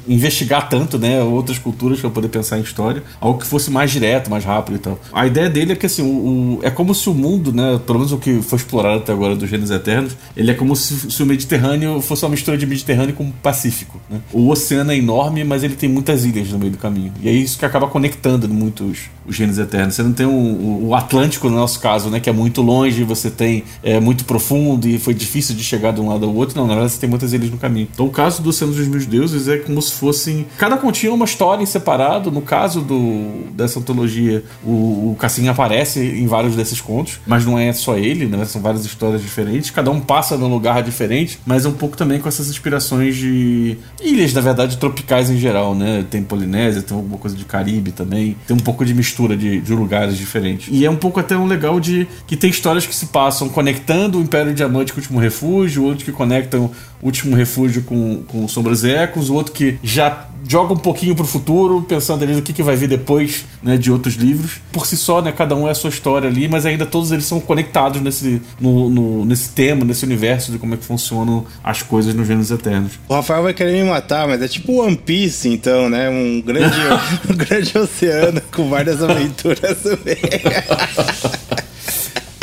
investigar 0.07 0.69
tanto, 0.69 0.97
né? 0.97 1.21
Outras 1.21 1.59
culturas 1.59 1.99
para 1.99 2.09
poder 2.09 2.29
pensar 2.29 2.57
em 2.57 2.61
história. 2.61 3.03
Algo 3.19 3.39
que 3.39 3.45
fosse 3.45 3.69
mais 3.69 3.91
direto, 3.91 4.29
mais 4.29 4.45
rápido 4.45 4.75
e 4.75 4.79
tal. 4.79 4.99
A 5.11 5.27
ideia 5.27 5.49
dele 5.49 5.73
é 5.73 5.75
que, 5.75 5.85
assim, 5.85 6.01
o, 6.01 6.59
o 6.59 6.59
é 6.63 6.71
como 6.71 6.95
se 6.95 7.09
o 7.09 7.13
mundo, 7.13 7.51
né? 7.51 7.79
Pelo 7.85 7.99
menos 7.99 8.13
o 8.13 8.17
que 8.17 8.41
foi 8.41 8.57
explorado 8.57 8.99
até 8.99 9.11
agora 9.11 9.35
dos 9.35 9.49
Gêneros 9.49 9.71
Eternos, 9.71 10.15
ele 10.35 10.49
é 10.49 10.53
como 10.53 10.75
se, 10.75 11.11
se 11.11 11.21
o 11.21 11.25
Mediterrâneo 11.25 11.99
fosse 12.01 12.23
uma 12.23 12.31
mistura 12.31 12.57
de 12.57 12.65
Mediterrâneo 12.75 13.15
com 13.15 13.31
Pacífico. 13.31 13.99
Né? 14.09 14.19
O 14.31 14.49
oceano 14.49 14.91
é 14.91 14.97
enorme, 14.97 15.43
mas 15.43 15.63
ele 15.63 15.75
tem 15.75 15.89
muitas 15.89 16.25
ilhas 16.25 16.49
no 16.49 16.59
meio 16.59 16.71
do 16.71 16.77
caminho. 16.77 17.13
E 17.21 17.29
é 17.29 17.31
isso 17.31 17.57
que 17.57 17.65
acaba 17.65 17.87
conectando 17.87 18.47
muitos 18.47 19.09
os 19.27 19.35
Gêneros 19.35 19.57
Eternos. 19.57 19.95
Você 19.95 20.03
não 20.03 20.13
tem 20.13 20.25
um, 20.25 20.87
o 20.87 20.95
Atlântico, 20.95 21.49
no 21.49 21.55
nosso 21.55 21.79
caso, 21.79 22.09
né, 22.09 22.19
que 22.19 22.29
é 22.29 22.33
muito 22.33 22.61
longe, 22.61 23.03
você 23.03 23.29
tem 23.29 23.63
é 23.83 23.99
muito 23.99 24.25
profundo 24.25 24.87
e 24.87 24.99
foi 24.99 25.13
difícil 25.13 25.55
de 25.55 25.63
chegar 25.63 25.91
de 25.91 26.01
um 26.01 26.09
lado 26.09 26.25
ao 26.25 26.33
outro. 26.33 26.55
Não, 26.55 26.67
na 26.67 26.73
verdade 26.73 26.93
você 26.93 26.99
tem 26.99 27.09
muitas 27.09 27.33
ilhas 27.33 27.49
no 27.49 27.57
caminho. 27.57 27.87
Então 27.91 28.05
o 28.05 28.11
caso 28.11 28.41
do 28.41 28.49
Oceano 28.49 28.73
dos 28.73 28.87
Meus 28.87 29.05
Deuses 29.05 29.47
é 29.47 29.57
como 29.57 29.81
se 29.81 29.93
fossem. 29.93 30.45
Cada 30.57 30.77
continha 30.77 31.13
uma 31.13 31.25
história 31.25 31.63
em 31.63 31.65
separado. 31.65 32.31
No 32.31 32.41
caso 32.41 32.81
do, 32.81 33.51
dessa 33.51 33.79
antologia, 33.79 34.43
o, 34.63 35.11
o 35.11 35.17
Cassim 35.19 35.47
aparece 35.47 35.99
em 35.99 36.27
vários 36.27 36.55
desses 36.55 36.79
contos, 36.79 37.19
mas 37.25 37.45
não 37.45 37.57
é 37.57 37.73
só 37.73 37.97
ele, 37.97 38.25
né? 38.25 38.45
São 38.45 38.61
várias 38.61 38.85
histórias 38.85 39.21
diferentes. 39.21 39.69
Cada 39.71 39.89
um 39.89 39.99
passa 39.99 40.37
num 40.37 40.47
lugar 40.47 40.83
diferente, 40.83 41.39
mas 41.45 41.65
é 41.65 41.69
um 41.69 41.73
pouco 41.73 41.97
também 41.97 42.19
com 42.19 42.27
essas 42.27 42.47
inspirações 42.65 43.15
de 43.15 43.77
ilhas, 44.01 44.33
na 44.33 44.41
verdade, 44.41 44.77
tropicais 44.77 45.29
em 45.29 45.37
geral, 45.37 45.75
né? 45.75 46.03
Tem 46.09 46.23
Polinésia, 46.23 46.81
tem 46.81 46.97
alguma 46.97 47.17
coisa 47.17 47.35
de 47.35 47.45
Caribe 47.45 47.91
também. 47.91 48.35
Tem 48.47 48.55
um 48.55 48.59
pouco 48.59 48.83
de 48.83 48.93
mistura 48.93 49.37
de, 49.37 49.61
de 49.61 49.73
lugares 49.73 50.17
diferentes. 50.17 50.69
E 50.71 50.83
é 50.83 50.89
um 50.89 50.95
pouco 50.95 51.19
até 51.19 51.37
um 51.37 51.45
legal 51.45 51.79
de 51.79 52.07
que 52.25 52.35
tem 52.35 52.49
histórias 52.49 52.87
que 52.87 52.95
se 52.95 53.07
passam 53.07 53.47
conectando 53.47 54.17
o 54.17 54.21
Império 54.21 54.53
Diamante 54.53 54.91
com 54.91 54.99
o 54.99 55.01
Último 55.01 55.19
Refúgio, 55.19 55.83
outros 55.83 56.03
que 56.03 56.11
conectam 56.11 56.71
o 57.01 57.05
Último 57.05 57.35
Refúgio 57.35 57.83
com, 57.83 58.23
com 58.27 58.47
Sombras 58.47 58.83
e 58.83 58.89
Ecos, 58.89 59.29
outro 59.29 59.53
que 59.53 59.77
já 59.83 60.27
joga 60.47 60.73
um 60.73 60.77
pouquinho 60.77 61.15
pro 61.15 61.25
futuro, 61.25 61.81
pensando 61.81 62.23
ali 62.23 62.33
no 62.33 62.41
que, 62.41 62.53
que 62.53 62.63
vai 62.63 62.75
vir 62.75 62.87
depois, 62.87 63.45
né, 63.63 63.77
de 63.77 63.91
outros 63.91 64.15
livros. 64.15 64.59
Por 64.71 64.85
si 64.85 64.95
só, 64.95 65.21
né, 65.21 65.31
cada 65.31 65.55
um 65.55 65.67
é 65.67 65.71
a 65.71 65.75
sua 65.75 65.89
história 65.89 66.29
ali, 66.29 66.47
mas 66.47 66.65
ainda 66.65 66.85
todos 66.85 67.11
eles 67.11 67.25
são 67.25 67.39
conectados 67.39 68.01
nesse, 68.01 68.41
no, 68.59 68.89
no, 68.89 69.25
nesse 69.25 69.49
tema, 69.49 69.83
nesse 69.83 70.05
universo 70.05 70.51
de 70.51 70.59
como 70.59 70.75
é 70.75 70.77
que 70.77 70.85
funcionam 70.85 71.45
as 71.63 71.81
coisas 71.81 72.13
nos 72.13 72.27
Gêneros 72.27 72.51
Eternos. 72.55 72.93
O 73.07 73.13
Rafael 73.13 73.43
vai 73.43 73.53
querer 73.53 73.71
me 73.71 73.83
matar, 73.89 74.27
mas 74.27 74.41
é 74.41 74.47
tipo 74.47 74.81
One 74.81 74.97
Piece, 74.97 75.47
então, 75.47 75.89
né? 75.89 76.09
Um 76.09 76.41
grande, 76.41 76.75
um 77.29 77.35
grande 77.35 77.77
oceano 77.77 78.41
com 78.51 78.69
várias 78.69 79.01
aventuras 79.01 79.83
no 79.83 79.99
meio. 80.03 80.19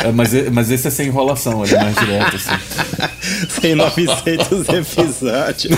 É, 0.03 0.11
mas, 0.11 0.31
mas 0.51 0.69
esse 0.69 0.85
é 0.85 0.91
sem 0.91 1.07
enrolação, 1.07 1.63
ele 1.63 1.75
é 1.75 1.81
mais 1.81 1.95
direto, 1.95 2.35
assim. 2.35 2.51
Tem 3.61 3.73
900 3.73 4.67
episódios. 4.67 5.77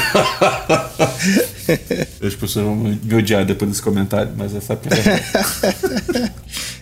As 2.25 2.33
pessoas 2.33 2.65
vão 2.65 2.75
me 2.75 3.15
odiar 3.15 3.45
depois 3.45 3.69
desse 3.69 3.83
comentário, 3.83 4.31
mas 4.35 4.55
essa 4.55 4.73
é 4.73 4.75
a. 4.75 6.31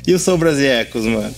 E 0.06 0.14
o 0.14 0.20
Sombras 0.20 0.60
e 0.60 0.66
Ecos, 0.66 1.06
mano? 1.06 1.34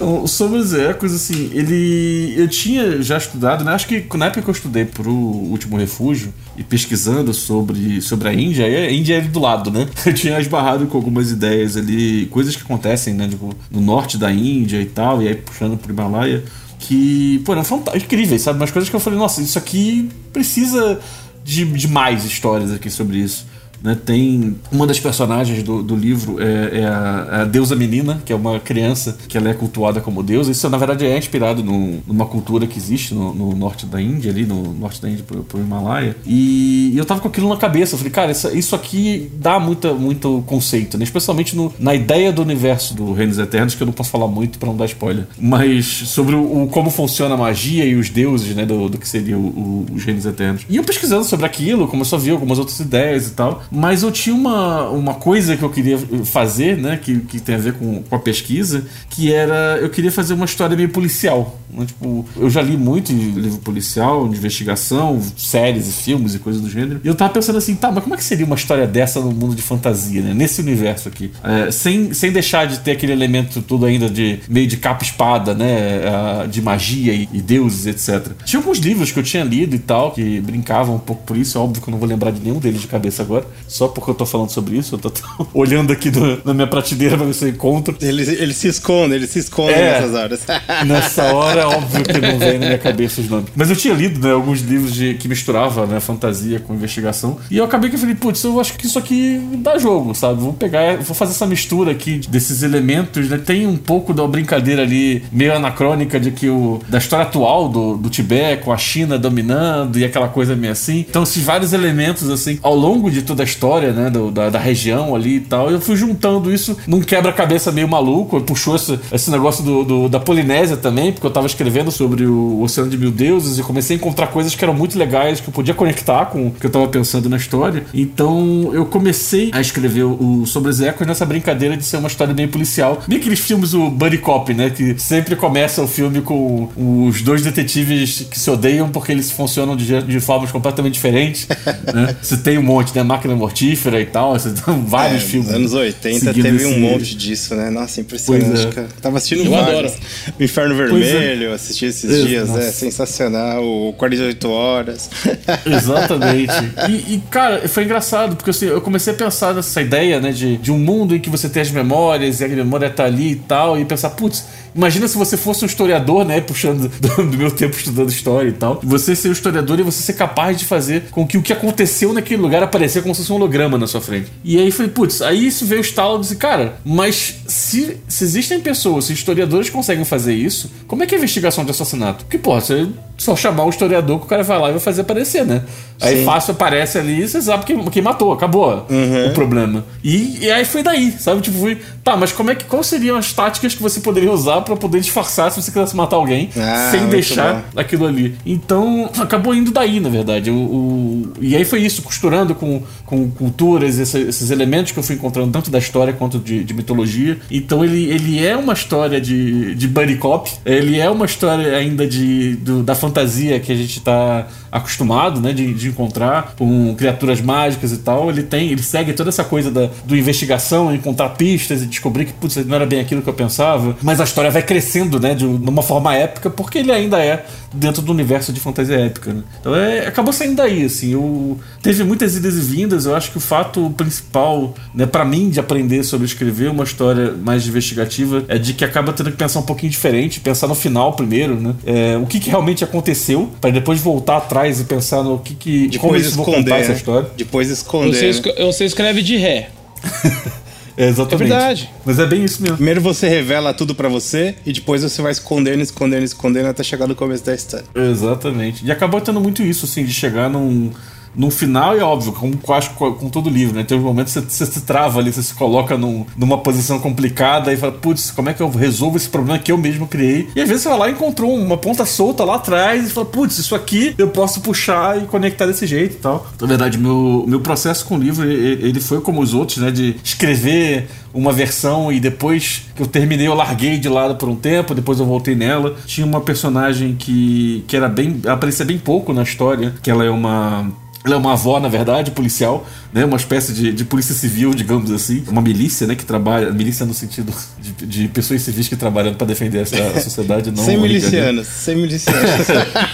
o 0.22 0.26
Sombras 0.26 0.72
e 0.72 0.80
Ecos, 0.80 1.14
assim, 1.14 1.50
ele. 1.54 2.34
Eu 2.36 2.48
tinha 2.48 3.00
já 3.00 3.16
estudado, 3.16 3.64
né? 3.64 3.72
Acho 3.72 3.86
que 3.86 4.04
na 4.16 4.26
época 4.26 4.42
que 4.42 4.48
eu 4.48 4.52
estudei 4.52 4.84
pro 4.84 5.12
Último 5.12 5.76
Refúgio 5.76 6.34
e 6.56 6.64
pesquisando 6.64 7.32
sobre, 7.32 8.00
sobre 8.02 8.28
a 8.28 8.34
Índia, 8.34 8.66
a 8.66 8.90
Índia 8.90 9.18
é 9.18 9.20
do 9.20 9.38
lado, 9.38 9.70
né? 9.70 9.88
Eu 10.04 10.12
tinha 10.12 10.38
esbarrado 10.40 10.86
com 10.86 10.98
algumas 10.98 11.30
ideias 11.30 11.76
ali, 11.76 12.26
coisas 12.26 12.56
que 12.56 12.62
acontecem, 12.62 13.14
né? 13.14 13.28
Tipo, 13.28 13.54
no 13.70 13.80
norte 13.80 14.18
da 14.18 14.32
Índia 14.32 14.80
e 14.80 14.86
tal, 14.86 15.22
e 15.22 15.28
aí 15.28 15.34
puxando 15.36 15.78
pro 15.78 15.92
Himalaia, 15.92 16.42
que, 16.80 17.40
pô, 17.44 17.52
eram 17.52 17.64
fantásticas, 17.64 18.02
incríveis, 18.02 18.42
sabe? 18.42 18.58
Umas 18.58 18.72
coisas 18.72 18.90
que 18.90 18.96
eu 18.96 19.00
falei, 19.00 19.18
nossa, 19.18 19.40
isso 19.40 19.56
aqui 19.56 20.08
precisa 20.32 20.98
de, 21.44 21.64
de 21.64 21.88
mais 21.88 22.24
histórias 22.24 22.72
aqui 22.72 22.90
sobre 22.90 23.18
isso. 23.18 23.46
Né? 23.82 23.96
Tem 24.04 24.56
uma 24.70 24.86
das 24.86 25.00
personagens 25.00 25.62
do, 25.62 25.82
do 25.82 25.96
livro 25.96 26.40
é, 26.40 26.80
é, 26.80 26.84
a, 26.84 27.28
é, 27.30 27.36
a, 27.42 27.44
deusa 27.44 27.74
menina, 27.74 28.22
que 28.24 28.32
é 28.32 28.36
uma 28.36 28.60
criança 28.60 29.18
que 29.28 29.36
ela 29.36 29.48
é 29.48 29.54
cultuada 29.54 30.00
como 30.00 30.22
deusa. 30.22 30.50
Isso, 30.50 30.68
na 30.70 30.78
verdade, 30.78 31.04
é 31.04 31.18
inspirado 31.18 31.62
no, 31.62 32.00
numa 32.06 32.26
cultura 32.26 32.66
que 32.66 32.78
existe 32.78 33.14
no, 33.14 33.34
no, 33.34 33.56
norte 33.56 33.86
da 33.86 34.00
Índia, 34.00 34.30
ali 34.30 34.44
no 34.44 34.72
norte 34.74 35.02
da 35.02 35.08
Índia 35.08 35.24
pro, 35.26 35.42
pro 35.42 35.60
Himalaia. 35.60 36.16
E, 36.24 36.92
e, 36.94 36.98
eu 36.98 37.04
tava 37.04 37.20
com 37.20 37.28
aquilo 37.28 37.48
na 37.48 37.56
cabeça. 37.56 37.94
Eu 37.94 37.98
falei, 37.98 38.12
cara, 38.12 38.30
isso, 38.30 38.48
isso 38.56 38.74
aqui 38.74 39.30
dá 39.34 39.58
muita, 39.58 39.92
muito 39.92 40.42
conceito, 40.46 40.96
né? 40.96 41.04
Especialmente 41.04 41.56
no, 41.56 41.72
na 41.78 41.94
ideia 41.94 42.32
do 42.32 42.42
universo 42.42 42.94
do 42.94 43.12
Reinos 43.12 43.38
Eternos, 43.38 43.74
que 43.74 43.82
eu 43.82 43.86
não 43.86 43.92
posso 43.92 44.10
falar 44.10 44.28
muito 44.28 44.58
para 44.58 44.68
não 44.68 44.76
dar 44.76 44.86
spoiler. 44.86 45.26
Mas 45.38 45.86
sobre 45.86 46.34
o, 46.34 46.62
o, 46.62 46.68
como 46.68 46.90
funciona 46.90 47.34
a 47.34 47.38
magia 47.38 47.84
e 47.84 47.96
os 47.96 48.08
deuses, 48.08 48.54
né? 48.54 48.64
Do, 48.64 48.88
do 48.88 48.98
que 48.98 49.08
seria 49.08 49.36
o, 49.36 49.86
os 49.92 50.04
Reinos 50.04 50.26
Eternos. 50.26 50.64
E 50.68 50.76
eu 50.76 50.84
pesquisando 50.84 51.24
sobre 51.24 51.46
aquilo, 51.46 51.88
começou 51.88 52.18
a 52.18 52.22
ver 52.22 52.30
algumas 52.30 52.58
outras 52.58 52.78
ideias 52.80 53.28
e 53.28 53.32
tal. 53.32 53.62
Mas 53.72 54.02
eu 54.02 54.12
tinha 54.12 54.34
uma, 54.34 54.88
uma 54.90 55.14
coisa 55.14 55.56
que 55.56 55.62
eu 55.62 55.70
queria 55.70 55.98
fazer, 56.24 56.76
né? 56.76 56.98
Que, 57.02 57.20
que 57.20 57.40
tem 57.40 57.54
a 57.54 57.58
ver 57.58 57.72
com, 57.72 58.02
com 58.02 58.14
a 58.14 58.18
pesquisa, 58.18 58.84
que 59.08 59.32
era 59.32 59.78
eu 59.80 59.88
queria 59.88 60.12
fazer 60.12 60.34
uma 60.34 60.44
história 60.44 60.76
meio 60.76 60.90
policial. 60.90 61.58
Né? 61.70 61.86
Tipo, 61.86 62.26
eu 62.36 62.50
já 62.50 62.60
li 62.60 62.76
muito 62.76 63.12
livro 63.12 63.58
policial, 63.58 64.28
de 64.28 64.36
investigação, 64.36 65.20
séries 65.36 65.88
e 65.88 65.92
filmes 65.92 66.34
e 66.34 66.38
coisas 66.38 66.60
do 66.60 66.68
gênero. 66.68 67.00
E 67.02 67.08
eu 67.08 67.14
tava 67.14 67.32
pensando 67.32 67.56
assim, 67.56 67.74
tá, 67.74 67.90
mas 67.90 68.02
como 68.02 68.14
é 68.14 68.18
que 68.18 68.24
seria 68.24 68.44
uma 68.44 68.56
história 68.56 68.86
dessa 68.86 69.20
no 69.20 69.32
mundo 69.32 69.54
de 69.54 69.62
fantasia, 69.62 70.20
né? 70.20 70.34
Nesse 70.34 70.60
universo 70.60 71.08
aqui. 71.08 71.30
É, 71.42 71.70
sem, 71.70 72.12
sem 72.12 72.30
deixar 72.30 72.66
de 72.66 72.80
ter 72.80 72.92
aquele 72.92 73.12
elemento 73.12 73.62
todo 73.62 73.86
ainda 73.86 74.10
de 74.10 74.40
meio 74.48 74.66
de 74.66 74.76
capa 74.76 75.02
espada, 75.02 75.54
né? 75.54 76.46
De 76.50 76.60
magia 76.60 77.14
e, 77.14 77.28
e 77.32 77.40
deuses, 77.40 77.86
etc. 77.86 78.32
Tinha 78.44 78.60
alguns 78.60 78.78
livros 78.78 79.10
que 79.10 79.18
eu 79.18 79.22
tinha 79.22 79.44
lido 79.44 79.74
e 79.74 79.78
tal, 79.78 80.12
que 80.12 80.40
brincavam 80.40 80.96
um 80.96 80.98
pouco 80.98 81.22
por 81.22 81.36
isso. 81.36 81.56
É 81.56 81.60
óbvio 81.60 81.82
que 81.82 81.88
eu 81.88 81.92
não 81.92 81.98
vou 81.98 82.08
lembrar 82.08 82.30
de 82.30 82.40
nenhum 82.40 82.58
deles 82.58 82.80
de 82.80 82.86
cabeça 82.86 83.22
agora, 83.22 83.46
só 83.66 83.88
porque 83.88 84.10
eu 84.10 84.14
tô 84.14 84.26
falando 84.26 84.50
sobre 84.50 84.76
isso. 84.76 84.94
Eu 84.94 84.98
tô, 84.98 85.10
tô 85.10 85.22
olhando 85.54 85.92
aqui 85.92 86.10
do, 86.10 86.42
na 86.44 86.54
minha 86.54 86.66
prateleira 86.66 87.16
pra 87.16 87.26
ver 87.26 87.34
se 87.34 87.44
eu 87.44 87.48
encontro. 87.48 87.96
Ele, 88.00 88.22
ele 88.22 88.54
se 88.54 88.68
esconde, 88.68 89.14
ele 89.14 89.26
se 89.26 89.38
esconde 89.38 89.72
é, 89.72 89.92
nessas 89.92 90.14
horas. 90.14 90.40
nessa 90.86 91.24
hora, 91.34 91.60
é 91.62 91.66
óbvio 91.66 92.04
que 92.04 92.20
não 92.20 92.38
vem 92.38 92.58
na 92.58 92.66
minha 92.66 92.78
cabeça 92.78 93.20
os 93.20 93.28
nomes. 93.28 93.50
Mas 93.54 93.70
eu 93.70 93.76
tinha 93.76 93.94
lido 93.94 94.26
né, 94.26 94.32
alguns 94.32 94.60
livros 94.60 94.94
de, 94.94 95.14
que 95.14 95.28
misturava 95.28 95.86
né, 95.86 96.00
fantasia 96.00 96.60
com 96.60 96.74
investigação. 96.74 97.38
E 97.50 97.56
eu 97.56 97.64
acabei 97.64 97.90
que 97.90 97.96
eu 97.96 98.00
falei, 98.00 98.14
putz, 98.14 98.42
eu 98.44 98.60
acho 98.60 98.74
que 98.74 98.86
isso 98.86 98.98
aqui 98.98 99.40
dá 99.58 99.78
jogo, 99.78 100.14
sabe? 100.14 100.40
Vou 100.40 100.52
pegar, 100.52 100.96
vou 100.98 101.14
fazer 101.14 101.32
essa 101.32 101.46
mistura 101.46 101.92
aqui 101.92 102.20
desses 102.28 102.62
elementos, 102.62 103.28
né? 103.28 103.38
Tem 103.38 103.66
um 103.66 103.76
pouco 103.76 104.12
da 104.12 104.26
brincadeira 104.26 104.82
ali, 104.82 105.24
meio 105.32 105.54
anacrônica 105.54 106.18
de 106.18 106.30
que 106.30 106.48
o. 106.48 106.80
da 106.88 106.98
história 106.98 107.24
atual 107.26 107.68
do, 107.68 107.96
do 107.96 108.10
Tibete, 108.10 108.62
com 108.62 108.72
a 108.72 108.78
China 108.78 109.18
dominando 109.18 109.98
e 109.98 110.04
aquela 110.04 110.28
coisa 110.28 110.54
meio 110.56 110.72
assim. 110.72 111.04
Então, 111.08 111.22
esses 111.22 111.42
vários 111.42 111.72
elementos, 111.72 112.28
assim, 112.30 112.58
ao 112.62 112.74
longo 112.74 113.10
de 113.10 113.22
toda 113.22 113.42
a 113.42 113.44
história, 113.52 113.92
né? 113.92 114.10
Do, 114.10 114.30
da, 114.30 114.50
da 114.50 114.58
região 114.58 115.14
ali 115.14 115.36
e 115.36 115.40
tal, 115.40 115.70
eu 115.70 115.80
fui 115.80 115.96
juntando 115.96 116.52
isso 116.52 116.76
num 116.86 117.00
quebra-cabeça 117.00 117.70
meio 117.70 117.88
maluco. 117.88 118.40
Puxou 118.40 118.76
esse, 118.76 118.98
esse 119.12 119.30
negócio 119.30 119.62
do, 119.62 119.84
do, 119.84 120.08
da 120.08 120.18
Polinésia 120.18 120.76
também, 120.76 121.12
porque 121.12 121.26
eu 121.26 121.30
tava 121.30 121.46
escrevendo 121.46 121.90
sobre 121.90 122.26
o 122.26 122.60
Oceano 122.62 122.90
de 122.90 122.98
Mil 122.98 123.10
Deuses 123.10 123.58
e 123.58 123.62
comecei 123.62 123.96
a 123.96 123.98
encontrar 123.98 124.28
coisas 124.28 124.54
que 124.54 124.64
eram 124.64 124.74
muito 124.74 124.98
legais, 124.98 125.40
que 125.40 125.48
eu 125.48 125.52
podia 125.52 125.74
conectar 125.74 126.26
com 126.26 126.48
o 126.48 126.50
que 126.50 126.66
eu 126.66 126.70
tava 126.70 126.88
pensando 126.88 127.28
na 127.28 127.36
história. 127.36 127.84
Então 127.92 128.70
eu 128.72 128.86
comecei 128.86 129.50
a 129.52 129.60
escrever 129.60 130.04
o 130.04 130.44
Sobre 130.46 130.70
os 130.70 130.80
Ecos 130.80 131.06
nessa 131.06 131.24
brincadeira 131.24 131.76
de 131.76 131.84
ser 131.84 131.98
uma 131.98 132.08
história 132.08 132.34
bem 132.34 132.48
policial. 132.48 133.02
Bem 133.06 133.18
aqueles 133.18 133.40
filmes, 133.40 133.74
o 133.74 133.90
Buddy 133.90 134.18
Cop, 134.18 134.52
né? 134.54 134.70
Que 134.70 134.98
sempre 134.98 135.36
começa 135.36 135.82
o 135.82 135.88
filme 135.88 136.20
com 136.20 136.68
os 136.76 137.22
dois 137.22 137.42
detetives 137.42 138.26
que 138.30 138.38
se 138.38 138.50
odeiam 138.50 138.88
porque 138.88 139.12
eles 139.12 139.30
funcionam 139.30 139.76
de, 139.76 140.02
de 140.02 140.20
formas 140.20 140.50
completamente 140.50 140.94
diferentes. 140.94 141.46
né? 141.92 142.16
Você 142.22 142.36
tem 142.36 142.58
um 142.58 142.62
monte, 142.62 142.94
né? 142.94 143.02
Máquina 143.02 143.34
Mortífera 143.42 144.00
e 144.00 144.06
tal. 144.06 144.36
Vários 144.86 145.22
é, 145.22 145.26
filmes. 145.26 145.48
Nos 145.48 145.56
anos 145.56 145.72
80 145.74 146.32
teve 146.32 146.56
esse... 146.56 146.66
um 146.66 146.78
monte 146.78 147.16
disso, 147.16 147.56
né? 147.56 147.70
Nossa, 147.70 148.00
impressionante. 148.00 148.78
É. 148.78 148.86
Tava 149.00 149.18
assistindo 149.18 149.44
eu 149.46 149.50
vários. 149.50 149.92
Adoro. 149.92 149.92
O 150.38 150.42
Inferno 150.44 150.74
é. 150.74 150.76
Vermelho, 150.76 151.50
é. 151.50 151.54
assisti 151.54 151.86
esses 151.86 152.24
dias, 152.24 152.48
é 152.56 152.70
sensacional. 152.70 153.64
O 153.64 153.92
48 153.94 154.48
Horas. 154.48 155.10
Exatamente. 155.66 156.52
E, 156.88 157.14
e, 157.14 157.22
cara, 157.30 157.68
foi 157.68 157.82
engraçado, 157.82 158.36
porque 158.36 158.50
assim, 158.50 158.66
eu 158.66 158.80
comecei 158.80 159.12
a 159.12 159.16
pensar 159.16 159.54
nessa 159.54 159.82
ideia, 159.82 160.20
né, 160.20 160.30
de, 160.30 160.56
de 160.56 160.70
um 160.70 160.78
mundo 160.78 161.16
em 161.16 161.18
que 161.18 161.28
você 161.28 161.48
tem 161.48 161.62
as 161.62 161.70
memórias 161.72 162.40
e 162.40 162.44
a 162.44 162.48
memória 162.48 162.88
tá 162.90 163.04
ali 163.04 163.32
e 163.32 163.36
tal, 163.36 163.76
e 163.76 163.84
pensar, 163.84 164.10
putz, 164.10 164.44
Imagina 164.74 165.06
se 165.08 165.16
você 165.16 165.36
fosse 165.36 165.64
um 165.64 165.66
historiador, 165.66 166.24
né? 166.24 166.40
Puxando 166.40 166.88
do, 166.88 167.26
do, 167.30 167.36
meu 167.36 167.50
tempo 167.50 167.76
estudando 167.76 168.08
história 168.10 168.48
e 168.48 168.52
tal. 168.52 168.80
Você 168.82 169.14
ser 169.14 169.28
um 169.28 169.32
historiador 169.32 169.78
e 169.80 169.82
você 169.82 170.02
ser 170.02 170.14
capaz 170.14 170.58
de 170.58 170.64
fazer 170.64 171.04
com 171.10 171.26
que 171.26 171.36
o 171.36 171.42
que 171.42 171.52
aconteceu 171.52 172.12
naquele 172.12 172.40
lugar 172.40 172.62
aparecesse 172.62 173.02
como 173.02 173.14
se 173.14 173.22
fosse 173.22 173.32
um 173.32 173.36
holograma 173.36 173.76
na 173.76 173.86
sua 173.86 174.00
frente. 174.00 174.30
E 174.44 174.58
aí 174.58 174.70
falei, 174.70 174.90
putz, 174.90 175.22
aí 175.22 175.46
isso 175.46 175.66
veio 175.66 175.80
o 175.80 175.84
estalo 175.84 176.18
e 176.18 176.20
disse, 176.20 176.36
cara, 176.36 176.76
mas 176.84 177.36
se, 177.46 177.98
se 178.08 178.24
existem 178.24 178.60
pessoas, 178.60 179.06
se 179.06 179.12
historiadores 179.12 179.70
conseguem 179.70 180.04
fazer 180.04 180.34
isso, 180.34 180.70
como 180.86 181.02
é 181.02 181.06
que 181.06 181.14
é 181.14 181.16
a 181.16 181.20
investigação 181.20 181.64
de 181.64 181.70
assassinato? 181.70 182.24
Porque, 182.24 182.38
pô, 182.38 182.54
você 182.54 182.88
só 183.18 183.36
chamar 183.36 183.64
um 183.64 183.68
historiador 183.68 184.18
que 184.18 184.26
o 184.26 184.28
cara 184.28 184.42
vai 184.42 184.58
lá 184.58 184.68
e 184.68 184.72
vai 184.72 184.80
fazer 184.80 185.02
aparecer, 185.02 185.46
né? 185.46 185.62
Aí 186.00 186.18
Sim. 186.18 186.24
fácil 186.24 186.52
aparece 186.52 186.98
ali 186.98 187.22
e 187.22 187.28
você 187.28 187.40
sabe 187.40 187.64
quem, 187.64 187.82
quem 187.84 188.02
matou, 188.02 188.32
acabou 188.32 188.86
uhum. 188.90 189.28
o 189.28 189.32
problema. 189.32 189.84
E, 190.02 190.44
e, 190.44 190.50
aí 190.50 190.64
foi 190.64 190.82
daí, 190.82 191.12
sabe? 191.12 191.40
Tipo, 191.40 191.58
fui, 191.58 191.78
tá, 192.02 192.16
mas 192.16 192.32
como 192.32 192.50
é 192.50 192.54
que, 192.54 192.64
quais 192.64 192.86
seriam 192.86 193.16
as 193.16 193.32
táticas 193.32 193.74
que 193.74 193.82
você 193.82 194.00
poderia 194.00 194.32
usar 194.32 194.61
para 194.62 194.76
poder 194.76 195.00
disfarçar 195.00 195.50
se 195.50 195.60
você 195.60 195.70
quisesse 195.70 195.96
matar 195.96 196.16
alguém 196.16 196.50
ah, 196.56 196.88
sem 196.90 197.08
deixar 197.08 197.54
bom. 197.54 197.80
aquilo 197.80 198.06
ali? 198.06 198.36
Então, 198.44 199.10
acabou 199.18 199.54
indo 199.54 199.70
daí, 199.70 200.00
na 200.00 200.08
verdade. 200.08 200.50
O, 200.50 200.54
o, 200.54 201.32
e 201.40 201.56
aí 201.56 201.64
foi 201.64 201.80
isso, 201.80 202.02
costurando 202.02 202.54
com, 202.54 202.82
com 203.06 203.30
culturas, 203.30 203.98
esse, 203.98 204.18
esses 204.18 204.50
elementos 204.50 204.92
que 204.92 204.98
eu 204.98 205.02
fui 205.02 205.16
encontrando, 205.16 205.50
tanto 205.52 205.70
da 205.70 205.78
história 205.78 206.12
quanto 206.12 206.38
de, 206.38 206.64
de 206.64 206.74
mitologia. 206.74 207.38
Então, 207.50 207.84
ele, 207.84 208.04
ele 208.04 208.44
é 208.44 208.56
uma 208.56 208.72
história 208.72 209.20
de, 209.20 209.74
de 209.74 209.88
buddy 209.88 210.16
cop, 210.16 210.50
ele 210.64 210.98
é 210.98 211.08
uma 211.08 211.26
história 211.26 211.76
ainda 211.76 212.06
de, 212.06 212.56
do, 212.56 212.82
da 212.82 212.94
fantasia 212.94 213.60
que 213.60 213.72
a 213.72 213.76
gente 213.76 214.00
tá 214.00 214.46
acostumado, 214.70 215.40
né, 215.40 215.52
de, 215.52 215.74
de, 215.74 215.88
encontrar 215.88 216.54
com 216.56 216.94
criaturas 216.94 217.42
mágicas 217.42 217.92
e 217.92 217.98
tal, 217.98 218.30
ele 218.30 218.42
tem, 218.42 218.70
ele 218.70 218.82
segue 218.82 219.12
toda 219.12 219.28
essa 219.28 219.44
coisa 219.44 219.70
da 219.70 219.90
do 220.04 220.16
investigação, 220.16 220.94
encontrar 220.94 221.30
pistas 221.30 221.82
e 221.82 221.86
descobrir 221.86 222.24
que 222.24 222.32
putz, 222.32 222.56
não 222.64 222.74
era 222.74 222.86
bem 222.86 223.00
aquilo 223.00 223.22
que 223.22 223.28
eu 223.28 223.34
pensava, 223.34 223.96
mas 224.02 224.20
a 224.20 224.24
história 224.24 224.50
vai 224.52 224.62
crescendo, 224.62 225.18
né, 225.18 225.34
de, 225.34 225.44
uma 225.44 225.82
forma 225.82 226.14
épica, 226.14 226.50
porque 226.50 226.78
ele 226.78 226.92
ainda 226.92 227.18
é 227.18 227.44
dentro 227.72 228.02
do 228.02 228.12
universo 228.12 228.52
de 228.52 228.60
fantasia 228.60 228.96
épica, 228.96 229.32
né? 229.32 229.42
Então 229.60 229.74
é, 229.74 230.06
acabou 230.06 230.32
saindo 230.32 230.56
daí, 230.56 230.84
assim, 230.84 231.12
eu, 231.12 231.58
teve 231.82 232.04
muitas 232.04 232.36
idas 232.36 232.56
e 232.56 232.60
vindas, 232.60 233.06
eu 233.06 233.16
acho 233.16 233.30
que 233.30 233.38
o 233.38 233.40
fato 233.40 233.92
principal, 233.96 234.74
né, 234.94 235.06
para 235.06 235.24
mim 235.24 235.48
de 235.48 235.58
aprender 235.58 236.02
sobre 236.04 236.26
escrever 236.26 236.70
uma 236.70 236.84
história 236.84 237.32
mais 237.32 237.66
investigativa 237.66 238.44
é 238.48 238.58
de 238.58 238.74
que 238.74 238.84
acaba 238.84 239.12
tendo 239.12 239.30
que 239.30 239.36
pensar 239.36 239.60
um 239.60 239.64
pouquinho 239.64 239.90
diferente, 239.90 240.40
pensar 240.40 240.68
no 240.68 240.74
final 240.74 241.14
primeiro, 241.14 241.58
né? 241.58 241.74
É, 241.84 242.16
o 242.16 242.26
que, 242.26 242.38
que 242.38 242.50
realmente 242.50 242.84
aconteceu, 242.84 243.50
para 243.60 243.70
depois 243.70 244.00
voltar 244.00 244.36
atrás 244.36 244.80
e 244.80 244.84
pensar 244.84 245.22
no 245.22 245.38
que, 245.38 245.54
que 245.54 245.88
Depois 245.88 246.00
como 246.00 246.16
esconder, 246.16 246.36
vou 246.36 246.62
contar 246.62 246.78
essa 246.78 246.92
história. 246.92 247.30
Depois 247.36 247.70
esconder. 247.70 248.32
Você, 248.32 248.48
né? 248.48 248.64
você 248.64 248.84
escreve 248.84 249.22
de 249.22 249.36
ré. 249.36 249.70
É 251.02 251.08
exatamente. 251.08 251.52
É 251.52 251.56
verdade. 251.56 251.90
Mas 252.04 252.18
é 252.20 252.26
bem 252.26 252.44
isso 252.44 252.62
mesmo. 252.62 252.76
Primeiro 252.76 253.00
você 253.00 253.28
revela 253.28 253.74
tudo 253.74 253.92
para 253.92 254.08
você 254.08 254.54
e 254.64 254.72
depois 254.72 255.02
você 255.02 255.20
vai 255.20 255.32
escondendo, 255.32 255.82
escondendo, 255.82 256.22
escondendo 256.22 256.68
até 256.68 256.84
chegar 256.84 257.08
no 257.08 257.16
começo 257.16 257.44
da 257.44 257.52
história. 257.52 257.86
Exatamente. 257.92 258.86
E 258.86 258.90
acabou 258.92 259.20
tendo 259.20 259.40
muito 259.40 259.62
isso, 259.62 259.84
assim, 259.84 260.04
de 260.04 260.12
chegar 260.12 260.48
num 260.48 260.92
no 261.34 261.50
final, 261.50 261.96
é 261.96 262.02
óbvio, 262.02 262.32
como 262.32 262.58
acho 262.74 262.90
com 262.90 263.28
todo 263.28 263.48
livro, 263.48 263.74
né? 263.74 263.84
Tem 263.84 263.96
uns 263.96 264.04
momentos 264.04 264.32
que 264.32 264.40
você, 264.40 264.66
você 264.66 264.66
se 264.66 264.80
trava 264.82 265.18
ali, 265.18 265.32
você 265.32 265.42
se 265.42 265.54
coloca 265.54 265.96
num, 265.96 266.26
numa 266.36 266.58
posição 266.58 266.98
complicada 266.98 267.72
e 267.72 267.76
fala, 267.76 267.92
putz, 267.92 268.30
como 268.30 268.50
é 268.50 268.54
que 268.54 268.62
eu 268.62 268.68
resolvo 268.70 269.16
esse 269.16 269.28
problema 269.28 269.58
que 269.58 269.72
eu 269.72 269.78
mesmo 269.78 270.06
criei? 270.06 270.48
E 270.54 270.60
às 270.60 270.68
vezes 270.68 270.82
você 270.82 270.88
vai 270.90 270.98
lá 270.98 271.08
e 271.08 271.12
encontrou 271.12 271.54
uma 271.54 271.76
ponta 271.76 272.04
solta 272.04 272.44
lá 272.44 272.56
atrás 272.56 273.06
e 273.06 273.10
fala, 273.10 273.26
putz, 273.26 273.58
isso 273.58 273.74
aqui 273.74 274.14
eu 274.18 274.28
posso 274.28 274.60
puxar 274.60 275.22
e 275.22 275.26
conectar 275.26 275.66
desse 275.66 275.86
jeito 275.86 276.16
e 276.16 276.18
tal. 276.18 276.46
Na 276.60 276.66
verdade, 276.66 276.98
meu, 276.98 277.44
meu 277.46 277.60
processo 277.60 278.04
com 278.04 278.16
o 278.16 278.18
livro, 278.18 278.48
ele 278.50 279.00
foi 279.00 279.20
como 279.20 279.40
os 279.40 279.54
outros, 279.54 279.78
né? 279.78 279.90
De 279.90 280.16
escrever 280.22 281.08
uma 281.34 281.52
versão 281.52 282.12
e 282.12 282.20
depois 282.20 282.82
que 282.94 283.02
eu 283.02 283.06
terminei 283.06 283.46
eu 283.46 283.54
larguei 283.54 283.98
de 283.98 284.08
lado 284.08 284.36
por 284.36 284.48
um 284.48 284.56
tempo, 284.56 284.94
depois 284.94 285.18
eu 285.18 285.26
voltei 285.26 285.54
nela. 285.54 285.96
Tinha 286.06 286.26
uma 286.26 286.40
personagem 286.40 287.14
que, 287.14 287.84
que 287.86 287.96
era 287.96 288.08
bem. 288.08 288.40
aparecia 288.46 288.84
bem 288.84 288.98
pouco 288.98 289.32
na 289.32 289.42
história, 289.42 289.94
que 290.02 290.10
ela 290.10 290.24
é 290.24 290.30
uma 290.30 290.90
ela 291.24 291.34
é 291.34 291.38
uma 291.38 291.52
avó, 291.52 291.78
na 291.78 291.88
verdade, 291.88 292.32
policial, 292.32 292.84
né? 293.12 293.24
Uma 293.24 293.36
espécie 293.36 293.72
de, 293.72 293.92
de 293.92 294.04
polícia 294.04 294.34
civil, 294.34 294.74
digamos 294.74 295.10
assim. 295.10 295.44
Uma 295.48 295.62
milícia, 295.62 296.06
né? 296.06 296.16
Que 296.16 296.24
trabalha. 296.24 296.70
Milícia 296.72 297.06
no 297.06 297.14
sentido 297.14 297.52
de, 297.78 298.06
de 298.06 298.28
pessoas 298.28 298.62
civis 298.62 298.88
que 298.88 298.96
trabalham 298.96 299.34
para 299.34 299.46
defender 299.46 299.82
essa, 299.82 299.96
a 299.96 300.20
sociedade, 300.20 300.72
não 300.72 300.84
Sem 300.84 300.98
milicianos, 300.98 301.66
sem 301.68 301.96
milicianos. 301.96 302.66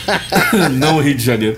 não 0.79 0.97
o 0.97 1.01
Rio 1.01 1.15
de 1.15 1.23
Janeiro. 1.25 1.57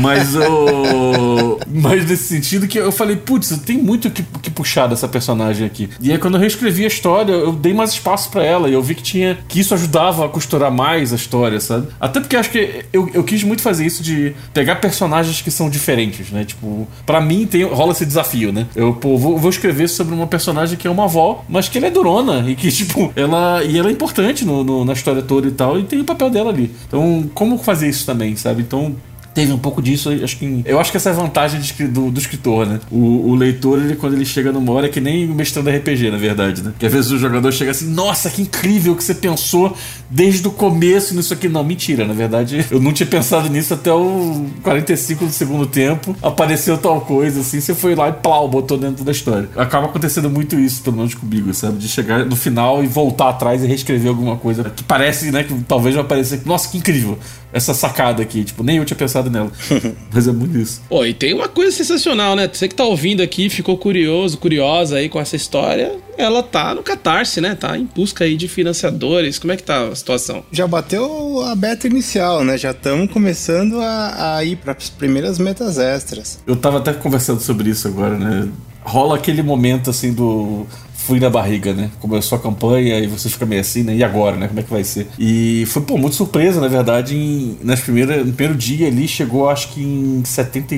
Mas 0.00 0.34
o. 0.34 1.60
Mas 1.68 2.04
nesse 2.08 2.24
sentido 2.24 2.66
que 2.66 2.78
eu 2.78 2.90
falei, 2.90 3.16
putz, 3.16 3.56
tem 3.64 3.78
muito 3.78 4.10
que, 4.10 4.24
que 4.42 4.50
puxar 4.50 4.88
dessa 4.88 5.06
personagem 5.06 5.64
aqui. 5.64 5.88
E 6.00 6.10
aí, 6.10 6.18
quando 6.18 6.34
eu 6.34 6.40
reescrevi 6.40 6.84
a 6.84 6.88
história, 6.88 7.32
eu 7.32 7.52
dei 7.52 7.72
mais 7.72 7.92
espaço 7.92 8.28
para 8.30 8.44
ela. 8.44 8.68
E 8.68 8.72
eu 8.72 8.82
vi 8.82 8.96
que 8.96 9.02
tinha. 9.02 9.38
que 9.46 9.60
isso 9.60 9.72
ajudava 9.72 10.26
a 10.26 10.28
costurar 10.28 10.72
mais 10.72 11.12
a 11.12 11.16
história, 11.16 11.60
sabe? 11.60 11.86
Até 12.00 12.18
porque 12.18 12.34
acho 12.34 12.50
que 12.50 12.84
eu, 12.92 13.08
eu 13.14 13.22
quis 13.22 13.44
muito 13.44 13.62
fazer 13.62 13.86
isso 13.86 14.02
de 14.02 14.34
pegar 14.52 14.76
personagens 14.76 15.40
que 15.40 15.50
são 15.50 15.70
diferentes 15.70 15.91
diferentes, 15.92 16.30
né? 16.30 16.44
Tipo, 16.44 16.88
para 17.04 17.20
mim 17.20 17.46
tem, 17.46 17.62
rola 17.64 17.92
esse 17.92 18.06
desafio, 18.06 18.52
né? 18.52 18.66
Eu 18.74 18.94
pô, 18.94 19.16
vou, 19.16 19.38
vou, 19.38 19.50
escrever 19.50 19.88
sobre 19.88 20.14
uma 20.14 20.26
personagem 20.26 20.76
que 20.76 20.86
é 20.86 20.90
uma 20.90 21.04
avó, 21.04 21.44
mas 21.48 21.68
que 21.68 21.78
ela 21.78 21.86
é 21.86 21.90
durona 21.90 22.48
e 22.48 22.54
que, 22.54 22.70
tipo, 22.72 23.12
ela. 23.14 23.62
E 23.64 23.78
ela 23.78 23.88
é 23.88 23.92
importante 23.92 24.44
no, 24.44 24.64
no, 24.64 24.84
na 24.84 24.92
história 24.92 25.22
toda 25.22 25.46
e 25.48 25.52
tal, 25.52 25.78
e 25.78 25.84
tem 25.84 26.00
o 26.00 26.04
papel 26.04 26.30
dela 26.30 26.50
ali. 26.50 26.70
Então, 26.86 27.30
como 27.34 27.58
fazer 27.58 27.88
isso 27.88 28.06
também, 28.06 28.36
sabe? 28.36 28.62
Então, 28.62 28.94
teve 29.34 29.52
um 29.52 29.58
pouco 29.58 29.82
disso. 29.82 30.10
Acho 30.10 30.36
que, 30.36 30.62
eu 30.64 30.78
acho 30.78 30.90
que 30.90 30.96
essa 30.96 31.10
é 31.10 31.12
a 31.12 31.16
vantagem 31.16 31.60
de, 31.60 31.88
do, 31.88 32.10
do, 32.10 32.20
escritor, 32.20 32.66
né? 32.66 32.80
O, 32.90 33.30
o, 33.30 33.34
leitor, 33.34 33.80
ele, 33.80 33.96
quando 33.96 34.14
ele 34.14 34.24
chega 34.24 34.52
numa 34.52 34.72
hora, 34.72 34.86
é 34.86 34.88
que 34.88 35.00
nem 35.00 35.26
mestrando 35.26 35.70
RPG, 35.70 36.10
na 36.10 36.18
verdade, 36.18 36.62
né? 36.62 36.72
Que 36.78 36.86
às 36.86 36.92
vezes 36.92 37.10
o 37.10 37.18
jogador 37.18 37.52
chega 37.52 37.70
assim, 37.70 37.86
nossa, 37.92 38.30
que 38.30 38.42
incrível 38.42 38.94
que 38.94 39.02
você 39.02 39.14
pensou 39.14 39.76
desde 40.10 40.46
o 40.46 40.50
começo 40.50 41.14
nisso 41.14 41.32
aqui. 41.32 41.48
Não, 41.48 41.64
mentira, 41.64 42.06
na 42.06 42.14
verdade, 42.14 42.64
eu 42.70 42.80
não 42.80 42.92
tinha 42.92 43.06
pensado 43.06 43.48
nisso 43.48 43.74
até 43.74 43.92
o 43.92 44.46
45 44.62 45.26
do 45.26 45.32
segundo 45.32 45.66
tempo. 45.66 46.16
Apareceu 46.22 46.76
tal 46.78 47.00
coisa, 47.00 47.40
assim, 47.40 47.60
você 47.60 47.74
foi 47.74 47.94
lá 47.94 48.08
e 48.08 48.12
plau, 48.12 48.48
botou 48.48 48.76
dentro 48.78 49.04
da 49.04 49.12
história. 49.12 49.48
Acaba 49.56 49.86
acontecendo 49.86 50.30
muito 50.30 50.58
isso, 50.58 50.82
pelo 50.82 50.96
menos 50.96 51.14
comigo, 51.14 51.52
sabe? 51.54 51.78
De 51.78 51.88
chegar 51.88 52.24
no 52.24 52.36
final 52.36 52.82
e 52.82 52.86
voltar 52.86 53.30
atrás 53.30 53.62
e 53.62 53.66
reescrever 53.66 54.08
alguma 54.08 54.36
coisa 54.36 54.64
que 54.64 54.82
parece, 54.82 55.30
né, 55.30 55.44
que 55.44 55.54
talvez 55.64 55.94
vai 55.94 56.04
parecer, 56.04 56.42
nossa, 56.44 56.68
que 56.68 56.78
incrível 56.78 57.18
essa 57.52 57.74
sacada 57.74 58.22
aqui. 58.22 58.44
Tipo, 58.44 58.62
nem 58.62 58.78
eu 58.78 58.84
tinha 58.84 58.96
pensado 58.96 59.30
nela. 59.30 59.50
Mas 60.12 60.26
é 60.26 60.32
muito 60.32 60.58
isso. 60.58 60.82
Pô, 60.88 61.04
e 61.04 61.12
tem 61.12 61.34
uma 61.34 61.48
coisa 61.48 61.70
sensacional, 61.70 62.34
né? 62.34 62.48
Você 62.52 62.68
que 62.68 62.74
tá 62.74 62.84
ouvindo 62.84 63.22
aqui, 63.22 63.48
ficou 63.50 63.76
curioso, 63.76 64.38
curiosa 64.38 64.96
aí 64.96 65.08
com 65.08 65.20
essa 65.20 65.36
história, 65.36 65.92
ela 66.16 66.42
tá 66.42 66.74
no 66.74 66.82
Catarse, 66.82 67.40
né? 67.40 67.54
Tá 67.54 67.76
em 67.76 67.88
busca 67.94 68.24
aí 68.24 68.36
de 68.36 68.48
financiadores. 68.48 69.38
Como 69.38 69.52
é 69.52 69.56
que 69.56 69.62
tá 69.62 69.88
a 69.88 69.94
situação? 69.94 70.44
Já 70.50 70.66
bateu 70.66 71.42
a 71.42 71.54
beta 71.54 71.86
inicial, 71.86 72.44
né? 72.44 72.56
Já 72.56 72.70
estamos 72.70 73.10
começando 73.10 73.80
a, 73.80 74.36
a 74.36 74.44
ir 74.44 74.56
para 74.56 74.72
as 74.72 74.88
primeiras 74.88 75.38
metas 75.38 75.78
extras. 75.78 76.40
Eu 76.46 76.56
tava 76.56 76.78
até 76.78 76.92
conversando 76.92 77.40
sobre 77.40 77.70
isso 77.70 77.86
agora, 77.88 78.18
né? 78.18 78.48
Rola 78.84 79.16
aquele 79.16 79.42
momento 79.42 79.90
assim 79.90 80.12
do 80.12 80.66
fui 81.02 81.18
na 81.18 81.28
barriga, 81.28 81.72
né? 81.72 81.90
Começou 82.00 82.38
a 82.38 82.40
campanha 82.40 82.98
e 82.98 83.06
você 83.06 83.28
fica 83.28 83.44
meio 83.44 83.60
assim, 83.60 83.82
né? 83.82 83.94
E 83.94 84.04
agora, 84.04 84.36
né? 84.36 84.48
Como 84.48 84.60
é 84.60 84.62
que 84.62 84.70
vai 84.70 84.84
ser? 84.84 85.08
E 85.18 85.64
foi, 85.66 85.82
pô, 85.82 85.98
muito 85.98 86.14
surpresa, 86.14 86.60
na 86.60 86.68
verdade, 86.68 87.16
em, 87.16 87.58
nas 87.62 87.80
primeiras, 87.80 88.24
no 88.24 88.32
primeiro 88.32 88.58
dia 88.58 88.86
ali 88.86 89.08
chegou, 89.08 89.48
acho 89.48 89.68
que 89.68 89.82
em 89.82 90.24
70 90.24 90.74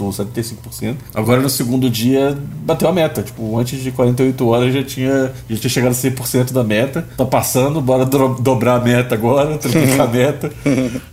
ou 0.00 0.10
75%. 0.10 0.96
Agora 1.14 1.40
no 1.40 1.50
segundo 1.50 1.90
dia 1.90 2.36
bateu 2.64 2.88
a 2.88 2.92
meta. 2.92 3.22
Tipo, 3.22 3.58
antes 3.58 3.82
de 3.82 3.90
48 3.90 4.46
horas 4.46 4.74
já 4.74 4.82
tinha, 4.82 5.32
já 5.48 5.56
tinha 5.56 5.70
chegado 5.70 5.92
a 5.92 5.94
100% 5.94 6.52
da 6.52 6.64
meta. 6.64 7.06
Tá 7.16 7.24
passando, 7.24 7.80
bora 7.80 8.04
do, 8.04 8.34
dobrar 8.34 8.76
a 8.76 8.80
meta 8.80 9.14
agora, 9.14 9.56
triplicar 9.58 10.08
a 10.08 10.10
meta. 10.10 10.52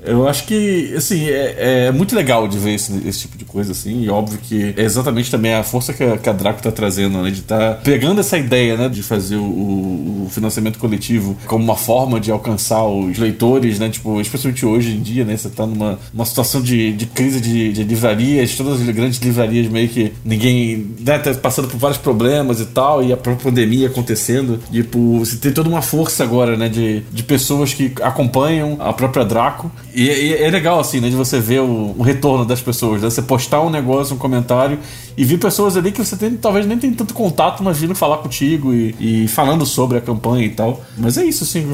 Eu 0.03 0.27
acho 0.27 0.45
que, 0.45 0.93
assim, 0.95 1.27
é, 1.27 1.87
é 1.87 1.91
muito 1.91 2.15
legal 2.15 2.47
de 2.47 2.57
ver 2.57 2.75
esse, 2.75 3.07
esse, 3.07 3.21
tipo 3.21 3.37
de 3.37 3.45
coisa, 3.45 3.71
assim. 3.71 4.01
E 4.03 4.09
óbvio 4.09 4.39
que 4.39 4.73
é 4.77 4.83
exatamente 4.83 5.29
também 5.29 5.53
a 5.53 5.63
força 5.63 5.93
que 5.93 6.03
a, 6.03 6.17
que 6.17 6.29
a 6.29 6.33
Draco 6.33 6.61
tá 6.61 6.71
trazendo, 6.71 7.21
né? 7.21 7.29
De 7.31 7.39
estar 7.39 7.75
tá 7.75 7.81
pegando 7.83 8.19
essa 8.19 8.37
ideia, 8.37 8.77
né? 8.77 8.89
De 8.89 9.03
fazer 9.03 9.35
o, 9.35 9.43
o, 9.43 10.27
financiamento 10.29 10.77
coletivo 10.77 11.37
como 11.45 11.63
uma 11.63 11.75
forma 11.75 12.19
de 12.19 12.31
alcançar 12.31 12.85
os 12.85 13.17
leitores, 13.17 13.79
né? 13.79 13.89
Tipo, 13.89 14.19
especialmente 14.21 14.65
hoje 14.65 14.95
em 14.95 15.01
dia, 15.01 15.25
né? 15.25 15.35
Você 15.35 15.49
tá 15.49 15.65
numa 15.65 15.99
uma 16.13 16.25
situação 16.25 16.61
de, 16.61 16.93
de 16.93 17.05
crise 17.05 17.39
de, 17.39 17.73
de 17.73 17.83
livraria 17.83 18.36
livrarias, 18.37 18.55
todas 18.55 18.81
as 18.81 18.89
grandes 18.89 19.19
livrarias 19.19 19.67
meio 19.67 19.89
que 19.89 20.13
ninguém, 20.23 20.95
né, 20.99 21.17
tá 21.17 21.33
passando 21.33 21.67
por 21.67 21.77
vários 21.77 21.97
problemas 21.97 22.59
e 22.59 22.65
tal, 22.65 23.03
e 23.03 23.11
a 23.11 23.17
própria 23.17 23.51
pandemia 23.51 23.87
acontecendo. 23.87 24.59
Tipo, 24.71 25.19
você 25.19 25.37
tem 25.37 25.51
toda 25.51 25.69
uma 25.69 25.81
força 25.81 26.23
agora, 26.23 26.55
né, 26.55 26.69
de, 26.69 27.01
de 27.11 27.23
pessoas 27.23 27.73
que 27.73 27.93
acompanham 28.01 28.77
a 28.79 28.93
própria 28.93 29.25
Draco. 29.25 29.71
E, 29.93 30.03
e 30.03 30.33
é 30.33 30.49
legal, 30.49 30.79
assim, 30.79 30.99
né, 30.99 31.09
de 31.09 31.15
você 31.15 31.39
ver 31.39 31.61
o, 31.61 31.95
o 31.97 32.03
retorno 32.03 32.45
das 32.45 32.61
pessoas, 32.61 33.01
né? 33.01 33.09
Você 33.09 33.21
postar 33.21 33.61
um 33.61 33.69
negócio, 33.69 34.15
um 34.15 34.19
comentário, 34.19 34.79
e 35.17 35.23
ver 35.25 35.37
pessoas 35.37 35.75
ali 35.75 35.91
que 35.91 36.03
você 36.03 36.15
tem, 36.15 36.31
talvez 36.35 36.65
nem 36.65 36.77
tem 36.77 36.93
tanto 36.93 37.13
contato, 37.13 37.63
mas 37.63 37.77
vindo 37.79 37.95
falar 37.95 38.17
contigo 38.17 38.73
e, 38.73 39.23
e 39.23 39.27
falando 39.27 39.65
sobre 39.65 39.97
a 39.97 40.01
campanha 40.01 40.45
e 40.45 40.49
tal. 40.49 40.81
Mas 40.97 41.17
é 41.17 41.25
isso, 41.25 41.43
assim. 41.43 41.73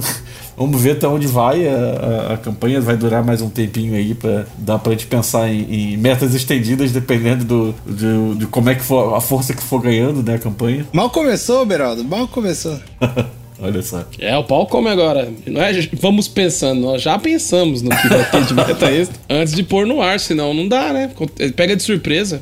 Vamos 0.58 0.82
ver 0.82 0.92
até 0.92 1.08
onde 1.08 1.28
vai. 1.28 1.68
A, 1.68 1.72
a, 1.72 2.34
a, 2.34 2.38
campanha 2.38 2.80
vai 2.80 2.96
durar 2.96 3.24
mais 3.24 3.42
um 3.42 3.50
tempinho 3.50 3.96
aí 3.96 4.14
para 4.14 4.46
dar 4.58 4.80
pra 4.80 4.92
gente 4.92 5.08
pensar 5.08 5.50
em, 5.50 5.94
em, 5.94 5.98
metas 5.98 6.34
estendidas, 6.34 6.92
dependendo 6.92 7.44
do, 7.44 7.76
de, 7.86 8.40
de, 8.40 8.46
como 8.48 8.70
é 8.70 8.76
que 8.76 8.84
for 8.84 9.16
a 9.16 9.22
força 9.22 9.54
que 9.54 9.64
for 9.64 9.82
ganhando, 9.82 10.24
né, 10.24 10.36
a 10.36 10.40
campanha. 10.40 10.86
Mal 10.94 11.10
começou, 11.10 11.66
Beraldo, 11.66 12.04
mal 12.04 12.28
começou. 12.28 12.78
Olha 13.60 13.82
só. 13.82 14.04
É, 14.20 14.36
o 14.36 14.44
pau 14.44 14.68
come 14.68 14.90
agora. 14.90 15.32
Não 15.48 15.62
é 15.62 15.72
vamos 15.94 16.28
pensando, 16.28 16.82
nós 16.82 17.02
já 17.02 17.18
pensamos 17.18 17.82
no 17.82 17.90
que 17.90 18.10
vai 18.10 18.30
ter 18.30 18.44
de 18.44 18.54
meta 18.54 18.92
extra 18.92 19.18
antes 19.30 19.54
de 19.54 19.64
pôr 19.64 19.88
no 19.88 20.02
ar, 20.02 20.20
senão 20.20 20.54
não 20.54 20.68
dá, 20.68 20.92
né? 20.92 21.12
Pega 21.56 21.76
de 21.76 21.82
surpresa. 21.82 22.42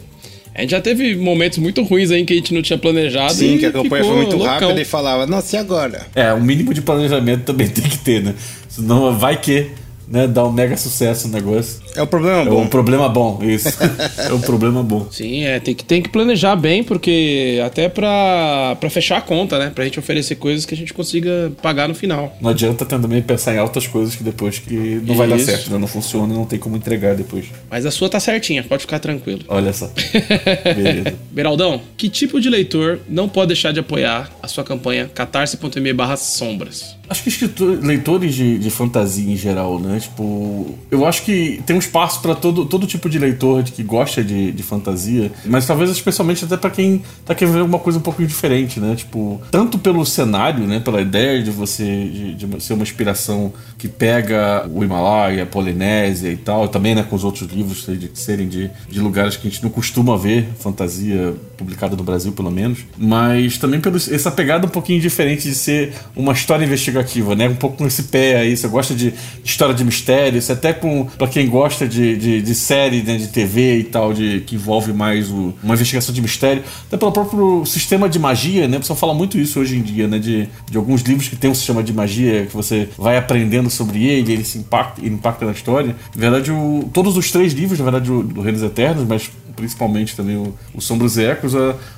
A 0.53 0.61
gente 0.61 0.71
já 0.71 0.81
teve 0.81 1.15
momentos 1.15 1.57
muito 1.57 1.81
ruins 1.83 2.11
aí 2.11 2.25
que 2.25 2.33
a 2.33 2.35
gente 2.35 2.53
não 2.53 2.61
tinha 2.61 2.77
planejado. 2.77 3.33
Sim, 3.33 3.57
que 3.57 3.65
a 3.65 3.71
campanha 3.71 4.03
foi 4.03 4.15
muito 4.15 4.35
loucão. 4.35 4.59
rápida 4.59 4.81
e 4.81 4.85
falava, 4.85 5.25
nossa, 5.25 5.55
e 5.55 5.59
agora? 5.59 6.07
É, 6.13 6.33
um 6.33 6.41
mínimo 6.41 6.73
de 6.73 6.81
planejamento 6.81 7.43
também 7.45 7.67
tem 7.69 7.83
que 7.83 7.97
ter, 7.97 8.21
né? 8.21 8.35
Senão 8.67 9.17
vai 9.17 9.39
que 9.39 9.67
né, 10.07 10.27
dar 10.27 10.45
um 10.45 10.51
mega 10.51 10.75
sucesso 10.75 11.27
o 11.27 11.31
negócio. 11.31 11.81
É 11.95 12.01
um 12.01 12.07
problema 12.07 12.45
bom. 12.45 12.61
É 12.61 12.63
um 12.63 12.67
problema 12.67 13.09
bom, 13.09 13.39
isso. 13.43 13.69
é 14.17 14.33
um 14.33 14.41
problema 14.41 14.83
bom. 14.83 15.07
Sim, 15.11 15.43
é, 15.43 15.59
tem 15.59 15.75
que, 15.75 15.83
tem 15.83 16.01
que 16.01 16.09
planejar 16.09 16.55
bem, 16.55 16.83
porque 16.83 17.61
até 17.65 17.89
pra, 17.89 18.75
pra 18.79 18.89
fechar 18.89 19.17
a 19.17 19.21
conta, 19.21 19.59
né? 19.59 19.71
Pra 19.73 19.83
gente 19.83 19.99
oferecer 19.99 20.35
coisas 20.35 20.65
que 20.65 20.73
a 20.73 20.77
gente 20.77 20.93
consiga 20.93 21.51
pagar 21.61 21.87
no 21.87 21.95
final. 21.95 22.35
Não 22.41 22.49
adianta 22.49 22.85
também 22.85 23.21
pensar 23.21 23.53
em 23.53 23.57
altas 23.57 23.87
coisas 23.87 24.15
que 24.15 24.23
depois 24.23 24.59
que 24.59 24.73
não 24.73 25.03
isso. 25.03 25.15
vai 25.15 25.27
dar 25.27 25.39
certo, 25.39 25.71
né? 25.71 25.77
Não 25.77 25.87
funciona, 25.87 26.33
não 26.33 26.45
tem 26.45 26.59
como 26.59 26.75
entregar 26.75 27.15
depois. 27.15 27.45
Mas 27.69 27.85
a 27.85 27.91
sua 27.91 28.09
tá 28.09 28.19
certinha, 28.19 28.63
pode 28.63 28.81
ficar 28.81 28.99
tranquilo. 28.99 29.41
Olha 29.47 29.73
só. 29.73 29.91
Beleza. 30.63 31.13
Beraldão, 31.31 31.81
que 31.97 32.09
tipo 32.09 32.39
de 32.39 32.49
leitor 32.49 32.99
não 33.09 33.27
pode 33.27 33.47
deixar 33.47 33.71
de 33.71 33.79
apoiar 33.79 34.29
a 34.41 34.47
sua 34.47 34.63
campanha 34.63 35.09
catarse.me 35.13 35.93
barra 35.93 36.17
sombras? 36.17 36.95
Acho 37.09 37.23
que 37.23 37.29
escritor, 37.29 37.77
leitores 37.83 38.33
de, 38.33 38.57
de 38.57 38.69
fantasia 38.69 39.29
em 39.29 39.35
geral, 39.35 39.77
né? 39.79 39.99
Tipo, 39.99 40.77
eu 40.89 41.05
acho 41.05 41.23
que 41.23 41.61
tem 41.65 41.75
um 41.75 41.80
espaço 41.81 42.21
para 42.21 42.35
todo, 42.35 42.65
todo 42.65 42.87
tipo 42.87 43.09
de 43.09 43.19
leitor 43.19 43.63
de 43.63 43.71
que 43.71 43.83
gosta 43.83 44.23
de, 44.23 44.51
de 44.51 44.63
fantasia, 44.63 45.31
mas 45.45 45.65
talvez 45.65 45.89
especialmente 45.89 46.45
até 46.45 46.55
para 46.55 46.69
quem 46.69 47.01
tá 47.25 47.35
querendo 47.35 47.53
ver 47.53 47.59
alguma 47.61 47.79
coisa 47.79 47.99
um 47.99 48.01
pouco 48.01 48.25
diferente, 48.25 48.79
né? 48.79 48.95
Tipo, 48.95 49.41
tanto 49.51 49.77
pelo 49.77 50.05
cenário, 50.05 50.65
né? 50.65 50.79
Pela 50.79 51.01
ideia 51.01 51.43
de 51.43 51.51
você 51.51 51.83
de, 51.83 52.35
de 52.35 52.63
ser 52.63 52.73
uma 52.73 52.83
inspiração 52.83 53.53
que 53.77 53.87
pega 53.87 54.67
o 54.73 54.83
Himalaia, 54.83 55.43
a 55.43 55.45
Polinésia 55.45 56.31
e 56.31 56.37
tal, 56.37 56.67
também 56.67 56.95
né, 56.95 57.03
com 57.03 57.15
os 57.15 57.23
outros 57.23 57.51
livros 57.51 57.85
de 57.85 58.09
serem 58.13 58.47
de, 58.47 58.69
de 58.89 58.99
lugares 58.99 59.35
que 59.35 59.47
a 59.47 59.51
gente 59.51 59.63
não 59.63 59.69
costuma 59.69 60.17
ver 60.17 60.47
fantasia 60.59 61.33
publicada 61.61 61.95
no 61.95 62.03
Brasil, 62.03 62.31
pelo 62.31 62.51
menos, 62.51 62.79
mas 62.97 63.57
também 63.57 63.79
pelo 63.79 63.97
essa 63.97 64.31
pegada 64.31 64.65
um 64.65 64.69
pouquinho 64.69 64.99
diferente 64.99 65.43
de 65.43 65.55
ser 65.55 65.93
uma 66.15 66.33
história 66.33 66.65
investigativa 66.65 67.21
né? 67.35 67.49
Um 67.49 67.55
pouco 67.55 67.77
com 67.77 67.87
esse 67.87 68.03
pé 68.03 68.37
aí. 68.37 68.55
Você 68.55 68.67
gosta 68.67 68.93
de, 68.93 69.13
história 69.43 69.73
de 69.73 69.83
mistério, 69.83 70.37
isso 70.37 70.51
até 70.51 70.73
com 70.73 71.05
para 71.05 71.27
quem 71.27 71.47
gosta 71.47 71.87
de, 71.87 72.17
de, 72.17 72.41
de 72.41 72.55
série 72.55 73.01
né, 73.01 73.17
de 73.17 73.27
TV 73.27 73.79
e 73.79 73.83
tal, 73.83 74.13
de 74.13 74.41
que 74.41 74.55
envolve 74.55 74.93
mais 74.93 75.29
o, 75.29 75.53
uma 75.63 75.73
investigação 75.73 76.13
de 76.13 76.21
mistério, 76.21 76.63
até 76.87 76.97
pelo 76.97 77.11
próprio 77.11 77.65
sistema 77.65 78.09
de 78.09 78.19
magia, 78.19 78.67
né? 78.67 78.77
O 78.77 78.79
pessoal 78.79 78.97
fala 78.97 79.13
muito 79.13 79.37
isso 79.37 79.59
hoje 79.59 79.77
em 79.77 79.81
dia, 79.81 80.07
né? 80.07 80.19
De, 80.19 80.47
de 80.69 80.77
alguns 80.77 81.01
livros 81.01 81.27
que 81.27 81.35
tem 81.35 81.49
um 81.49 81.55
sistema 81.55 81.83
de 81.83 81.93
magia 81.93 82.45
que 82.45 82.55
você 82.55 82.89
vai 82.97 83.17
aprendendo 83.17 83.69
sobre 83.69 84.05
ele, 84.05 84.33
ele 84.33 84.43
se 84.43 84.57
impacta, 84.57 85.01
ele 85.01 85.15
impacta 85.15 85.45
na 85.45 85.51
história. 85.51 85.95
Na 86.15 86.21
verdade, 86.21 86.51
o, 86.51 86.89
todos 86.93 87.17
os 87.17 87.31
três 87.31 87.53
livros, 87.53 87.79
na 87.79 87.85
verdade, 87.85 88.11
o, 88.11 88.23
do 88.23 88.41
Reinos 88.41 88.63
Eternos, 88.63 89.05
mas 89.07 89.29
principalmente 89.55 90.15
também 90.15 90.37
o, 90.37 90.53
o 90.73 90.81
Sombros 90.81 91.17
e 91.17 91.25
Ecos, 91.25 91.50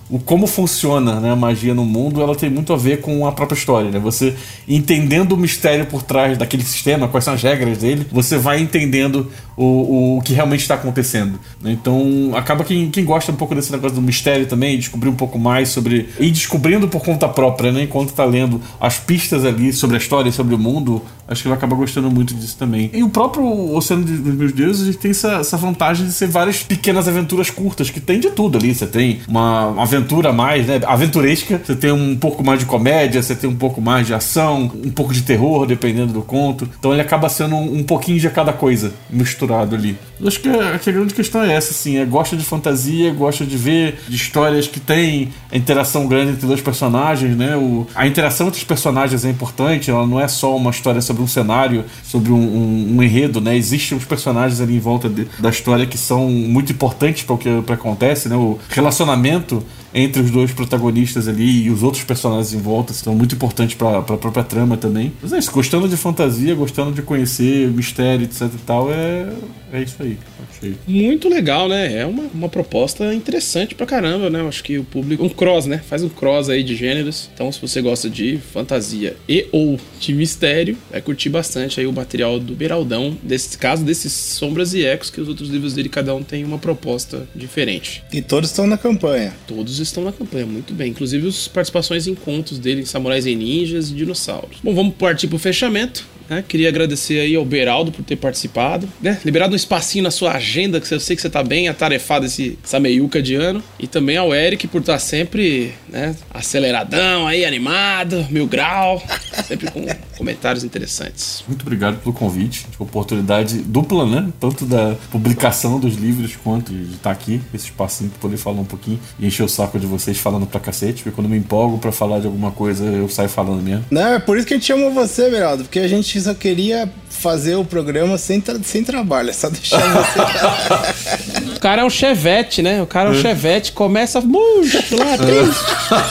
o 0.09 0.19
como 0.19 0.45
funciona 0.45 1.19
né, 1.19 1.31
a 1.31 1.35
magia 1.35 1.73
no 1.73 1.85
mundo, 1.85 2.21
ela 2.21 2.35
tem 2.35 2.49
muito 2.49 2.73
a 2.73 2.77
ver 2.77 3.01
com 3.01 3.25
a 3.25 3.31
própria 3.31 3.57
história. 3.57 3.89
Né? 3.89 3.99
Você 3.99 4.35
entendendo 4.67 5.33
o 5.33 5.37
mistério 5.37 5.85
por 5.85 6.03
trás 6.03 6.37
daquele 6.37 6.63
sistema, 6.63 7.07
quais 7.07 7.23
são 7.23 7.33
as 7.33 7.41
regras 7.41 7.77
dele, 7.77 8.05
você 8.11 8.37
vai 8.37 8.59
entendendo 8.59 9.31
o, 9.55 10.17
o 10.17 10.21
que 10.21 10.33
realmente 10.33 10.61
está 10.61 10.75
acontecendo. 10.75 11.39
Né? 11.61 11.71
Então, 11.71 12.31
acaba 12.35 12.63
quem, 12.63 12.89
quem 12.91 13.05
gosta 13.05 13.31
um 13.31 13.35
pouco 13.35 13.55
desse 13.55 13.71
negócio 13.71 13.95
do 13.95 14.01
mistério 14.01 14.45
também, 14.45 14.77
descobrir 14.77 15.09
um 15.09 15.15
pouco 15.15 15.39
mais 15.39 15.69
sobre. 15.69 16.09
e 16.19 16.29
descobrindo 16.29 16.87
por 16.87 17.01
conta 17.01 17.27
própria, 17.27 17.71
né? 17.71 17.83
enquanto 17.83 18.09
está 18.09 18.25
lendo 18.25 18.61
as 18.79 18.99
pistas 18.99 19.45
ali 19.45 19.71
sobre 19.73 19.95
a 19.95 19.99
história 19.99 20.31
sobre 20.31 20.53
o 20.53 20.59
mundo, 20.59 21.01
acho 21.27 21.41
que 21.41 21.47
vai 21.47 21.57
acabar 21.57 21.75
gostando 21.75 22.11
muito 22.11 22.33
disso 22.33 22.57
também. 22.57 22.89
E 22.93 23.03
o 23.03 23.09
próprio 23.09 23.73
Oceano 23.73 24.03
dos 24.03 24.35
Meus 24.35 24.51
Deuses 24.51 24.95
tem 24.95 25.11
essa, 25.11 25.33
essa 25.35 25.57
vantagem 25.57 26.05
de 26.05 26.11
ser 26.11 26.27
várias 26.27 26.61
pequenas 26.61 27.07
aventuras 27.07 27.49
curtas, 27.49 27.89
que 27.89 27.99
tem 27.99 28.19
de 28.19 28.29
tudo 28.31 28.57
ali. 28.57 28.73
Você 28.73 28.85
tem 28.85 29.21
uma 29.27 29.42
aventura 29.77 30.31
mais, 30.31 30.67
né? 30.67 30.81
Aventuresca, 30.85 31.61
você 31.63 31.75
tem 31.75 31.91
um 31.91 32.15
pouco 32.15 32.43
mais 32.43 32.59
de 32.59 32.65
comédia, 32.65 33.21
você 33.21 33.35
tem 33.35 33.49
um 33.49 33.55
pouco 33.55 33.81
mais 33.81 34.07
de 34.07 34.13
ação, 34.13 34.71
um 34.83 34.91
pouco 34.91 35.13
de 35.13 35.21
terror, 35.21 35.65
dependendo 35.65 36.13
do 36.13 36.21
conto. 36.21 36.69
Então 36.79 36.91
ele 36.91 37.01
acaba 37.01 37.29
sendo 37.29 37.55
um, 37.55 37.79
um 37.79 37.83
pouquinho 37.83 38.19
de 38.19 38.29
cada 38.29 38.53
coisa 38.53 38.93
misturado 39.09 39.75
ali. 39.75 39.97
Eu 40.19 40.27
acho 40.27 40.39
que 40.39 40.49
a, 40.49 40.75
a 40.75 40.91
grande 40.91 41.13
questão 41.13 41.43
é 41.43 41.53
essa, 41.53 41.71
assim, 41.71 41.97
é 41.97 42.05
gosta 42.05 42.35
de 42.37 42.43
fantasia, 42.43 43.13
gosta 43.13 43.45
de 43.45 43.57
ver 43.57 43.99
de 44.07 44.15
histórias 44.15 44.67
que 44.67 44.79
tem 44.79 45.29
a 45.51 45.57
interação 45.57 46.07
grande 46.07 46.31
entre 46.31 46.47
dois 46.47 46.61
personagens, 46.61 47.35
né? 47.35 47.55
O, 47.57 47.85
a 47.93 48.07
interação 48.07 48.47
entre 48.47 48.59
os 48.59 48.63
personagens 48.63 49.25
é 49.25 49.29
importante, 49.29 49.91
ela 49.91 50.07
não 50.07 50.19
é 50.19 50.27
só 50.27 50.55
uma 50.55 50.71
história 50.71 51.01
sobre 51.01 51.21
um 51.21 51.27
cenário, 51.27 51.83
sobre 52.03 52.31
um, 52.31 52.37
um, 52.37 52.95
um 52.97 53.03
enredo, 53.03 53.41
né? 53.41 53.55
Existem 53.55 53.97
os 53.97 54.05
personagens 54.05 54.61
ali 54.61 54.75
em 54.75 54.79
volta 54.79 55.09
de, 55.09 55.27
da 55.39 55.49
história 55.49 55.85
que 55.85 55.97
são 55.97 56.29
muito 56.29 56.71
importantes 56.71 57.23
para 57.23 57.35
o 57.35 57.37
que 57.37 57.49
acontece, 57.71 58.29
né? 58.29 58.35
O 58.35 58.59
relacionamento 58.69 59.32
momento 59.33 59.63
entre 59.93 60.21
os 60.21 60.31
dois 60.31 60.51
protagonistas 60.51 61.27
ali 61.27 61.63
e 61.63 61.69
os 61.69 61.83
outros 61.83 62.03
personagens 62.03 62.53
em 62.53 62.57
volta 62.57 62.93
são 62.93 63.15
muito 63.15 63.35
importantes 63.35 63.75
para 63.75 63.99
a 63.99 64.01
própria 64.01 64.43
trama 64.43 64.77
também. 64.77 65.13
Mas 65.21 65.33
é 65.33 65.37
isso, 65.37 65.51
gostando 65.51 65.87
de 65.87 65.97
fantasia, 65.97 66.55
gostando 66.55 66.91
de 66.91 67.01
conhecer 67.01 67.69
mistério, 67.69 68.25
etc 68.25 68.41
e 68.53 68.57
tal, 68.65 68.91
é, 68.91 69.29
é 69.71 69.81
isso 69.81 70.01
aí. 70.01 70.17
Achei. 70.49 70.75
Muito 70.87 71.27
legal, 71.29 71.67
né? 71.67 71.97
É 71.97 72.05
uma, 72.05 72.23
uma 72.33 72.49
proposta 72.49 73.13
interessante 73.13 73.75
pra 73.75 73.85
caramba, 73.85 74.29
né? 74.29 74.39
Eu 74.39 74.47
acho 74.47 74.63
que 74.63 74.77
o 74.77 74.83
público. 74.83 75.23
Um 75.23 75.29
cross, 75.29 75.65
né? 75.65 75.79
Faz 75.79 76.03
um 76.03 76.09
cross 76.09 76.49
aí 76.49 76.63
de 76.63 76.75
gêneros. 76.75 77.29
Então, 77.33 77.51
se 77.51 77.59
você 77.59 77.81
gosta 77.81 78.09
de 78.09 78.37
fantasia 78.37 79.15
e 79.27 79.47
ou 79.51 79.79
de 79.99 80.13
mistério, 80.13 80.77
vai 80.91 81.01
curtir 81.01 81.29
bastante 81.29 81.79
aí 81.79 81.87
o 81.87 81.93
material 81.93 82.39
do 82.39 82.53
Beraldão. 82.55 83.17
Desse 83.23 83.57
caso, 83.57 83.83
desses 83.83 84.13
Sombras 84.13 84.73
e 84.73 84.85
Ecos, 84.85 85.09
que 85.09 85.19
os 85.19 85.27
outros 85.27 85.49
livros 85.49 85.73
dele, 85.73 85.89
cada 85.89 86.13
um 86.15 86.23
tem 86.23 86.43
uma 86.43 86.57
proposta 86.57 87.27
diferente. 87.35 88.03
E 88.11 88.21
todos 88.21 88.49
estão 88.49 88.67
na 88.67 88.77
campanha. 88.77 89.33
Todos 89.47 89.79
estão 89.87 90.03
na 90.03 90.11
campanha, 90.11 90.45
muito 90.45 90.73
bem. 90.73 90.89
Inclusive 90.89 91.27
as 91.27 91.47
participações 91.47 92.07
em 92.07 92.15
contos 92.15 92.59
dele, 92.59 92.85
Samurais 92.85 93.25
e 93.25 93.35
Ninjas 93.35 93.89
e 93.89 93.93
Dinossauros. 93.93 94.57
Bom, 94.63 94.73
vamos 94.73 94.95
partir 94.95 95.27
pro 95.27 95.37
fechamento. 95.37 96.05
Né? 96.29 96.43
Queria 96.47 96.69
agradecer 96.69 97.19
aí 97.19 97.35
ao 97.35 97.43
Beraldo 97.43 97.91
por 97.91 98.03
ter 98.03 98.15
participado, 98.15 98.87
né? 99.01 99.19
Liberado 99.25 99.53
um 99.53 99.55
espacinho 99.55 100.03
na 100.03 100.11
sua 100.11 100.33
agenda, 100.33 100.79
que 100.79 100.91
eu 100.91 100.99
sei 100.99 101.15
que 101.15 101.21
você 101.21 101.29
tá 101.29 101.43
bem 101.43 101.67
atarefado 101.67 102.25
esse, 102.25 102.57
essa 102.63 102.79
meiuca 102.79 103.21
de 103.21 103.35
ano. 103.35 103.61
E 103.77 103.87
também 103.87 104.17
ao 104.17 104.33
Eric 104.33 104.67
por 104.67 104.81
estar 104.81 104.99
sempre, 104.99 105.73
né? 105.89 106.15
Aceleradão 106.33 107.27
aí, 107.27 107.45
animado, 107.45 108.25
mil 108.29 108.47
grau, 108.47 109.03
sempre 109.45 109.69
com 109.69 109.85
comentários 110.17 110.63
interessantes. 110.63 111.43
Muito 111.47 111.61
obrigado 111.61 112.01
pelo 112.01 112.13
convite, 112.13 112.65
tipo, 112.69 112.83
oportunidade 112.83 113.59
dupla, 113.59 114.05
né? 114.05 114.29
Tanto 114.39 114.65
da 114.65 114.95
publicação 115.11 115.79
dos 115.79 115.95
livros 115.95 116.35
quanto 116.35 116.73
de 116.73 116.93
estar 116.93 117.11
aqui, 117.11 117.41
esse 117.53 117.65
espacinho 117.65 118.09
pra 118.09 118.19
poder 118.19 118.37
falar 118.37 118.61
um 118.61 118.65
pouquinho 118.65 118.99
e 119.19 119.27
encher 119.27 119.43
o 119.43 119.49
saco 119.49 119.79
de 119.79 119.85
vocês 119.85 120.17
falando 120.17 120.45
pra 120.45 120.59
cacete, 120.59 121.03
porque 121.03 121.15
quando 121.15 121.29
me 121.29 121.37
empolgo 121.37 121.77
pra 121.77 121.91
falar 121.91 122.19
de 122.19 122.27
alguma 122.27 122.51
coisa, 122.51 122.85
eu 122.85 123.09
saio 123.09 123.29
falando 123.29 123.61
mesmo. 123.61 123.85
Não, 123.89 124.13
é 124.13 124.19
por 124.19 124.37
isso 124.37 124.47
que 124.47 124.53
a 124.53 124.57
gente 124.57 124.65
chamou 124.65 124.91
você, 124.91 125.29
Beraldo, 125.29 125.63
porque 125.63 125.79
a 125.79 125.87
gente 125.87 126.19
só 126.21 126.33
queria 126.33 126.91
fazer 127.09 127.55
o 127.55 127.63
programa 127.63 128.17
sem, 128.17 128.41
tra 128.41 128.57
sem 128.63 128.83
trabalho, 128.83 129.29
é 129.29 129.33
só 129.33 129.49
deixar 129.49 129.79
você. 129.79 131.53
o 131.55 131.59
cara 131.59 131.81
é 131.81 131.85
um 131.85 131.89
chevette, 131.89 132.61
né? 132.61 132.81
O 132.81 132.87
cara 132.87 133.09
é 133.09 133.11
um 133.11 133.15
chevette, 133.15 133.71
começa 133.71 134.19
lá, 134.19 135.17
triste. 135.17 135.63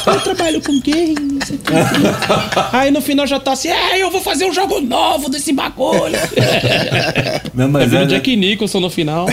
Eu 0.06 0.20
trabalho 0.20 0.62
com 0.62 0.80
games. 0.80 1.52
Aí 2.72 2.90
no 2.90 3.00
final 3.00 3.26
já 3.26 3.38
tá 3.38 3.52
assim, 3.52 3.68
é, 3.68 4.01
eu 4.02 4.10
vou 4.10 4.20
fazer 4.20 4.44
um 4.44 4.52
jogo 4.52 4.80
novo 4.80 5.28
desse 5.28 5.52
bagulho. 5.52 6.18
Não, 7.54 7.68
mas 7.68 7.92
é, 7.92 7.96
é, 7.96 8.02
o 8.02 8.06
Jack 8.06 8.36
Nicholson 8.36 8.80
no 8.80 8.90
final. 8.90 9.26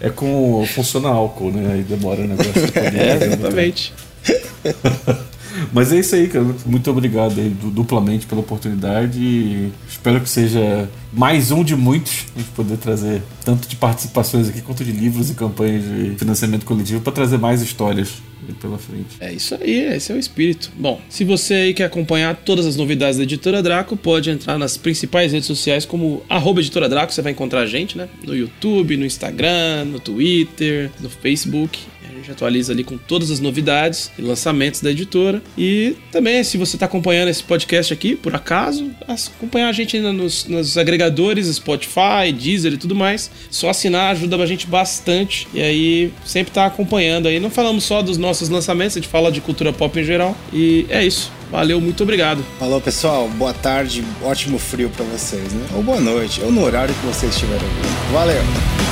é 0.00 0.10
com 0.10 0.64
funciona 0.66 1.08
álcool, 1.08 1.50
né? 1.50 1.74
Aí 1.74 1.82
demora 1.82 2.20
o 2.20 2.28
negócio. 2.28 2.52
É, 2.74 3.24
exatamente. 3.24 3.92
Mas 5.72 5.92
é 5.92 5.98
isso 5.98 6.14
aí, 6.14 6.28
cara. 6.28 6.44
Muito 6.66 6.90
obrigado 6.90 7.38
aí 7.40 7.48
du- 7.50 7.70
duplamente 7.70 8.26
pela 8.26 8.40
oportunidade. 8.40 9.18
e 9.18 9.72
Espero 9.88 10.20
que 10.20 10.28
seja 10.28 10.88
mais 11.12 11.50
um 11.50 11.62
de 11.62 11.76
muitos 11.76 12.26
a 12.34 12.38
gente 12.38 12.50
poder 12.50 12.76
trazer 12.78 13.22
tanto 13.44 13.68
de 13.68 13.76
participações 13.76 14.48
aqui 14.48 14.60
quanto 14.62 14.84
de 14.84 14.92
livros 14.92 15.30
e 15.30 15.34
campanhas 15.34 15.82
de 15.84 16.14
financiamento 16.16 16.64
coletivo 16.64 17.00
para 17.00 17.12
trazer 17.12 17.38
mais 17.38 17.60
histórias 17.62 18.14
pela 18.60 18.76
frente. 18.76 19.16
É 19.20 19.32
isso 19.32 19.54
aí, 19.54 19.94
esse 19.94 20.10
é 20.10 20.14
o 20.14 20.18
espírito. 20.18 20.72
Bom, 20.76 21.00
se 21.08 21.22
você 21.24 21.54
aí 21.54 21.74
quer 21.74 21.84
acompanhar 21.84 22.34
todas 22.44 22.66
as 22.66 22.74
novidades 22.76 23.16
da 23.18 23.22
Editora 23.22 23.62
Draco, 23.62 23.96
pode 23.96 24.30
entrar 24.30 24.58
nas 24.58 24.76
principais 24.76 25.32
redes 25.32 25.46
sociais 25.46 25.84
como 25.84 26.22
arroba 26.28 26.60
Editora 26.60 26.88
Draco, 26.88 27.12
você 27.12 27.22
vai 27.22 27.30
encontrar 27.32 27.60
a 27.60 27.66
gente, 27.66 27.96
né? 27.96 28.08
No 28.24 28.34
YouTube, 28.34 28.96
no 28.96 29.04
Instagram, 29.06 29.84
no 29.84 30.00
Twitter, 30.00 30.90
no 31.00 31.08
Facebook. 31.08 31.78
Gente 32.22 32.30
atualiza 32.30 32.72
ali 32.72 32.84
com 32.84 32.96
todas 32.96 33.30
as 33.32 33.40
novidades 33.40 34.10
e 34.16 34.22
lançamentos 34.22 34.80
da 34.80 34.90
editora. 34.92 35.42
E 35.58 35.96
também, 36.12 36.42
se 36.44 36.56
você 36.56 36.76
está 36.76 36.86
acompanhando 36.86 37.28
esse 37.28 37.42
podcast 37.42 37.92
aqui, 37.92 38.14
por 38.14 38.32
acaso, 38.34 38.90
as- 39.08 39.26
acompanhar 39.36 39.68
a 39.68 39.72
gente 39.72 39.96
ainda 39.96 40.12
nos, 40.12 40.44
nos 40.46 40.78
agregadores, 40.78 41.48
Spotify, 41.48 42.32
Deezer 42.32 42.74
e 42.74 42.76
tudo 42.76 42.94
mais. 42.94 43.28
Só 43.50 43.70
assinar 43.70 44.12
ajuda 44.12 44.36
a 44.36 44.46
gente 44.46 44.66
bastante. 44.68 45.48
E 45.52 45.60
aí, 45.60 46.12
sempre 46.24 46.52
tá 46.52 46.66
acompanhando 46.66 47.26
aí. 47.26 47.40
Não 47.40 47.50
falamos 47.50 47.82
só 47.82 48.02
dos 48.02 48.16
nossos 48.16 48.48
lançamentos, 48.48 48.96
a 48.96 49.00
gente 49.00 49.08
fala 49.10 49.32
de 49.32 49.40
cultura 49.40 49.72
pop 49.72 49.98
em 49.98 50.04
geral. 50.04 50.36
E 50.52 50.86
é 50.88 51.04
isso. 51.04 51.30
Valeu, 51.50 51.80
muito 51.80 52.02
obrigado. 52.04 52.44
Falou, 52.58 52.80
pessoal. 52.80 53.28
Boa 53.30 53.52
tarde, 53.52 54.04
ótimo 54.22 54.58
frio 54.58 54.88
pra 54.90 55.04
vocês, 55.04 55.52
né? 55.52 55.66
Ou 55.74 55.82
boa 55.82 56.00
noite, 56.00 56.40
ou 56.40 56.52
no 56.52 56.62
horário 56.64 56.94
que 56.94 57.04
vocês 57.06 57.34
estiverem. 57.34 57.66
Valeu! 58.12 58.91